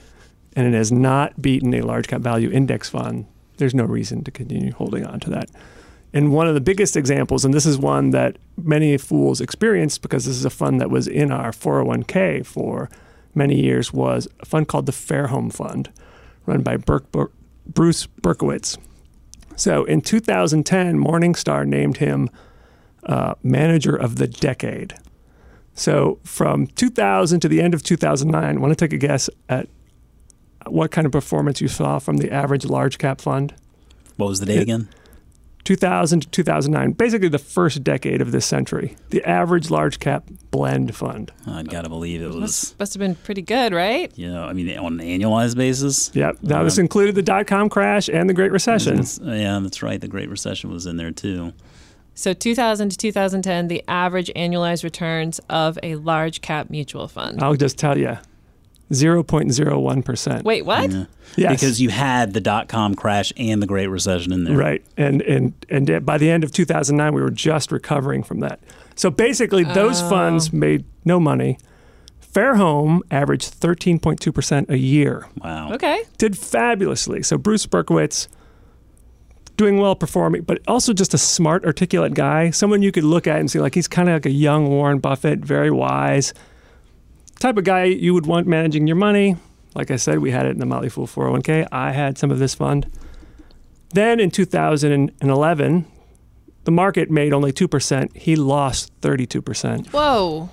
and 0.56 0.68
it 0.68 0.76
has 0.76 0.92
not 0.92 1.42
beaten 1.42 1.74
a 1.74 1.82
large 1.82 2.08
cap 2.08 2.22
value 2.22 2.50
index 2.50 2.90
fund, 2.90 3.26
there's 3.58 3.76
no 3.76 3.86
reason 3.86 4.24
to 4.24 4.32
continue 4.32 4.72
holding 4.72 5.06
on 5.06 5.20
to 5.22 5.30
that. 5.30 5.50
And 6.18 6.32
one 6.32 6.48
of 6.48 6.56
the 6.56 6.62
biggest 6.62 6.98
examples, 6.98 7.46
and 7.46 7.54
this 7.54 7.68
is 7.68 7.78
one 7.78 8.10
that 8.10 8.38
many 8.58 8.98
fools 8.98 9.40
experienced 9.40 10.02
because 10.02 10.26
this 10.26 10.36
is 10.36 10.46
a 10.46 10.50
fund 10.50 10.82
that 10.82 10.90
was 10.90 11.08
in 11.08 11.32
our 11.32 11.52
401k 11.52 12.44
for 12.44 12.90
many 13.36 13.62
years, 13.62 13.94
was 13.94 14.28
a 14.40 14.46
fund 14.48 14.68
called 14.68 14.88
the 14.88 14.92
Fairholme 14.92 15.54
Fund, 15.54 15.92
run 16.48 16.64
by 16.64 16.76
Burke, 16.76 17.12
Bur- 17.12 17.32
Bruce 17.68 18.08
Berkowitz. 18.08 18.80
So 19.56 19.84
in 19.84 20.02
2010, 20.02 20.98
Morningstar 20.98 21.68
named 21.68 21.98
him 21.98 22.32
uh, 23.04 23.36
Manager 23.44 23.96
of 23.96 24.16
the 24.16 24.26
Decade. 24.26 24.98
So 25.76 26.18
from 26.24 26.66
2000 26.66 27.42
to 27.42 27.48
the 27.48 27.62
end 27.62 27.76
of 27.76 27.84
2009, 27.84 28.60
want 28.60 28.72
to 28.72 28.76
take 28.76 28.92
a 28.92 28.98
guess 28.98 29.30
at 29.50 29.70
what 30.66 30.90
kind 30.90 31.06
of 31.06 31.12
performance 31.12 31.62
you 31.62 31.68
saw 31.68 32.00
from 32.00 32.18
the 32.18 32.32
average 32.32 32.66
large 32.66 32.98
cap 32.98 33.22
fund? 33.22 33.54
What 34.16 34.30
was 34.30 34.40
the 34.40 34.48
date 34.48 34.64
again? 34.64 34.90
2000 35.68 36.22
to 36.22 36.30
2009, 36.30 36.92
basically 36.94 37.28
the 37.28 37.38
first 37.38 37.84
decade 37.84 38.22
of 38.22 38.32
this 38.32 38.46
century. 38.46 38.96
The 39.10 39.22
average 39.26 39.70
large 39.70 40.00
cap 40.00 40.24
blend 40.50 40.96
fund. 40.96 41.30
I 41.46 41.64
gotta 41.64 41.90
believe 41.90 42.22
it 42.22 42.28
was. 42.28 42.38
Must, 42.38 42.80
must 42.80 42.94
have 42.94 43.00
been 43.00 43.16
pretty 43.16 43.42
good, 43.42 43.74
right? 43.74 44.10
You 44.18 44.32
know, 44.32 44.46
I 44.46 44.54
mean, 44.54 44.78
on 44.78 45.02
an 45.02 45.06
annualized 45.06 45.58
basis. 45.58 46.10
Yep. 46.16 46.38
Now, 46.42 46.64
this 46.64 46.78
Um, 46.78 46.84
included 46.84 47.16
the 47.16 47.22
dot 47.22 47.48
com 47.48 47.68
crash 47.68 48.08
and 48.08 48.30
the 48.30 48.34
Great 48.34 48.54
Recession. 48.54 48.94
It's- 48.94 49.20
Yeah, 49.22 49.60
that's 49.62 49.84
right. 49.84 50.00
The 50.00 50.08
Great 50.08 50.30
Recession 50.30 50.72
was 50.72 50.86
in 50.86 50.96
there 50.96 51.12
too. 51.12 51.52
So 52.16 52.32
2000 52.32 52.90
to 52.92 52.98
2010, 52.98 53.68
the 53.68 53.84
average 53.90 54.32
annualized 54.38 54.86
returns 54.86 55.40
of 55.50 55.78
a 55.84 55.96
large 55.96 56.40
cap 56.40 56.70
mutual 56.70 57.10
fund. 57.10 57.44
I'll 57.44 57.56
just 57.56 57.78
tell 57.78 57.98
you 57.98 58.18
0.01%. 58.92 60.44
Wait, 60.44 60.66
what? 60.66 60.92
Yeah. 60.92 61.06
Yes. 61.36 61.52
Because 61.52 61.82
you 61.82 61.90
had 61.90 62.34
the 62.34 62.42
dot 62.42 62.68
com 62.68 62.96
crash 62.96 63.34
and 63.38 63.62
the 63.62 63.68
Great 63.68 63.88
Recession 63.88 64.32
in 64.32 64.44
there. 64.46 64.58
Right. 64.58 64.84
And, 64.96 65.22
and, 65.22 65.54
and 65.70 66.06
by 66.06 66.18
the 66.18 66.30
end 66.32 66.44
of 66.44 66.52
2009, 66.52 67.14
we 67.14 67.22
were 67.22 67.30
just 67.30 67.72
recovering 67.72 68.24
from 68.24 68.40
that. 68.40 68.60
So 68.96 69.12
basically, 69.12 69.64
those 69.64 70.02
oh. 70.02 70.10
funds 70.10 70.52
made 70.52 70.86
no 71.06 71.20
money. 71.20 71.58
Fairholme 72.34 73.02
averaged 73.12 73.60
13.2% 73.60 74.70
a 74.70 74.78
year. 74.78 75.28
Wow. 75.44 75.74
Okay. 75.74 76.04
did 76.18 76.38
fabulously. 76.38 77.24
So 77.24 77.38
Bruce 77.38 77.66
Berkowitz 77.66 78.28
doing 79.58 79.80
well 79.80 79.96
performing, 79.96 80.44
but 80.44 80.62
also 80.68 80.94
just 80.94 81.14
a 81.14 81.18
smart, 81.18 81.66
articulate 81.66 82.14
guy, 82.14 82.52
someone 82.52 82.84
you 82.84 82.92
could 82.92 83.04
look 83.04 83.28
at 83.28 83.40
and 83.40 83.50
see 83.50 83.60
like 83.60 83.74
he's 83.76 83.88
kind 83.88 84.08
of 84.08 84.14
like 84.14 84.28
a 84.28 84.32
young 84.32 84.70
Warren 84.70 85.00
Buffett, 85.00 85.40
very 85.40 85.72
wise. 85.72 86.34
Type 87.40 87.58
of 87.58 87.64
guy 87.64 87.84
you 87.86 88.14
would 88.14 88.26
want 88.26 88.48
managing 88.48 88.88
your 88.88 88.96
money. 88.96 89.36
Like 89.76 89.92
I 89.92 89.96
said, 89.96 90.20
we 90.20 90.32
had 90.32 90.46
it 90.46 90.50
in 90.50 90.60
the 90.60 90.66
Motley 90.66 90.90
Fool 90.90 91.06
401k. 91.06 91.68
I 91.72 91.92
had 91.92 92.18
some 92.18 92.32
of 92.32 92.40
this 92.40 92.56
fund. 92.56 92.90
Then 93.92 94.20
in 94.20 94.32
2011, 94.32 95.86
the 96.64 96.72
market 96.72 97.12
made 97.12 97.34
only 97.34 97.54
2%. 97.54 98.18
He 98.18 98.36
lost 98.36 98.92
32%. 99.02 99.88
Whoa. 99.88 100.50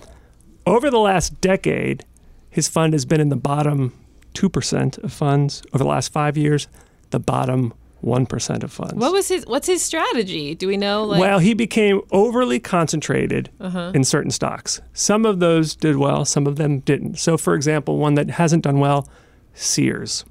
Over 0.67 0.91
the 0.91 0.99
last 0.99 1.41
decade, 1.41 2.05
his 2.51 2.69
fund 2.69 2.93
has 2.93 3.05
been 3.05 3.21
in 3.21 3.31
the 3.31 3.37
bottom 3.37 3.93
2% 4.35 5.03
of 5.03 5.13
funds. 5.13 5.63
Over 5.73 5.85
the 5.85 5.91
last 5.91 6.13
five 6.13 6.37
years, 6.37 6.69
the 7.11 7.19
bottom 7.19 7.73
1% 8.05 8.63
of 8.63 8.73
funds. 8.73 8.95
What 8.95 9.13
was 9.13 9.29
his 9.29 9.47
what's 9.47 9.67
his 9.67 9.83
strategy? 9.83 10.55
Do 10.55 10.69
we 10.69 10.77
know 10.77 11.05
like 11.05 11.21
well, 11.21 11.39
he 11.39 11.55
became 11.55 12.01
overly 12.11 12.61
concentrated 12.61 13.51
in 13.95 14.05
certain 14.05 14.31
stocks. 14.31 14.81
Some 14.93 15.25
of 15.25 15.41
those 15.41 15.75
did 15.75 15.97
well, 15.97 16.25
some 16.25 16.47
of 16.47 16.57
them 16.57 16.81
didn't. 16.81 17.19
So, 17.19 17.37
for 17.37 17.55
example, 17.55 17.99
one 17.99 18.15
that 18.15 18.31
hasn't 18.31 18.65
done 18.65 18.79
well, 18.79 19.09
Sears, 19.55 20.25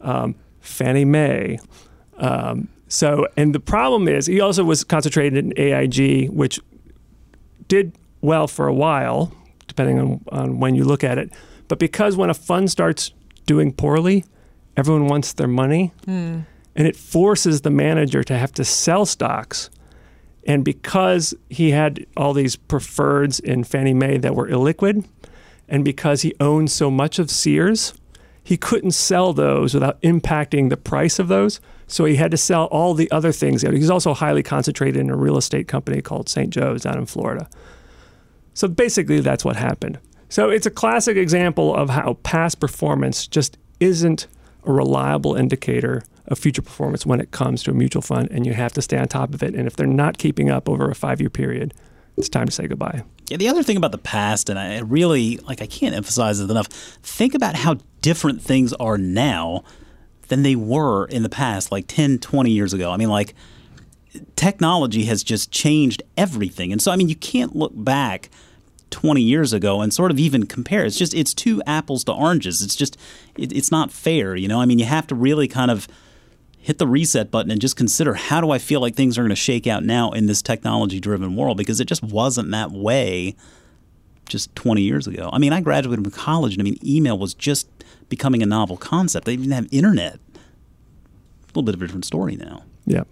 um, 0.00 0.34
Fannie 0.60 1.04
Mae. 1.04 1.58
Um, 2.16 2.68
so, 2.88 3.26
and 3.36 3.54
the 3.54 3.60
problem 3.60 4.08
is, 4.08 4.26
he 4.26 4.40
also 4.40 4.64
was 4.64 4.82
concentrated 4.82 5.44
in 5.44 5.52
AIG, 5.58 6.30
which 6.30 6.58
did 7.68 7.92
well 8.22 8.48
for 8.48 8.66
a 8.66 8.74
while, 8.74 9.32
depending 9.66 9.98
on, 9.98 10.24
on 10.32 10.58
when 10.58 10.74
you 10.74 10.84
look 10.84 11.04
at 11.04 11.18
it. 11.18 11.30
But 11.68 11.78
because 11.78 12.16
when 12.16 12.30
a 12.30 12.34
fund 12.34 12.70
starts 12.70 13.12
doing 13.46 13.72
poorly, 13.72 14.24
everyone 14.76 15.06
wants 15.06 15.34
their 15.34 15.48
money, 15.48 15.92
and 16.78 16.86
it 16.86 16.96
forces 16.96 17.62
the 17.62 17.70
manager 17.70 18.22
to 18.22 18.38
have 18.38 18.52
to 18.52 18.64
sell 18.64 19.04
stocks. 19.04 19.68
And 20.46 20.64
because 20.64 21.34
he 21.50 21.72
had 21.72 22.06
all 22.16 22.32
these 22.32 22.54
preferreds 22.56 23.40
in 23.40 23.64
Fannie 23.64 23.92
Mae 23.92 24.16
that 24.18 24.36
were 24.36 24.48
illiquid, 24.48 25.04
and 25.68 25.84
because 25.84 26.22
he 26.22 26.34
owned 26.38 26.70
so 26.70 26.88
much 26.88 27.18
of 27.18 27.32
Sears, 27.32 27.94
he 28.44 28.56
couldn't 28.56 28.92
sell 28.92 29.32
those 29.32 29.74
without 29.74 30.00
impacting 30.02 30.70
the 30.70 30.76
price 30.76 31.18
of 31.18 31.26
those. 31.26 31.60
So 31.88 32.04
he 32.04 32.14
had 32.14 32.30
to 32.30 32.36
sell 32.36 32.66
all 32.66 32.94
the 32.94 33.10
other 33.10 33.32
things. 33.32 33.62
He's 33.62 33.90
also 33.90 34.14
highly 34.14 34.44
concentrated 34.44 35.00
in 35.00 35.10
a 35.10 35.16
real 35.16 35.36
estate 35.36 35.66
company 35.66 36.00
called 36.00 36.28
St. 36.28 36.50
Joe's 36.50 36.82
down 36.82 36.96
in 36.96 37.06
Florida. 37.06 37.50
So 38.54 38.68
basically, 38.68 39.18
that's 39.20 39.44
what 39.44 39.56
happened. 39.56 39.98
So 40.28 40.48
it's 40.48 40.66
a 40.66 40.70
classic 40.70 41.16
example 41.16 41.74
of 41.74 41.90
how 41.90 42.14
past 42.22 42.60
performance 42.60 43.26
just 43.26 43.58
isn't 43.80 44.28
a 44.64 44.72
reliable 44.72 45.34
indicator 45.34 46.04
of 46.28 46.38
future 46.38 46.62
performance 46.62 47.04
when 47.04 47.20
it 47.20 47.30
comes 47.30 47.62
to 47.64 47.70
a 47.70 47.74
mutual 47.74 48.02
fund, 48.02 48.28
and 48.30 48.46
you 48.46 48.52
have 48.52 48.72
to 48.74 48.82
stay 48.82 48.98
on 48.98 49.08
top 49.08 49.34
of 49.34 49.42
it. 49.42 49.54
And 49.54 49.66
if 49.66 49.76
they're 49.76 49.86
not 49.86 50.18
keeping 50.18 50.50
up 50.50 50.68
over 50.68 50.90
a 50.90 50.94
five 50.94 51.20
year 51.20 51.30
period, 51.30 51.74
it's 52.16 52.28
time 52.28 52.46
to 52.46 52.52
say 52.52 52.66
goodbye. 52.66 53.02
Yeah, 53.28 53.36
the 53.36 53.48
other 53.48 53.62
thing 53.62 53.76
about 53.76 53.92
the 53.92 53.98
past, 53.98 54.48
and 54.48 54.58
I 54.58 54.80
really 54.80 55.38
like, 55.38 55.62
I 55.62 55.66
can't 55.66 55.94
emphasize 55.94 56.40
it 56.40 56.50
enough. 56.50 56.66
Think 57.02 57.34
about 57.34 57.54
how 57.54 57.78
different 58.02 58.42
things 58.42 58.72
are 58.74 58.98
now 58.98 59.64
than 60.28 60.42
they 60.42 60.56
were 60.56 61.06
in 61.06 61.22
the 61.22 61.28
past, 61.28 61.72
like 61.72 61.86
10, 61.88 62.18
20 62.18 62.50
years 62.50 62.72
ago. 62.72 62.90
I 62.90 62.96
mean, 62.96 63.08
like, 63.08 63.34
technology 64.36 65.04
has 65.04 65.22
just 65.22 65.50
changed 65.50 66.02
everything. 66.16 66.72
And 66.72 66.82
so, 66.82 66.90
I 66.90 66.96
mean, 66.96 67.08
you 67.08 67.16
can't 67.16 67.56
look 67.56 67.72
back 67.74 68.30
20 68.90 69.20
years 69.20 69.52
ago 69.52 69.80
and 69.80 69.92
sort 69.92 70.10
of 70.10 70.18
even 70.18 70.46
compare. 70.46 70.84
It's 70.84 70.98
just, 70.98 71.14
it's 71.14 71.34
two 71.34 71.62
apples 71.66 72.04
to 72.04 72.12
oranges. 72.12 72.62
It's 72.62 72.76
just, 72.76 72.96
it, 73.36 73.52
it's 73.52 73.70
not 73.70 73.92
fair, 73.92 74.34
you 74.36 74.48
know? 74.48 74.60
I 74.60 74.66
mean, 74.66 74.78
you 74.78 74.86
have 74.86 75.06
to 75.08 75.14
really 75.14 75.48
kind 75.48 75.70
of 75.70 75.88
hit 76.58 76.78
the 76.78 76.86
reset 76.86 77.30
button 77.30 77.50
and 77.50 77.60
just 77.60 77.76
consider 77.76 78.14
how 78.14 78.40
do 78.40 78.50
I 78.50 78.58
feel 78.58 78.80
like 78.80 78.94
things 78.94 79.16
are 79.16 79.22
going 79.22 79.30
to 79.30 79.36
shake 79.36 79.66
out 79.66 79.84
now 79.84 80.10
in 80.10 80.26
this 80.26 80.42
technology 80.42 81.00
driven 81.00 81.36
world 81.36 81.56
because 81.56 81.80
it 81.80 81.86
just 81.86 82.02
wasn't 82.02 82.50
that 82.50 82.70
way 82.70 83.36
just 84.28 84.54
20 84.54 84.82
years 84.82 85.06
ago. 85.06 85.30
I 85.32 85.38
mean, 85.38 85.52
I 85.52 85.60
graduated 85.60 86.04
from 86.04 86.12
college 86.12 86.52
and 86.52 86.60
I 86.60 86.64
mean, 86.64 86.78
email 86.84 87.18
was 87.18 87.32
just 87.32 87.68
becoming 88.08 88.42
a 88.42 88.46
novel 88.46 88.76
concept. 88.76 89.24
They 89.24 89.36
didn't 89.36 89.52
have 89.52 89.68
internet. 89.70 90.14
A 90.14 91.48
little 91.48 91.62
bit 91.62 91.74
of 91.74 91.82
a 91.82 91.86
different 91.86 92.04
story 92.04 92.36
now. 92.36 92.64
Yeah. 92.84 93.04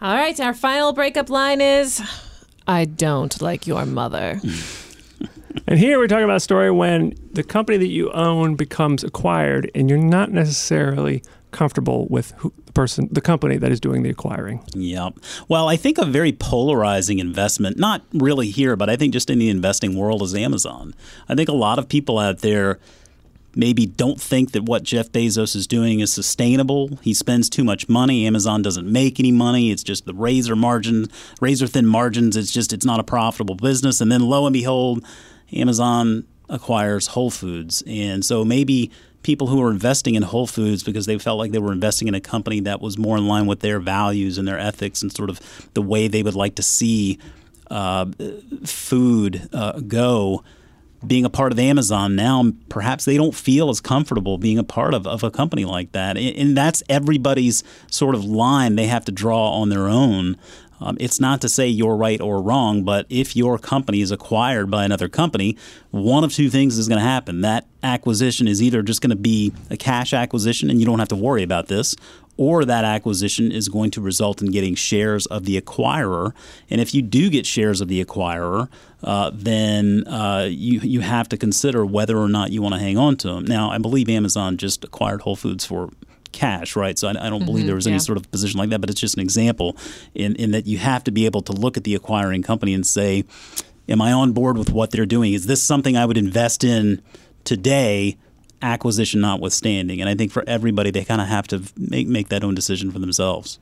All 0.00 0.14
right, 0.14 0.38
our 0.40 0.54
final 0.54 0.92
breakup 0.92 1.30
line 1.30 1.60
is 1.60 2.02
I 2.66 2.84
don't 2.84 3.40
like 3.42 3.66
your 3.66 3.84
mother. 3.84 4.40
And 5.66 5.78
here 5.78 5.98
we're 5.98 6.08
talking 6.08 6.24
about 6.24 6.36
a 6.36 6.40
story 6.40 6.70
when 6.70 7.14
the 7.32 7.42
company 7.42 7.78
that 7.78 7.86
you 7.88 8.10
own 8.12 8.54
becomes 8.54 9.02
acquired 9.04 9.70
and 9.74 9.88
you're 9.88 9.98
not 9.98 10.30
necessarily 10.30 11.22
comfortable 11.54 12.06
with 12.08 12.32
who, 12.38 12.52
the 12.66 12.72
person, 12.72 13.08
the 13.10 13.20
company 13.20 13.56
that 13.56 13.72
is 13.72 13.80
doing 13.80 14.02
the 14.02 14.10
acquiring. 14.10 14.62
Yep. 14.74 15.14
Well, 15.48 15.68
I 15.68 15.76
think 15.76 15.96
a 15.96 16.04
very 16.04 16.32
polarizing 16.32 17.18
investment, 17.18 17.78
not 17.78 18.02
really 18.12 18.50
here, 18.50 18.76
but 18.76 18.90
I 18.90 18.96
think 18.96 19.12
just 19.12 19.30
in 19.30 19.38
the 19.38 19.48
investing 19.48 19.96
world, 19.96 20.22
is 20.22 20.34
Amazon. 20.34 20.94
I 21.28 21.34
think 21.34 21.48
a 21.48 21.54
lot 21.54 21.78
of 21.78 21.88
people 21.88 22.18
out 22.18 22.40
there 22.40 22.78
maybe 23.56 23.86
don't 23.86 24.20
think 24.20 24.52
that 24.52 24.64
what 24.64 24.82
Jeff 24.82 25.10
Bezos 25.10 25.54
is 25.54 25.66
doing 25.66 26.00
is 26.00 26.12
sustainable. 26.12 26.98
He 27.02 27.14
spends 27.14 27.48
too 27.48 27.64
much 27.64 27.88
money. 27.88 28.26
Amazon 28.26 28.62
doesn't 28.62 28.90
make 28.90 29.20
any 29.20 29.32
money. 29.32 29.70
It's 29.70 29.82
just 29.82 30.06
the 30.06 30.14
razor 30.14 30.56
margin, 30.56 31.06
razor 31.40 31.66
thin 31.66 31.86
margins. 31.86 32.36
It's 32.36 32.52
just 32.52 32.72
it's 32.72 32.84
not 32.84 33.00
a 33.00 33.04
profitable 33.04 33.54
business. 33.54 34.00
And 34.00 34.10
then 34.10 34.22
lo 34.22 34.46
and 34.46 34.52
behold, 34.52 35.04
Amazon 35.52 36.24
acquires 36.48 37.08
Whole 37.08 37.30
Foods. 37.30 37.82
And 37.86 38.24
so 38.24 38.44
maybe 38.44 38.90
people 39.24 39.48
who 39.48 39.58
were 39.58 39.70
investing 39.70 40.14
in 40.14 40.22
Whole 40.22 40.46
Foods 40.46 40.84
because 40.84 41.06
they 41.06 41.18
felt 41.18 41.38
like 41.38 41.50
they 41.50 41.58
were 41.58 41.72
investing 41.72 42.06
in 42.06 42.14
a 42.14 42.20
company 42.20 42.60
that 42.60 42.80
was 42.80 42.96
more 42.96 43.16
in 43.16 43.26
line 43.26 43.46
with 43.46 43.60
their 43.60 43.80
values 43.80 44.38
and 44.38 44.46
their 44.46 44.58
ethics 44.58 45.02
and 45.02 45.12
sort 45.12 45.30
of 45.30 45.40
the 45.74 45.82
way 45.82 46.06
they 46.06 46.22
would 46.22 46.36
like 46.36 46.54
to 46.54 46.62
see 46.62 47.18
uh, 47.70 48.06
food 48.64 49.48
uh, 49.52 49.80
go 49.80 50.44
being 51.06 51.24
a 51.24 51.30
part 51.30 51.52
of 51.52 51.58
Amazon 51.58 52.16
now, 52.16 52.52
perhaps 52.68 53.04
they 53.04 53.16
don't 53.16 53.34
feel 53.34 53.70
as 53.70 53.80
comfortable 53.80 54.38
being 54.38 54.58
a 54.58 54.64
part 54.64 54.94
of, 54.94 55.06
of 55.06 55.22
a 55.22 55.30
company 55.30 55.64
like 55.64 55.92
that. 55.92 56.16
And, 56.16 56.36
and 56.36 56.56
that's 56.56 56.82
everybody's 56.88 57.62
sort 57.90 58.14
of 58.14 58.24
line 58.24 58.76
they 58.76 58.86
have 58.86 59.04
to 59.06 59.12
draw 59.12 59.50
on 59.50 59.68
their 59.68 59.88
own. 59.88 60.36
Um, 60.84 60.98
it's 61.00 61.18
not 61.18 61.40
to 61.40 61.48
say 61.48 61.66
you're 61.66 61.96
right 61.96 62.20
or 62.20 62.42
wrong, 62.42 62.84
but 62.84 63.06
if 63.08 63.34
your 63.34 63.58
company 63.58 64.02
is 64.02 64.10
acquired 64.10 64.70
by 64.70 64.84
another 64.84 65.08
company, 65.08 65.56
one 65.90 66.24
of 66.24 66.32
two 66.32 66.50
things 66.50 66.76
is 66.76 66.88
going 66.88 67.00
to 67.00 67.06
happen. 67.06 67.40
That 67.40 67.66
acquisition 67.82 68.46
is 68.46 68.62
either 68.62 68.82
just 68.82 69.00
going 69.00 69.10
to 69.10 69.16
be 69.16 69.54
a 69.70 69.78
cash 69.78 70.12
acquisition 70.12 70.68
and 70.68 70.78
you 70.78 70.84
don't 70.84 70.98
have 70.98 71.08
to 71.08 71.16
worry 71.16 71.42
about 71.42 71.68
this, 71.68 71.96
or 72.36 72.64
that 72.66 72.84
acquisition 72.84 73.50
is 73.50 73.68
going 73.68 73.92
to 73.92 74.00
result 74.00 74.42
in 74.42 74.50
getting 74.50 74.74
shares 74.74 75.24
of 75.26 75.44
the 75.44 75.58
acquirer. 75.58 76.34
And 76.68 76.80
if 76.80 76.94
you 76.94 77.00
do 77.00 77.30
get 77.30 77.46
shares 77.46 77.80
of 77.80 77.88
the 77.88 78.04
acquirer, 78.04 78.68
uh, 79.02 79.30
then 79.32 80.06
uh, 80.06 80.48
you 80.50 80.80
you 80.80 81.00
have 81.00 81.28
to 81.30 81.36
consider 81.36 81.86
whether 81.86 82.18
or 82.18 82.28
not 82.28 82.50
you 82.50 82.60
want 82.60 82.74
to 82.74 82.80
hang 82.80 82.98
on 82.98 83.16
to 83.18 83.28
them. 83.28 83.44
Now, 83.44 83.70
I 83.70 83.78
believe 83.78 84.08
Amazon 84.08 84.56
just 84.58 84.84
acquired 84.84 85.22
Whole 85.22 85.36
Foods 85.36 85.64
for 85.64 85.90
cash, 86.34 86.76
right? 86.76 86.98
So 86.98 87.08
I, 87.08 87.26
I 87.26 87.30
don't 87.30 87.44
believe 87.44 87.60
mm-hmm. 87.60 87.66
there 87.66 87.74
was 87.74 87.86
any 87.86 87.98
sort 87.98 88.18
of 88.18 88.30
position 88.30 88.58
like 88.58 88.70
that, 88.70 88.80
but 88.80 88.90
it's 88.90 89.00
just 89.00 89.14
an 89.14 89.20
example 89.20 89.76
in, 90.14 90.36
in 90.36 90.50
that 90.50 90.66
you 90.66 90.78
have 90.78 91.04
to 91.04 91.10
be 91.10 91.24
able 91.26 91.42
to 91.42 91.52
look 91.52 91.76
at 91.76 91.84
the 91.84 91.94
acquiring 91.94 92.42
company 92.42 92.74
and 92.74 92.86
say, 92.86 93.24
am 93.88 94.02
I 94.02 94.12
on 94.12 94.32
board 94.32 94.58
with 94.58 94.70
what 94.70 94.90
they're 94.90 95.06
doing? 95.06 95.32
Is 95.32 95.46
this 95.46 95.62
something 95.62 95.96
I 95.96 96.04
would 96.04 96.18
invest 96.18 96.64
in 96.64 97.00
today? 97.44 98.18
Acquisition 98.62 99.20
notwithstanding, 99.20 100.00
and 100.00 100.08
I 100.08 100.14
think 100.14 100.32
for 100.32 100.42
everybody, 100.46 100.90
they 100.90 101.04
kind 101.04 101.20
of 101.20 101.26
have 101.26 101.46
to 101.48 101.62
make 101.76 102.06
make 102.06 102.30
that 102.30 102.42
own 102.42 102.54
decision 102.54 102.90
for 102.90 102.98
themselves. 102.98 103.58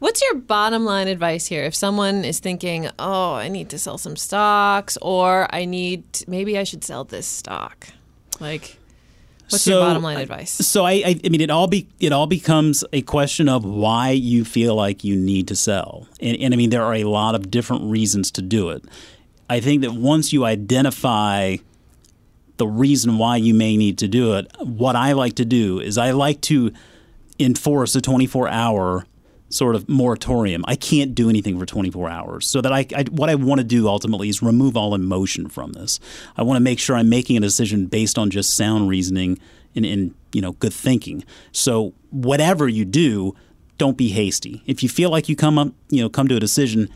What's 0.00 0.20
your 0.20 0.34
bottom 0.34 0.84
line 0.84 1.08
advice 1.08 1.46
here? 1.46 1.64
If 1.64 1.74
someone 1.74 2.22
is 2.22 2.38
thinking, 2.38 2.90
oh, 2.98 3.34
I 3.34 3.48
need 3.48 3.70
to 3.70 3.78
sell 3.78 3.96
some 3.96 4.16
stocks, 4.16 4.98
or 5.00 5.48
I 5.54 5.64
need, 5.64 6.04
maybe 6.28 6.58
I 6.58 6.64
should 6.64 6.84
sell 6.84 7.04
this 7.04 7.26
stock. 7.26 7.88
Like, 8.38 8.78
what's 9.48 9.66
your 9.66 9.76
So, 9.76 9.80
bottom 9.80 10.02
line 10.02 10.18
advice? 10.18 10.50
So 10.52 10.84
I, 10.84 10.92
I, 10.92 11.20
I 11.24 11.28
mean, 11.28 11.40
it 11.40 11.50
all 11.50 11.66
be 11.66 11.88
it 12.00 12.12
all 12.12 12.26
becomes 12.26 12.84
a 12.92 13.02
question 13.02 13.48
of 13.48 13.64
why 13.64 14.10
you 14.10 14.44
feel 14.44 14.74
like 14.74 15.04
you 15.04 15.16
need 15.16 15.48
to 15.48 15.56
sell, 15.56 16.06
and, 16.20 16.36
and 16.38 16.54
I 16.54 16.56
mean, 16.56 16.70
there 16.70 16.82
are 16.82 16.94
a 16.94 17.04
lot 17.04 17.34
of 17.34 17.50
different 17.50 17.90
reasons 17.90 18.30
to 18.32 18.42
do 18.42 18.70
it. 18.70 18.84
I 19.48 19.60
think 19.60 19.82
that 19.82 19.92
once 19.92 20.32
you 20.32 20.44
identify 20.44 21.56
the 22.56 22.66
reason 22.66 23.18
why 23.18 23.36
you 23.36 23.54
may 23.54 23.76
need 23.76 23.98
to 23.98 24.08
do 24.08 24.34
it, 24.34 24.50
what 24.60 24.96
I 24.96 25.12
like 25.12 25.34
to 25.34 25.44
do 25.44 25.78
is 25.78 25.98
I 25.98 26.10
like 26.12 26.40
to 26.42 26.72
enforce 27.38 27.94
a 27.94 28.00
24 28.00 28.48
hour 28.48 29.06
sort 29.48 29.74
of 29.74 29.88
moratorium. 29.88 30.64
I 30.66 30.76
can't 30.76 31.14
do 31.14 31.28
anything 31.28 31.58
for 31.58 31.66
24 31.66 32.08
hours. 32.08 32.48
So 32.48 32.60
that 32.60 32.72
I, 32.72 32.86
I 32.94 33.04
what 33.10 33.30
I 33.30 33.34
want 33.34 33.60
to 33.60 33.64
do 33.64 33.88
ultimately 33.88 34.28
is 34.28 34.42
remove 34.42 34.76
all 34.76 34.94
emotion 34.94 35.48
from 35.48 35.72
this. 35.72 36.00
I 36.36 36.42
want 36.42 36.56
to 36.56 36.62
make 36.62 36.78
sure 36.78 36.96
I'm 36.96 37.08
making 37.08 37.36
a 37.36 37.40
decision 37.40 37.86
based 37.86 38.18
on 38.18 38.30
just 38.30 38.56
sound 38.56 38.88
reasoning 38.88 39.38
and, 39.74 39.84
and 39.84 40.14
you 40.32 40.40
know 40.40 40.52
good 40.52 40.72
thinking. 40.72 41.24
So 41.52 41.94
whatever 42.10 42.68
you 42.68 42.84
do, 42.84 43.34
don't 43.78 43.96
be 43.96 44.08
hasty. 44.08 44.62
If 44.66 44.82
you 44.82 44.88
feel 44.88 45.10
like 45.10 45.28
you 45.28 45.36
come 45.36 45.58
up, 45.58 45.68
you 45.90 46.02
know, 46.02 46.08
come 46.08 46.28
to 46.28 46.36
a 46.36 46.40
decision, 46.40 46.88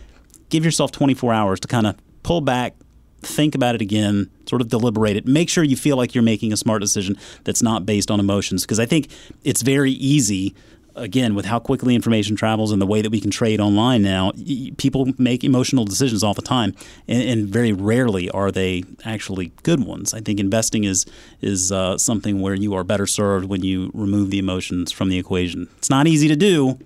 give 0.49 0.65
yourself 0.65 0.93
24 0.93 1.33
hours 1.33 1.61
to 1.61 1.69
kind 1.69 1.87
of 1.87 1.97
pull 2.23 2.41
back, 2.41 2.75
think 3.23 3.55
about 3.55 3.75
it 3.75 3.83
again, 3.83 4.31
sort 4.49 4.63
of 4.63 4.69
deliberate 4.69 5.17
it. 5.17 5.27
Make 5.27 5.49
sure 5.49 5.63
you 5.63 5.77
feel 5.77 5.97
like 5.97 6.15
you're 6.15 6.25
making 6.25 6.53
a 6.53 6.57
smart 6.57 6.81
decision 6.81 7.17
that's 7.45 7.63
not 7.63 7.85
based 7.85 8.11
on 8.11 8.21
emotions. 8.21 8.63
Because 8.63 8.81
I 8.81 8.87
think 8.87 9.11
it's 9.45 9.63
very 9.63 9.93
easy, 9.93 10.55
again, 10.95 11.35
with 11.35 11.47
how 11.47 11.59
quickly 11.59 11.95
information 11.95 12.37
travels 12.37 12.73
and 12.73 12.81
the 12.81 12.87
way 12.87 13.03
that 13.03 13.11
we 13.11 13.21
can 13.21 13.31
trade 13.31 13.61
online 13.61 14.03
now, 14.03 14.33
people 14.77 15.13
make 15.19 15.45
emotional 15.45 15.85
decisions 15.85 16.23
all 16.23 16.35
the 16.35 16.43
time, 16.43 16.75
and, 17.09 17.23
and 17.23 17.49
very 17.49 17.73
rarely 17.73 18.31
are 18.31 18.51
they 18.51 18.85
actually 19.05 19.53
good 19.63 19.85
ones. 19.85 20.15
I 20.15 20.21
think 20.21 20.41
investing 20.41 20.85
is 20.85 21.07
is 21.41 21.73
uh, 21.73 21.99
something 21.99 22.41
where 22.41 22.55
you 22.55 22.75
are 22.75 22.85
better 22.85 23.07
served 23.07 23.47
when 23.47 23.63
you 23.63 23.91
remove 23.95 24.31
the 24.31 24.39
emotions 24.39 24.93
from 24.93 25.09
the 25.09 25.19
equation. 25.19 25.69
It's 25.79 25.91
not 25.91 26.07
easy 26.07 26.29
to 26.29 26.37
do, 26.37 26.79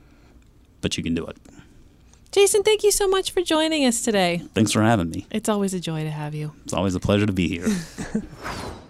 but 0.81 0.97
you 0.97 1.03
can 1.03 1.15
do 1.15 1.27
it. 1.27 1.37
Jason, 2.33 2.65
thank 2.65 2.83
you 2.83 2.91
so 2.91 3.07
much 3.07 3.31
for 3.31 3.43
joining 3.43 3.87
us 3.87 4.03
today. 4.03 4.43
Thanks 4.55 4.73
for 4.73 4.83
having 4.83 5.11
me. 5.11 5.25
It's 5.31 5.49
always 5.49 5.73
a 5.73 5.79
joy 5.79 6.03
to 6.03 6.11
have 6.11 6.35
you. 6.35 6.53
It's 6.65 6.73
always 6.73 6.97
a 6.97 7.01
pleasure 7.01 7.27
to 7.27 7.33
be 7.33 7.47
here. 7.47 7.69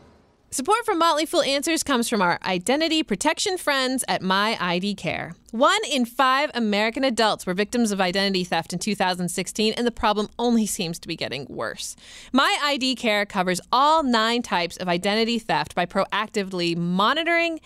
Support 0.54 0.84
for 0.84 0.94
Motley 0.94 1.26
Fool 1.26 1.42
Answers 1.42 1.82
comes 1.82 2.08
from 2.08 2.22
our 2.22 2.38
identity 2.44 3.02
protection 3.02 3.58
friends 3.58 4.04
at 4.06 4.22
My 4.22 4.56
ID 4.60 4.94
Care. 4.94 5.34
One 5.50 5.80
in 5.90 6.04
five 6.04 6.52
American 6.54 7.02
adults 7.02 7.44
were 7.44 7.54
victims 7.54 7.90
of 7.90 8.00
identity 8.00 8.44
theft 8.44 8.72
in 8.72 8.78
2016, 8.78 9.72
and 9.72 9.84
the 9.84 9.90
problem 9.90 10.28
only 10.38 10.64
seems 10.76 11.00
to 11.00 11.08
be 11.08 11.16
getting 11.16 11.44
worse. 11.48 11.96
My 12.32 12.56
ID 12.62 12.94
Care 12.94 13.26
covers 13.26 13.60
all 13.72 14.04
nine 14.04 14.42
types 14.42 14.76
of 14.76 14.88
identity 14.88 15.40
theft 15.40 15.74
by 15.74 15.86
proactively 15.86 16.76
monitoring, 16.76 17.58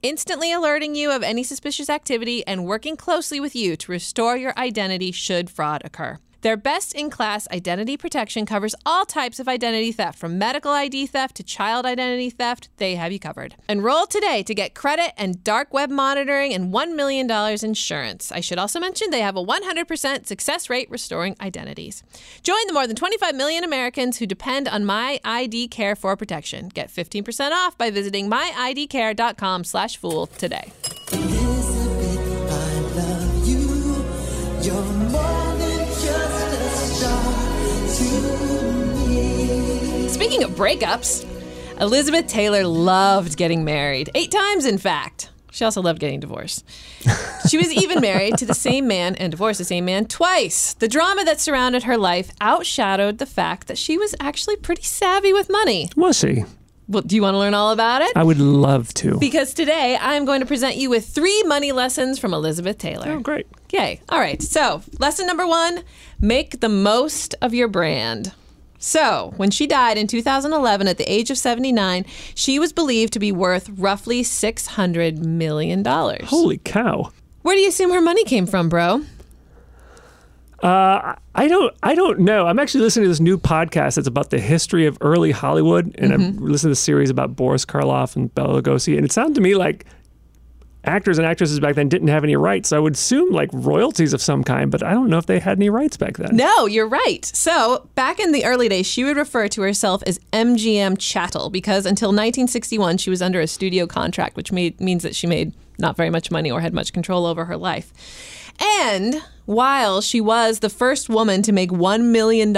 instantly 0.00 0.50
alerting 0.50 0.94
you 0.94 1.10
of 1.10 1.22
any 1.22 1.42
suspicious 1.42 1.90
activity, 1.90 2.42
and 2.46 2.64
working 2.64 2.96
closely 2.96 3.38
with 3.38 3.54
you 3.54 3.76
to 3.76 3.92
restore 3.92 4.38
your 4.38 4.58
identity 4.58 5.12
should 5.12 5.50
fraud 5.50 5.82
occur. 5.84 6.18
Their 6.42 6.56
best 6.56 6.94
in 6.94 7.10
class 7.10 7.46
identity 7.48 7.96
protection 7.96 8.46
covers 8.46 8.74
all 8.86 9.04
types 9.04 9.40
of 9.40 9.48
identity 9.48 9.92
theft, 9.92 10.18
from 10.18 10.38
medical 10.38 10.72
ID 10.72 11.06
theft 11.06 11.36
to 11.36 11.42
child 11.42 11.84
identity 11.84 12.30
theft. 12.30 12.70
They 12.78 12.94
have 12.94 13.12
you 13.12 13.18
covered. 13.18 13.56
Enroll 13.68 14.06
today 14.06 14.42
to 14.44 14.54
get 14.54 14.74
credit 14.74 15.12
and 15.18 15.44
dark 15.44 15.72
web 15.72 15.90
monitoring 15.90 16.54
and 16.54 16.72
$1 16.72 16.96
million 16.96 17.30
insurance. 17.62 18.32
I 18.32 18.40
should 18.40 18.58
also 18.58 18.80
mention 18.80 19.10
they 19.10 19.20
have 19.20 19.36
a 19.36 19.44
100% 19.44 20.26
success 20.26 20.70
rate 20.70 20.90
restoring 20.90 21.36
identities. 21.40 22.02
Join 22.42 22.66
the 22.66 22.72
more 22.72 22.86
than 22.86 22.96
25 22.96 23.34
million 23.34 23.62
Americans 23.62 24.18
who 24.18 24.26
depend 24.26 24.68
on 24.68 24.84
My 24.84 25.20
ID 25.24 25.68
Care 25.68 25.94
for 25.94 26.16
protection. 26.16 26.68
Get 26.68 26.88
15% 26.88 27.50
off 27.52 27.76
by 27.76 27.90
visiting 27.90 28.30
myidcare.com 28.30 29.64
slash 29.64 29.96
fool 29.98 30.26
today. 30.26 30.72
Speaking 40.20 40.44
of 40.44 40.50
breakups, 40.50 41.24
Elizabeth 41.80 42.26
Taylor 42.26 42.62
loved 42.66 43.38
getting 43.38 43.64
married. 43.64 44.10
Eight 44.14 44.30
times, 44.30 44.66
in 44.66 44.76
fact. 44.76 45.30
She 45.50 45.64
also 45.64 45.80
loved 45.80 45.98
getting 45.98 46.20
divorced. 46.20 46.62
She 47.48 47.56
was 47.56 47.72
even 47.72 48.00
married 48.02 48.36
to 48.36 48.44
the 48.44 48.52
same 48.52 48.86
man 48.86 49.14
and 49.14 49.30
divorced 49.30 49.56
the 49.56 49.64
same 49.64 49.86
man 49.86 50.04
twice. 50.04 50.74
The 50.74 50.88
drama 50.88 51.24
that 51.24 51.40
surrounded 51.40 51.84
her 51.84 51.96
life 51.96 52.36
outshadowed 52.38 53.16
the 53.16 53.24
fact 53.24 53.66
that 53.68 53.78
she 53.78 53.96
was 53.96 54.14
actually 54.20 54.56
pretty 54.56 54.82
savvy 54.82 55.32
with 55.32 55.48
money. 55.48 55.88
Was 55.96 56.20
he? 56.20 56.44
Well, 56.86 57.02
do 57.02 57.16
you 57.16 57.22
want 57.22 57.32
to 57.32 57.38
learn 57.38 57.54
all 57.54 57.72
about 57.72 58.02
it? 58.02 58.12
I 58.14 58.22
would 58.22 58.40
love 58.40 58.92
to. 58.94 59.18
Because 59.18 59.54
today 59.54 59.96
I'm 59.98 60.26
going 60.26 60.40
to 60.40 60.46
present 60.46 60.76
you 60.76 60.90
with 60.90 61.06
three 61.06 61.42
money 61.44 61.72
lessons 61.72 62.18
from 62.18 62.34
Elizabeth 62.34 62.76
Taylor. 62.76 63.10
oh, 63.12 63.20
great. 63.20 63.46
Yay. 63.72 64.02
All 64.10 64.20
right. 64.20 64.42
So, 64.42 64.82
lesson 64.98 65.26
number 65.26 65.46
one 65.46 65.82
make 66.20 66.60
the 66.60 66.68
most 66.68 67.34
of 67.40 67.54
your 67.54 67.68
brand. 67.68 68.34
So, 68.82 69.34
when 69.36 69.50
she 69.50 69.66
died 69.66 69.98
in 69.98 70.06
2011 70.06 70.88
at 70.88 70.96
the 70.96 71.04
age 71.04 71.30
of 71.30 71.36
79, 71.36 72.06
she 72.34 72.58
was 72.58 72.72
believed 72.72 73.12
to 73.12 73.18
be 73.18 73.30
worth 73.30 73.68
roughly 73.68 74.22
$600 74.22 75.18
million. 75.18 75.84
Holy 75.84 76.56
cow. 76.56 77.12
Where 77.42 77.54
do 77.54 77.60
you 77.60 77.68
assume 77.68 77.90
her 77.90 78.00
money 78.00 78.24
came 78.24 78.46
from, 78.46 78.70
bro? 78.70 79.04
Uh, 80.62 81.14
I 81.34 81.48
don't. 81.48 81.74
I 81.82 81.94
don't 81.94 82.20
know. 82.20 82.46
I'm 82.46 82.58
actually 82.58 82.82
listening 82.82 83.04
to 83.04 83.08
this 83.08 83.20
new 83.20 83.38
podcast 83.38 83.94
that's 83.94 84.06
about 84.06 84.30
the 84.30 84.38
history 84.38 84.86
of 84.86 84.98
early 85.00 85.30
Hollywood, 85.30 85.94
and 85.96 86.12
I'm 86.12 86.20
mm-hmm. 86.20 86.44
listening 86.44 86.68
to 86.68 86.72
this 86.72 86.80
series 86.80 87.08
about 87.08 87.34
Boris 87.34 87.64
Karloff 87.64 88.14
and 88.14 88.34
Bela 88.34 88.60
Lugosi, 88.60 88.96
and 88.96 89.06
it 89.06 89.12
sounded 89.12 89.36
to 89.36 89.40
me 89.40 89.54
like 89.54 89.86
actors 90.84 91.18
and 91.18 91.26
actresses 91.26 91.60
back 91.60 91.74
then 91.74 91.88
didn't 91.88 92.08
have 92.08 92.24
any 92.24 92.36
rights. 92.36 92.72
I 92.72 92.78
would 92.78 92.94
assume 92.94 93.32
like 93.32 93.50
royalties 93.52 94.12
of 94.12 94.22
some 94.22 94.42
kind, 94.42 94.70
but 94.70 94.82
I 94.82 94.92
don't 94.92 95.08
know 95.08 95.18
if 95.18 95.26
they 95.26 95.38
had 95.38 95.58
any 95.58 95.70
rights 95.70 95.96
back 95.96 96.16
then. 96.16 96.36
No, 96.36 96.66
you're 96.66 96.88
right. 96.88 97.24
So, 97.24 97.88
back 97.94 98.18
in 98.18 98.32
the 98.32 98.44
early 98.44 98.68
days, 98.68 98.86
she 98.86 99.04
would 99.04 99.16
refer 99.16 99.48
to 99.48 99.62
herself 99.62 100.02
as 100.06 100.18
MGM 100.32 100.98
Chattel 100.98 101.50
because 101.50 101.86
until 101.86 102.08
1961, 102.08 102.98
she 102.98 103.10
was 103.10 103.20
under 103.20 103.40
a 103.40 103.46
studio 103.46 103.86
contract, 103.86 104.36
which 104.36 104.52
made, 104.52 104.80
means 104.80 105.02
that 105.02 105.14
she 105.14 105.26
made 105.26 105.52
not 105.78 105.96
very 105.96 106.10
much 106.10 106.30
money 106.30 106.50
or 106.50 106.60
had 106.60 106.74
much 106.74 106.92
control 106.92 107.26
over 107.26 107.46
her 107.46 107.56
life. 107.56 107.92
And 108.60 109.22
while 109.50 110.00
she 110.00 110.20
was 110.20 110.60
the 110.60 110.70
first 110.70 111.08
woman 111.08 111.42
to 111.42 111.50
make 111.50 111.70
$1 111.70 112.04
million 112.04 112.54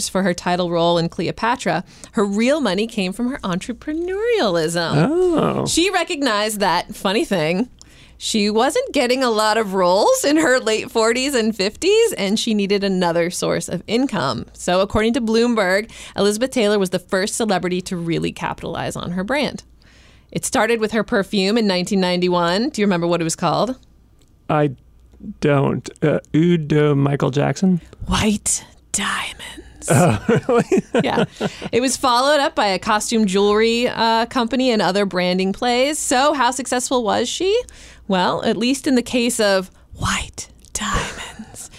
for 0.00 0.22
her 0.22 0.32
title 0.32 0.70
role 0.70 0.96
in 0.96 1.08
Cleopatra, 1.08 1.84
her 2.12 2.24
real 2.24 2.60
money 2.60 2.86
came 2.86 3.12
from 3.12 3.30
her 3.30 3.38
entrepreneurialism. 3.38 5.08
Oh, 5.10 5.66
She 5.66 5.90
recognized 5.90 6.60
that, 6.60 6.94
funny 6.94 7.24
thing, 7.24 7.68
she 8.16 8.48
wasn't 8.48 8.94
getting 8.94 9.24
a 9.24 9.28
lot 9.28 9.58
of 9.58 9.74
roles 9.74 10.24
in 10.24 10.36
her 10.36 10.60
late 10.60 10.86
40s 10.86 11.34
and 11.34 11.52
50s, 11.52 12.14
and 12.16 12.38
she 12.38 12.54
needed 12.54 12.84
another 12.84 13.28
source 13.28 13.68
of 13.68 13.82
income. 13.88 14.46
So, 14.52 14.80
according 14.80 15.14
to 15.14 15.20
Bloomberg, 15.20 15.90
Elizabeth 16.16 16.52
Taylor 16.52 16.78
was 16.78 16.90
the 16.90 17.00
first 17.00 17.34
celebrity 17.34 17.80
to 17.82 17.96
really 17.96 18.30
capitalize 18.30 18.94
on 18.94 19.10
her 19.10 19.24
brand. 19.24 19.64
It 20.30 20.44
started 20.44 20.78
with 20.78 20.92
her 20.92 21.02
perfume 21.02 21.58
in 21.58 21.66
1991. 21.66 22.70
Do 22.70 22.80
you 22.80 22.86
remember 22.86 23.08
what 23.08 23.20
it 23.20 23.24
was 23.24 23.36
called? 23.36 23.78
I 24.48 24.76
don't. 25.40 25.88
Uh, 26.02 26.20
Udo 26.34 26.94
Michael 26.94 27.30
Jackson. 27.30 27.80
White 28.06 28.64
Diamond. 28.92 29.64
yeah. 31.04 31.24
It 31.70 31.80
was 31.80 31.96
followed 31.96 32.40
up 32.40 32.56
by 32.56 32.66
a 32.66 32.78
costume 32.78 33.26
jewelry 33.26 33.86
uh, 33.88 34.26
company 34.26 34.70
and 34.70 34.82
other 34.82 35.06
branding 35.06 35.52
plays. 35.52 35.98
So, 35.98 36.32
how 36.32 36.50
successful 36.50 37.04
was 37.04 37.28
she? 37.28 37.62
Well, 38.08 38.42
at 38.42 38.56
least 38.56 38.86
in 38.86 38.96
the 38.96 39.02
case 39.02 39.38
of 39.38 39.70
white 39.94 40.48
diamonds. 40.72 41.70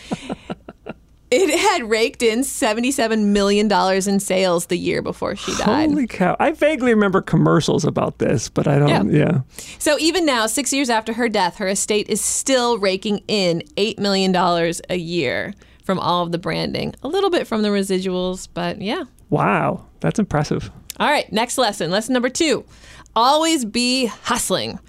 It 1.38 1.60
had 1.60 1.90
raked 1.90 2.24
in 2.24 2.40
$77 2.40 3.26
million 3.26 3.72
in 3.72 4.20
sales 4.20 4.66
the 4.68 4.78
year 4.78 5.02
before 5.02 5.36
she 5.36 5.56
died. 5.56 5.90
Holy 5.90 6.08
cow! 6.08 6.36
I 6.40 6.52
vaguely 6.52 6.94
remember 6.94 7.22
commercials 7.22 7.86
about 7.86 8.18
this, 8.18 8.50
but 8.50 8.68
I 8.68 8.80
don't. 8.80 9.12
Yeah. 9.12 9.18
Yeah. 9.18 9.42
So 9.80 9.98
even 10.00 10.26
now, 10.26 10.48
six 10.48 10.74
years 10.74 10.90
after 10.90 11.14
her 11.14 11.30
death, 11.30 11.58
her 11.58 11.68
estate 11.68 12.10
is 12.10 12.22
still 12.22 12.78
raking 12.78 13.24
in 13.28 13.62
$8 13.78 14.00
million 14.00 14.36
a 14.90 14.96
year 14.96 15.54
from 15.84 16.00
all 16.00 16.24
of 16.24 16.32
the 16.32 16.38
branding. 16.38 16.94
A 17.04 17.08
little 17.08 17.30
bit 17.30 17.48
from 17.48 17.62
the 17.62 17.70
residuals, 17.70 18.48
but 18.54 18.82
yeah. 18.82 19.06
Wow, 19.30 19.86
that's 20.00 20.20
impressive. 20.20 20.72
All 21.00 21.10
right, 21.10 21.32
next 21.32 21.58
lesson. 21.58 21.92
Lesson 21.92 22.14
number 22.14 22.30
two 22.30 22.66
always 23.16 23.66
be 23.66 24.06
hustling. 24.06 24.80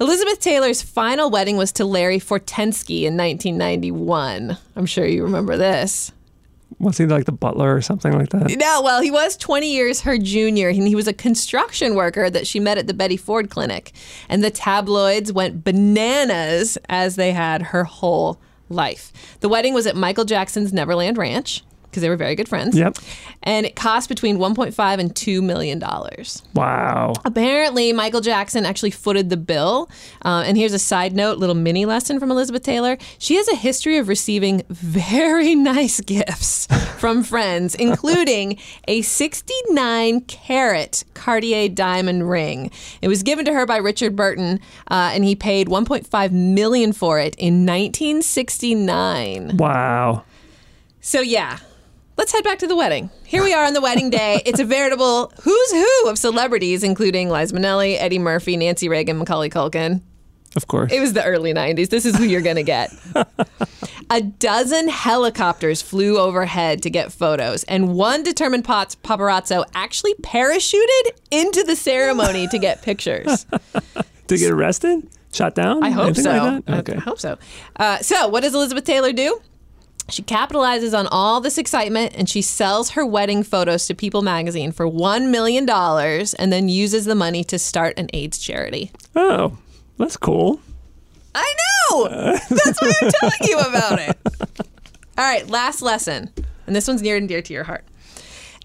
Elizabeth 0.00 0.40
Taylor's 0.40 0.82
final 0.82 1.30
wedding 1.30 1.56
was 1.56 1.70
to 1.72 1.84
Larry 1.84 2.18
Fortensky 2.18 3.02
in 3.02 3.16
1991. 3.16 4.56
I'm 4.74 4.86
sure 4.86 5.06
you 5.06 5.22
remember 5.22 5.56
this. 5.56 6.10
Was 6.80 6.98
he 6.98 7.06
like 7.06 7.26
the 7.26 7.32
butler 7.32 7.74
or 7.74 7.80
something 7.80 8.12
like 8.12 8.30
that? 8.30 8.56
No, 8.58 8.82
well, 8.82 9.00
he 9.00 9.12
was 9.12 9.36
20 9.36 9.72
years 9.72 10.00
her 10.00 10.18
junior, 10.18 10.68
and 10.68 10.88
he 10.88 10.96
was 10.96 11.06
a 11.06 11.12
construction 11.12 11.94
worker 11.94 12.28
that 12.28 12.46
she 12.46 12.58
met 12.58 12.78
at 12.78 12.88
the 12.88 12.94
Betty 12.94 13.16
Ford 13.16 13.48
Clinic. 13.48 13.92
And 14.28 14.42
the 14.42 14.50
tabloids 14.50 15.32
went 15.32 15.62
bananas 15.62 16.76
as 16.88 17.14
they 17.14 17.32
had 17.32 17.62
her 17.62 17.84
whole 17.84 18.40
life. 18.68 19.12
The 19.40 19.48
wedding 19.48 19.74
was 19.74 19.86
at 19.86 19.94
Michael 19.94 20.24
Jackson's 20.24 20.72
Neverland 20.72 21.16
Ranch 21.16 21.62
because 21.94 22.02
they 22.02 22.08
were 22.08 22.16
very 22.16 22.34
good 22.34 22.48
friends. 22.48 22.76
Yep. 22.76 22.98
And 23.44 23.64
it 23.64 23.76
cost 23.76 24.08
between 24.08 24.38
1.5 24.38 24.98
and 24.98 25.14
2 25.14 25.40
million 25.40 25.78
dollars. 25.78 26.42
Wow. 26.54 27.12
Apparently, 27.24 27.92
Michael 27.92 28.20
Jackson 28.20 28.66
actually 28.66 28.90
footed 28.90 29.30
the 29.30 29.36
bill. 29.36 29.88
Uh, 30.24 30.42
and 30.44 30.56
here's 30.56 30.72
a 30.72 30.78
side 30.78 31.12
note, 31.12 31.38
little 31.38 31.54
mini 31.54 31.86
lesson 31.86 32.18
from 32.18 32.32
Elizabeth 32.32 32.64
Taylor. 32.64 32.98
She 33.18 33.36
has 33.36 33.46
a 33.46 33.54
history 33.54 33.96
of 33.98 34.08
receiving 34.08 34.62
very 34.68 35.54
nice 35.74 36.00
gifts 36.00 36.66
from 36.98 37.22
friends, 37.22 37.74
including 37.78 38.58
a 38.88 39.02
69 39.02 40.22
carat 40.22 41.04
Cartier 41.14 41.68
diamond 41.68 42.28
ring. 42.28 42.72
It 43.02 43.08
was 43.08 43.22
given 43.22 43.44
to 43.44 43.52
her 43.52 43.66
by 43.66 43.76
Richard 43.76 44.16
Burton, 44.16 44.58
uh, 44.90 45.12
and 45.14 45.24
he 45.24 45.36
paid 45.36 45.68
1.5 45.68 46.32
million 46.32 46.92
for 46.92 47.20
it 47.20 47.36
in 47.36 47.64
1969. 47.64 49.58
Wow. 49.58 50.24
So 51.00 51.20
yeah, 51.20 51.58
let's 52.16 52.32
head 52.32 52.44
back 52.44 52.58
to 52.60 52.66
the 52.66 52.76
wedding. 52.76 53.10
Here 53.24 53.42
we 53.42 53.52
are 53.54 53.64
on 53.64 53.74
the 53.74 53.80
wedding 53.80 54.10
day. 54.10 54.42
It's 54.46 54.60
a 54.60 54.64
veritable 54.64 55.32
who's 55.42 55.70
who 55.72 56.08
of 56.08 56.18
celebrities, 56.18 56.82
including 56.82 57.30
Liza 57.30 57.54
Minnelli, 57.54 57.96
Eddie 57.98 58.18
Murphy, 58.18 58.56
Nancy 58.56 58.88
Reagan, 58.88 59.18
Macaulay 59.18 59.48
Culkin. 59.50 60.02
Of 60.56 60.68
course. 60.68 60.92
It 60.92 61.00
was 61.00 61.14
the 61.14 61.24
early 61.24 61.52
90s. 61.52 61.88
This 61.88 62.06
is 62.06 62.16
who 62.16 62.24
you're 62.24 62.40
going 62.42 62.56
to 62.56 62.62
get. 62.62 62.94
a 64.10 64.20
dozen 64.20 64.88
helicopters 64.88 65.82
flew 65.82 66.18
overhead 66.18 66.82
to 66.82 66.90
get 66.90 67.12
photos, 67.12 67.64
and 67.64 67.94
one 67.94 68.22
determined 68.22 68.64
pot- 68.64 68.94
paparazzo 69.02 69.64
actually 69.74 70.14
parachuted 70.14 71.10
into 71.32 71.64
the 71.64 71.74
ceremony 71.74 72.46
to 72.48 72.58
get 72.58 72.82
pictures. 72.82 73.46
to 74.28 74.38
get 74.38 74.50
arrested? 74.52 75.08
Shot 75.32 75.56
down? 75.56 75.82
I 75.82 75.90
hope 75.90 76.04
Anything 76.04 76.24
so. 76.24 76.62
like 76.68 76.88
Okay. 76.88 76.96
I 76.96 77.00
hope 77.00 77.18
so. 77.18 77.36
Uh, 77.74 77.98
so, 77.98 78.28
what 78.28 78.42
does 78.44 78.54
Elizabeth 78.54 78.84
Taylor 78.84 79.12
do? 79.12 79.40
She 80.10 80.22
capitalizes 80.22 80.96
on 80.96 81.06
all 81.06 81.40
this 81.40 81.56
excitement 81.56 82.14
and 82.14 82.28
she 82.28 82.42
sells 82.42 82.90
her 82.90 83.06
wedding 83.06 83.42
photos 83.42 83.86
to 83.86 83.94
People 83.94 84.22
magazine 84.22 84.70
for 84.70 84.86
$1 84.86 85.30
million 85.30 85.68
and 85.68 86.52
then 86.52 86.68
uses 86.68 87.06
the 87.06 87.14
money 87.14 87.42
to 87.44 87.58
start 87.58 87.98
an 87.98 88.08
AIDS 88.12 88.38
charity. 88.38 88.90
Oh, 89.16 89.56
that's 89.98 90.16
cool. 90.16 90.60
I 91.34 91.54
know! 91.90 92.08
That's 92.08 92.82
why 92.82 92.92
I'm 93.02 93.10
telling 93.20 93.38
you 93.42 93.58
about 93.58 93.98
it. 93.98 94.18
All 95.18 95.24
right, 95.24 95.48
last 95.48 95.80
lesson. 95.80 96.30
And 96.66 96.76
this 96.76 96.86
one's 96.86 97.02
near 97.02 97.16
and 97.16 97.28
dear 97.28 97.42
to 97.42 97.52
your 97.52 97.64
heart. 97.64 97.84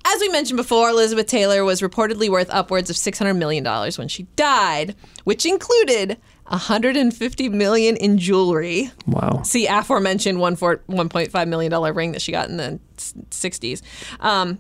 As 0.06 0.20
we 0.22 0.30
mentioned 0.30 0.58
before, 0.58 0.90
Elizabeth 0.90 1.28
Taylor 1.28 1.64
was 1.64 1.82
reportedly 1.82 2.30
worth 2.30 2.50
upwards 2.50 2.90
of 2.90 2.96
$600 2.96 3.38
million 3.38 3.64
when 3.98 4.08
she 4.08 4.24
died, 4.36 4.96
which 5.24 5.46
included 5.46 6.18
150 6.50 7.50
million 7.50 7.95
in 7.95 8.18
jewelry. 8.18 8.91
Wow. 9.06 9.41
See 9.43 9.68
aforementioned 9.68 10.39
one 10.39 10.56
for 10.56 10.78
$1.5 10.89 11.47
million 11.47 11.95
ring 11.95 12.12
that 12.14 12.22
she 12.22 12.32
got 12.32 12.50
in 12.50 12.58
the 12.58 12.80
60s. 12.97 13.82
Um, 14.20 14.60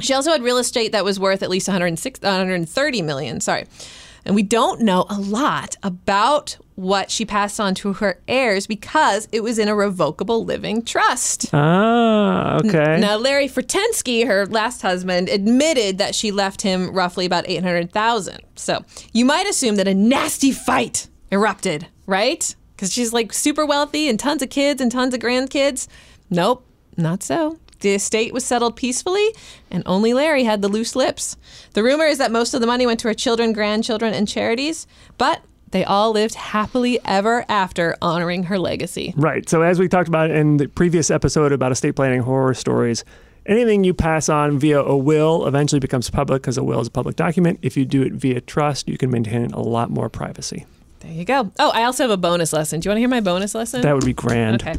she 0.00 0.14
also 0.14 0.30
had 0.30 0.42
real 0.42 0.58
estate 0.58 0.92
that 0.92 1.04
was 1.04 1.18
worth 1.18 1.42
at 1.42 1.50
least 1.50 1.68
106, 1.68 2.20
130 2.20 3.02
million. 3.02 3.40
Sorry. 3.40 3.66
And 4.24 4.34
we 4.34 4.42
don't 4.42 4.80
know 4.80 5.06
a 5.08 5.18
lot 5.18 5.76
about 5.82 6.56
what 6.74 7.10
she 7.10 7.24
passed 7.24 7.58
on 7.60 7.74
to 7.74 7.94
her 7.94 8.20
heirs 8.28 8.66
because 8.66 9.28
it 9.32 9.42
was 9.42 9.58
in 9.58 9.68
a 9.68 9.74
revocable 9.74 10.44
living 10.44 10.82
trust. 10.82 11.50
Ah, 11.52 12.56
okay. 12.58 12.98
Now, 13.00 13.16
Larry 13.16 13.48
Fortensky, 13.48 14.26
her 14.26 14.46
last 14.46 14.82
husband, 14.82 15.28
admitted 15.28 15.98
that 15.98 16.14
she 16.14 16.30
left 16.30 16.62
him 16.62 16.92
roughly 16.92 17.26
about 17.26 17.48
800,000. 17.48 18.40
So 18.54 18.84
you 19.12 19.24
might 19.24 19.48
assume 19.48 19.76
that 19.76 19.88
a 19.88 19.94
nasty 19.94 20.52
fight 20.52 21.08
erupted, 21.32 21.88
right? 22.06 22.54
Because 22.76 22.92
she's 22.92 23.12
like 23.12 23.32
super 23.32 23.66
wealthy 23.66 24.08
and 24.08 24.20
tons 24.20 24.42
of 24.42 24.50
kids 24.50 24.80
and 24.80 24.92
tons 24.92 25.14
of 25.14 25.20
grandkids. 25.20 25.88
Nope, 26.30 26.64
not 26.96 27.22
so. 27.22 27.58
The 27.80 27.94
estate 27.94 28.32
was 28.32 28.44
settled 28.44 28.76
peacefully, 28.76 29.34
and 29.68 29.82
only 29.86 30.14
Larry 30.14 30.44
had 30.44 30.62
the 30.62 30.68
loose 30.68 30.94
lips. 30.94 31.36
The 31.72 31.82
rumor 31.82 32.04
is 32.04 32.18
that 32.18 32.30
most 32.30 32.54
of 32.54 32.60
the 32.60 32.66
money 32.66 32.86
went 32.86 33.00
to 33.00 33.08
her 33.08 33.14
children, 33.14 33.52
grandchildren, 33.52 34.14
and 34.14 34.28
charities, 34.28 34.86
but 35.18 35.42
they 35.72 35.84
all 35.84 36.12
lived 36.12 36.34
happily 36.34 37.00
ever 37.04 37.44
after, 37.48 37.96
honoring 38.00 38.44
her 38.44 38.58
legacy. 38.58 39.14
Right. 39.16 39.48
So, 39.48 39.62
as 39.62 39.80
we 39.80 39.88
talked 39.88 40.06
about 40.06 40.30
in 40.30 40.58
the 40.58 40.68
previous 40.68 41.10
episode 41.10 41.50
about 41.50 41.72
estate 41.72 41.96
planning 41.96 42.20
horror 42.20 42.54
stories, 42.54 43.04
anything 43.46 43.82
you 43.82 43.94
pass 43.94 44.28
on 44.28 44.58
via 44.58 44.80
a 44.80 44.96
will 44.96 45.46
eventually 45.46 45.80
becomes 45.80 46.08
public 46.08 46.42
because 46.42 46.58
a 46.58 46.62
will 46.62 46.80
is 46.80 46.86
a 46.86 46.90
public 46.90 47.16
document. 47.16 47.58
If 47.62 47.76
you 47.76 47.84
do 47.84 48.02
it 48.02 48.12
via 48.12 48.40
trust, 48.42 48.86
you 48.86 48.96
can 48.96 49.10
maintain 49.10 49.46
a 49.46 49.60
lot 49.60 49.90
more 49.90 50.08
privacy. 50.08 50.66
There 51.02 51.12
you 51.12 51.24
go. 51.24 51.50
Oh, 51.58 51.70
I 51.74 51.84
also 51.84 52.04
have 52.04 52.10
a 52.10 52.16
bonus 52.16 52.52
lesson. 52.52 52.80
Do 52.80 52.86
you 52.86 52.90
want 52.90 52.96
to 52.96 53.00
hear 53.00 53.08
my 53.08 53.20
bonus 53.20 53.54
lesson? 53.54 53.80
That 53.82 53.94
would 53.94 54.04
be 54.04 54.12
grand. 54.12 54.62
Okay. 54.62 54.78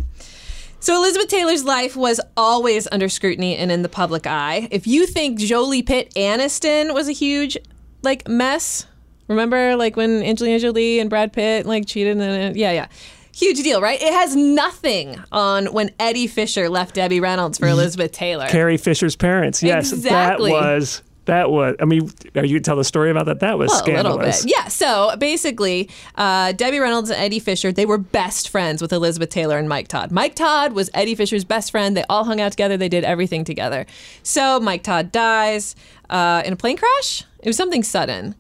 So 0.80 0.96
Elizabeth 0.98 1.30
Taylor's 1.30 1.64
life 1.64 1.96
was 1.96 2.20
always 2.36 2.88
under 2.92 3.08
scrutiny 3.08 3.56
and 3.56 3.72
in 3.72 3.84
the 3.84 3.90
public 3.90 4.28
eye. 4.28 4.68
If 4.72 4.86
you 4.86 5.06
think 5.06 5.40
Jolie 5.40 5.82
Pitt 5.84 6.14
Aniston 6.16 6.94
was 6.94 7.08
a 7.08 7.14
huge 7.14 7.58
like 8.02 8.28
mess, 8.28 8.86
remember 9.30 9.78
like 9.78 9.96
when 9.96 10.22
Angelina 10.24 10.60
Jolie 10.60 11.00
and 11.00 11.10
Brad 11.10 11.32
Pitt 11.32 11.66
like 11.66 11.86
cheated 11.86 12.18
and 12.18 12.56
yeah, 12.58 12.72
yeah. 12.72 12.88
Huge 13.36 13.64
deal, 13.64 13.82
right? 13.82 14.00
It 14.00 14.14
has 14.14 14.36
nothing 14.36 15.20
on 15.32 15.68
when 15.68 15.90
Eddie 16.00 16.28
Fisher 16.28 16.70
left 16.70 16.96
Debbie 16.96 17.20
Reynolds 17.20 17.58
for 17.58 17.68
Elizabeth 17.68 18.12
Taylor. 18.12 18.48
Carrie 18.48 18.78
Fisher's 18.78 19.16
parents. 19.16 19.64
Yes, 19.64 19.92
Exactly. 19.92 20.52
that 20.52 20.60
was 20.60 21.02
that 21.26 21.50
was. 21.50 21.76
I 21.80 21.86
mean, 21.86 22.10
are 22.36 22.46
you 22.46 22.60
tell 22.60 22.76
the 22.76 22.84
story 22.84 23.10
about 23.12 23.26
that? 23.28 23.40
That 23.40 23.58
was 23.58 23.70
Well, 23.70 23.80
scandalous. 23.80 24.46
Yeah. 24.46 24.68
So 24.68 25.16
basically, 25.18 25.90
uh, 26.16 26.52
Debbie 26.52 26.80
Reynolds 26.80 27.10
and 27.10 27.20
Eddie 27.20 27.40
Fisher, 27.40 27.72
they 27.72 27.86
were 27.86 27.98
best 27.98 28.50
friends 28.50 28.82
with 28.82 28.92
Elizabeth 28.92 29.30
Taylor 29.30 29.58
and 29.58 29.70
Mike 29.70 29.88
Todd. 29.88 30.12
Mike 30.12 30.36
Todd 30.36 30.74
was 30.74 30.90
Eddie 30.94 31.16
Fisher's 31.16 31.46
best 31.46 31.72
friend. 31.72 31.96
They 31.96 32.04
all 32.10 32.26
hung 32.26 32.42
out 32.42 32.52
together. 32.52 32.76
They 32.78 32.90
did 32.90 33.04
everything 33.04 33.44
together. 33.44 33.86
So 34.24 34.60
Mike 34.60 34.84
Todd 34.84 35.12
dies 35.12 35.76
uh, 36.10 36.42
in 36.46 36.54
a 36.54 36.56
plane 36.56 36.78
crash. 36.78 37.24
It 37.40 37.48
was 37.48 37.58
something 37.58 37.84
sudden. 37.84 38.36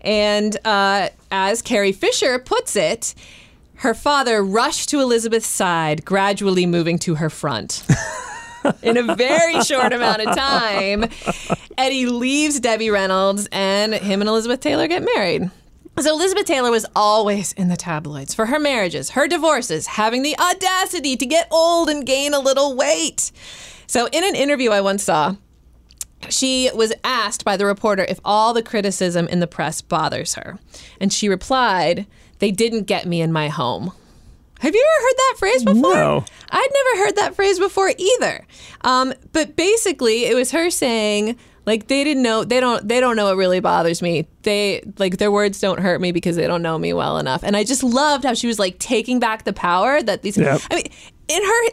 And 0.00 0.56
uh, 0.66 1.10
as 1.30 1.62
Carrie 1.62 1.92
Fisher 1.92 2.38
puts 2.38 2.76
it, 2.76 3.14
her 3.76 3.94
father 3.94 4.42
rushed 4.42 4.88
to 4.90 5.00
Elizabeth's 5.00 5.46
side, 5.46 6.04
gradually 6.04 6.66
moving 6.66 6.98
to 7.00 7.16
her 7.16 7.30
front. 7.30 7.84
in 8.82 8.96
a 8.96 9.14
very 9.14 9.62
short 9.62 9.92
amount 9.92 10.22
of 10.22 10.36
time, 10.36 11.04
Eddie 11.78 12.06
leaves 12.06 12.60
Debbie 12.60 12.90
Reynolds 12.90 13.48
and 13.52 13.94
him 13.94 14.20
and 14.20 14.28
Elizabeth 14.28 14.60
Taylor 14.60 14.86
get 14.88 15.02
married. 15.02 15.50
So 15.98 16.14
Elizabeth 16.14 16.46
Taylor 16.46 16.70
was 16.70 16.86
always 16.96 17.52
in 17.52 17.68
the 17.68 17.76
tabloids 17.76 18.34
for 18.34 18.46
her 18.46 18.58
marriages, 18.58 19.10
her 19.10 19.28
divorces, 19.28 19.86
having 19.86 20.22
the 20.22 20.36
audacity 20.38 21.16
to 21.16 21.26
get 21.26 21.48
old 21.50 21.90
and 21.90 22.06
gain 22.06 22.32
a 22.32 22.40
little 22.40 22.74
weight. 22.74 23.30
So 23.86 24.08
in 24.10 24.24
an 24.24 24.34
interview 24.34 24.70
I 24.70 24.80
once 24.80 25.04
saw, 25.04 25.36
she 26.30 26.70
was 26.74 26.94
asked 27.04 27.44
by 27.44 27.56
the 27.56 27.66
reporter 27.66 28.04
if 28.08 28.20
all 28.24 28.54
the 28.54 28.62
criticism 28.62 29.28
in 29.28 29.40
the 29.40 29.46
press 29.46 29.82
bothers 29.82 30.34
her. 30.34 30.58
And 31.00 31.12
she 31.12 31.28
replied, 31.28 32.06
They 32.38 32.50
didn't 32.50 32.84
get 32.84 33.06
me 33.06 33.20
in 33.20 33.32
my 33.32 33.48
home. 33.48 33.92
Have 34.62 34.74
you 34.76 34.86
ever 34.96 35.06
heard 35.06 35.16
that 35.16 35.34
phrase 35.38 35.64
before? 35.64 35.94
No. 35.94 36.24
I'd 36.50 36.68
never 36.72 37.04
heard 37.04 37.16
that 37.16 37.34
phrase 37.34 37.58
before 37.58 37.92
either. 37.98 38.46
Um, 38.82 39.12
but 39.32 39.56
basically, 39.56 40.26
it 40.26 40.36
was 40.36 40.52
her 40.52 40.70
saying, 40.70 41.36
like 41.66 41.88
they 41.88 42.04
didn't 42.04 42.22
know 42.22 42.44
they 42.44 42.60
don't 42.60 42.86
they 42.86 43.00
don't 43.00 43.16
know 43.16 43.24
what 43.24 43.36
really 43.36 43.58
bothers 43.58 44.00
me. 44.02 44.28
They 44.42 44.82
like 44.98 45.18
their 45.18 45.32
words 45.32 45.60
don't 45.60 45.80
hurt 45.80 46.00
me 46.00 46.12
because 46.12 46.36
they 46.36 46.46
don't 46.46 46.62
know 46.62 46.78
me 46.78 46.92
well 46.92 47.18
enough. 47.18 47.42
And 47.42 47.56
I 47.56 47.64
just 47.64 47.82
loved 47.82 48.24
how 48.24 48.34
she 48.34 48.46
was 48.46 48.60
like 48.60 48.78
taking 48.78 49.18
back 49.18 49.44
the 49.44 49.52
power 49.52 50.00
that 50.00 50.22
these. 50.22 50.36
Yep. 50.36 50.60
I 50.70 50.76
mean, 50.76 50.86
in 51.28 51.42
her 51.42 51.70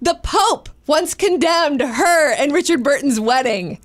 The 0.00 0.14
Pope 0.22 0.68
once 0.86 1.14
condemned 1.14 1.80
her 1.80 2.32
and 2.34 2.52
Richard 2.52 2.84
Burton's 2.84 3.18
wedding. 3.18 3.80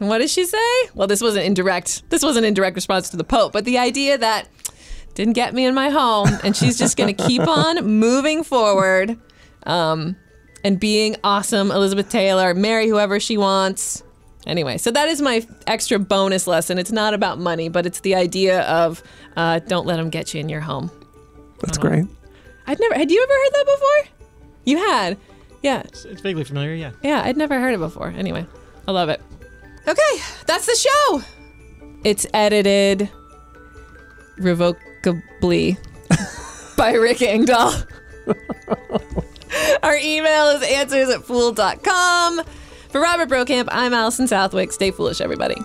And 0.00 0.08
what 0.08 0.18
does 0.18 0.32
she 0.32 0.44
say? 0.44 0.88
Well, 0.94 1.08
this 1.08 1.20
wasn't 1.20 1.46
indirect. 1.46 2.08
This 2.10 2.22
wasn't 2.22 2.46
indirect 2.46 2.76
response 2.76 3.10
to 3.10 3.16
the 3.16 3.24
Pope, 3.24 3.52
but 3.52 3.64
the 3.64 3.78
idea 3.78 4.16
that 4.18 4.48
didn't 5.18 5.32
get 5.32 5.52
me 5.52 5.66
in 5.66 5.74
my 5.74 5.90
home, 5.90 6.28
and 6.44 6.56
she's 6.56 6.78
just 6.78 6.96
going 6.96 7.12
to 7.12 7.26
keep 7.26 7.42
on 7.48 7.84
moving 7.84 8.44
forward, 8.44 9.18
um, 9.64 10.14
and 10.62 10.78
being 10.78 11.16
awesome, 11.24 11.72
Elizabeth 11.72 12.08
Taylor, 12.08 12.54
marry 12.54 12.86
whoever 12.86 13.18
she 13.18 13.36
wants. 13.36 14.04
Anyway, 14.46 14.78
so 14.78 14.92
that 14.92 15.08
is 15.08 15.20
my 15.20 15.44
extra 15.66 15.98
bonus 15.98 16.46
lesson. 16.46 16.78
It's 16.78 16.92
not 16.92 17.14
about 17.14 17.40
money, 17.40 17.68
but 17.68 17.84
it's 17.84 17.98
the 18.00 18.14
idea 18.14 18.62
of 18.62 19.02
uh, 19.36 19.58
don't 19.58 19.88
let 19.88 19.96
them 19.96 20.08
get 20.08 20.32
you 20.32 20.40
in 20.40 20.48
your 20.48 20.60
home. 20.60 20.88
That's 21.62 21.78
great. 21.78 22.06
I'd 22.68 22.78
never. 22.78 22.94
Had 22.94 23.10
you 23.10 23.20
ever 23.20 23.32
heard 23.32 23.52
that 23.52 23.76
before? 23.76 24.14
You 24.66 24.78
had. 24.78 25.18
Yeah. 25.64 25.80
It's, 25.80 26.04
it's 26.04 26.20
vaguely 26.20 26.44
familiar, 26.44 26.74
yeah. 26.74 26.92
Yeah, 27.02 27.22
I'd 27.24 27.36
never 27.36 27.58
heard 27.58 27.74
it 27.74 27.80
before. 27.80 28.14
Anyway, 28.16 28.46
I 28.86 28.92
love 28.92 29.08
it. 29.08 29.20
Okay, 29.88 30.22
that's 30.46 30.66
the 30.66 30.76
show. 30.76 31.22
It's 32.04 32.24
edited 32.32 33.10
revocably 35.04 35.76
by 36.76 36.92
Rick 36.92 37.22
Engdahl. 37.22 37.74
Our 39.82 39.96
email 39.96 40.48
is 40.48 40.62
answers 40.62 41.08
at 41.08 41.24
fool.com. 41.24 42.42
For 42.90 43.00
Robert 43.00 43.28
Brokamp, 43.28 43.68
I'm 43.70 43.92
Allison 43.92 44.26
Southwick. 44.26 44.72
Stay 44.72 44.90
foolish, 44.90 45.20
everybody. 45.20 45.56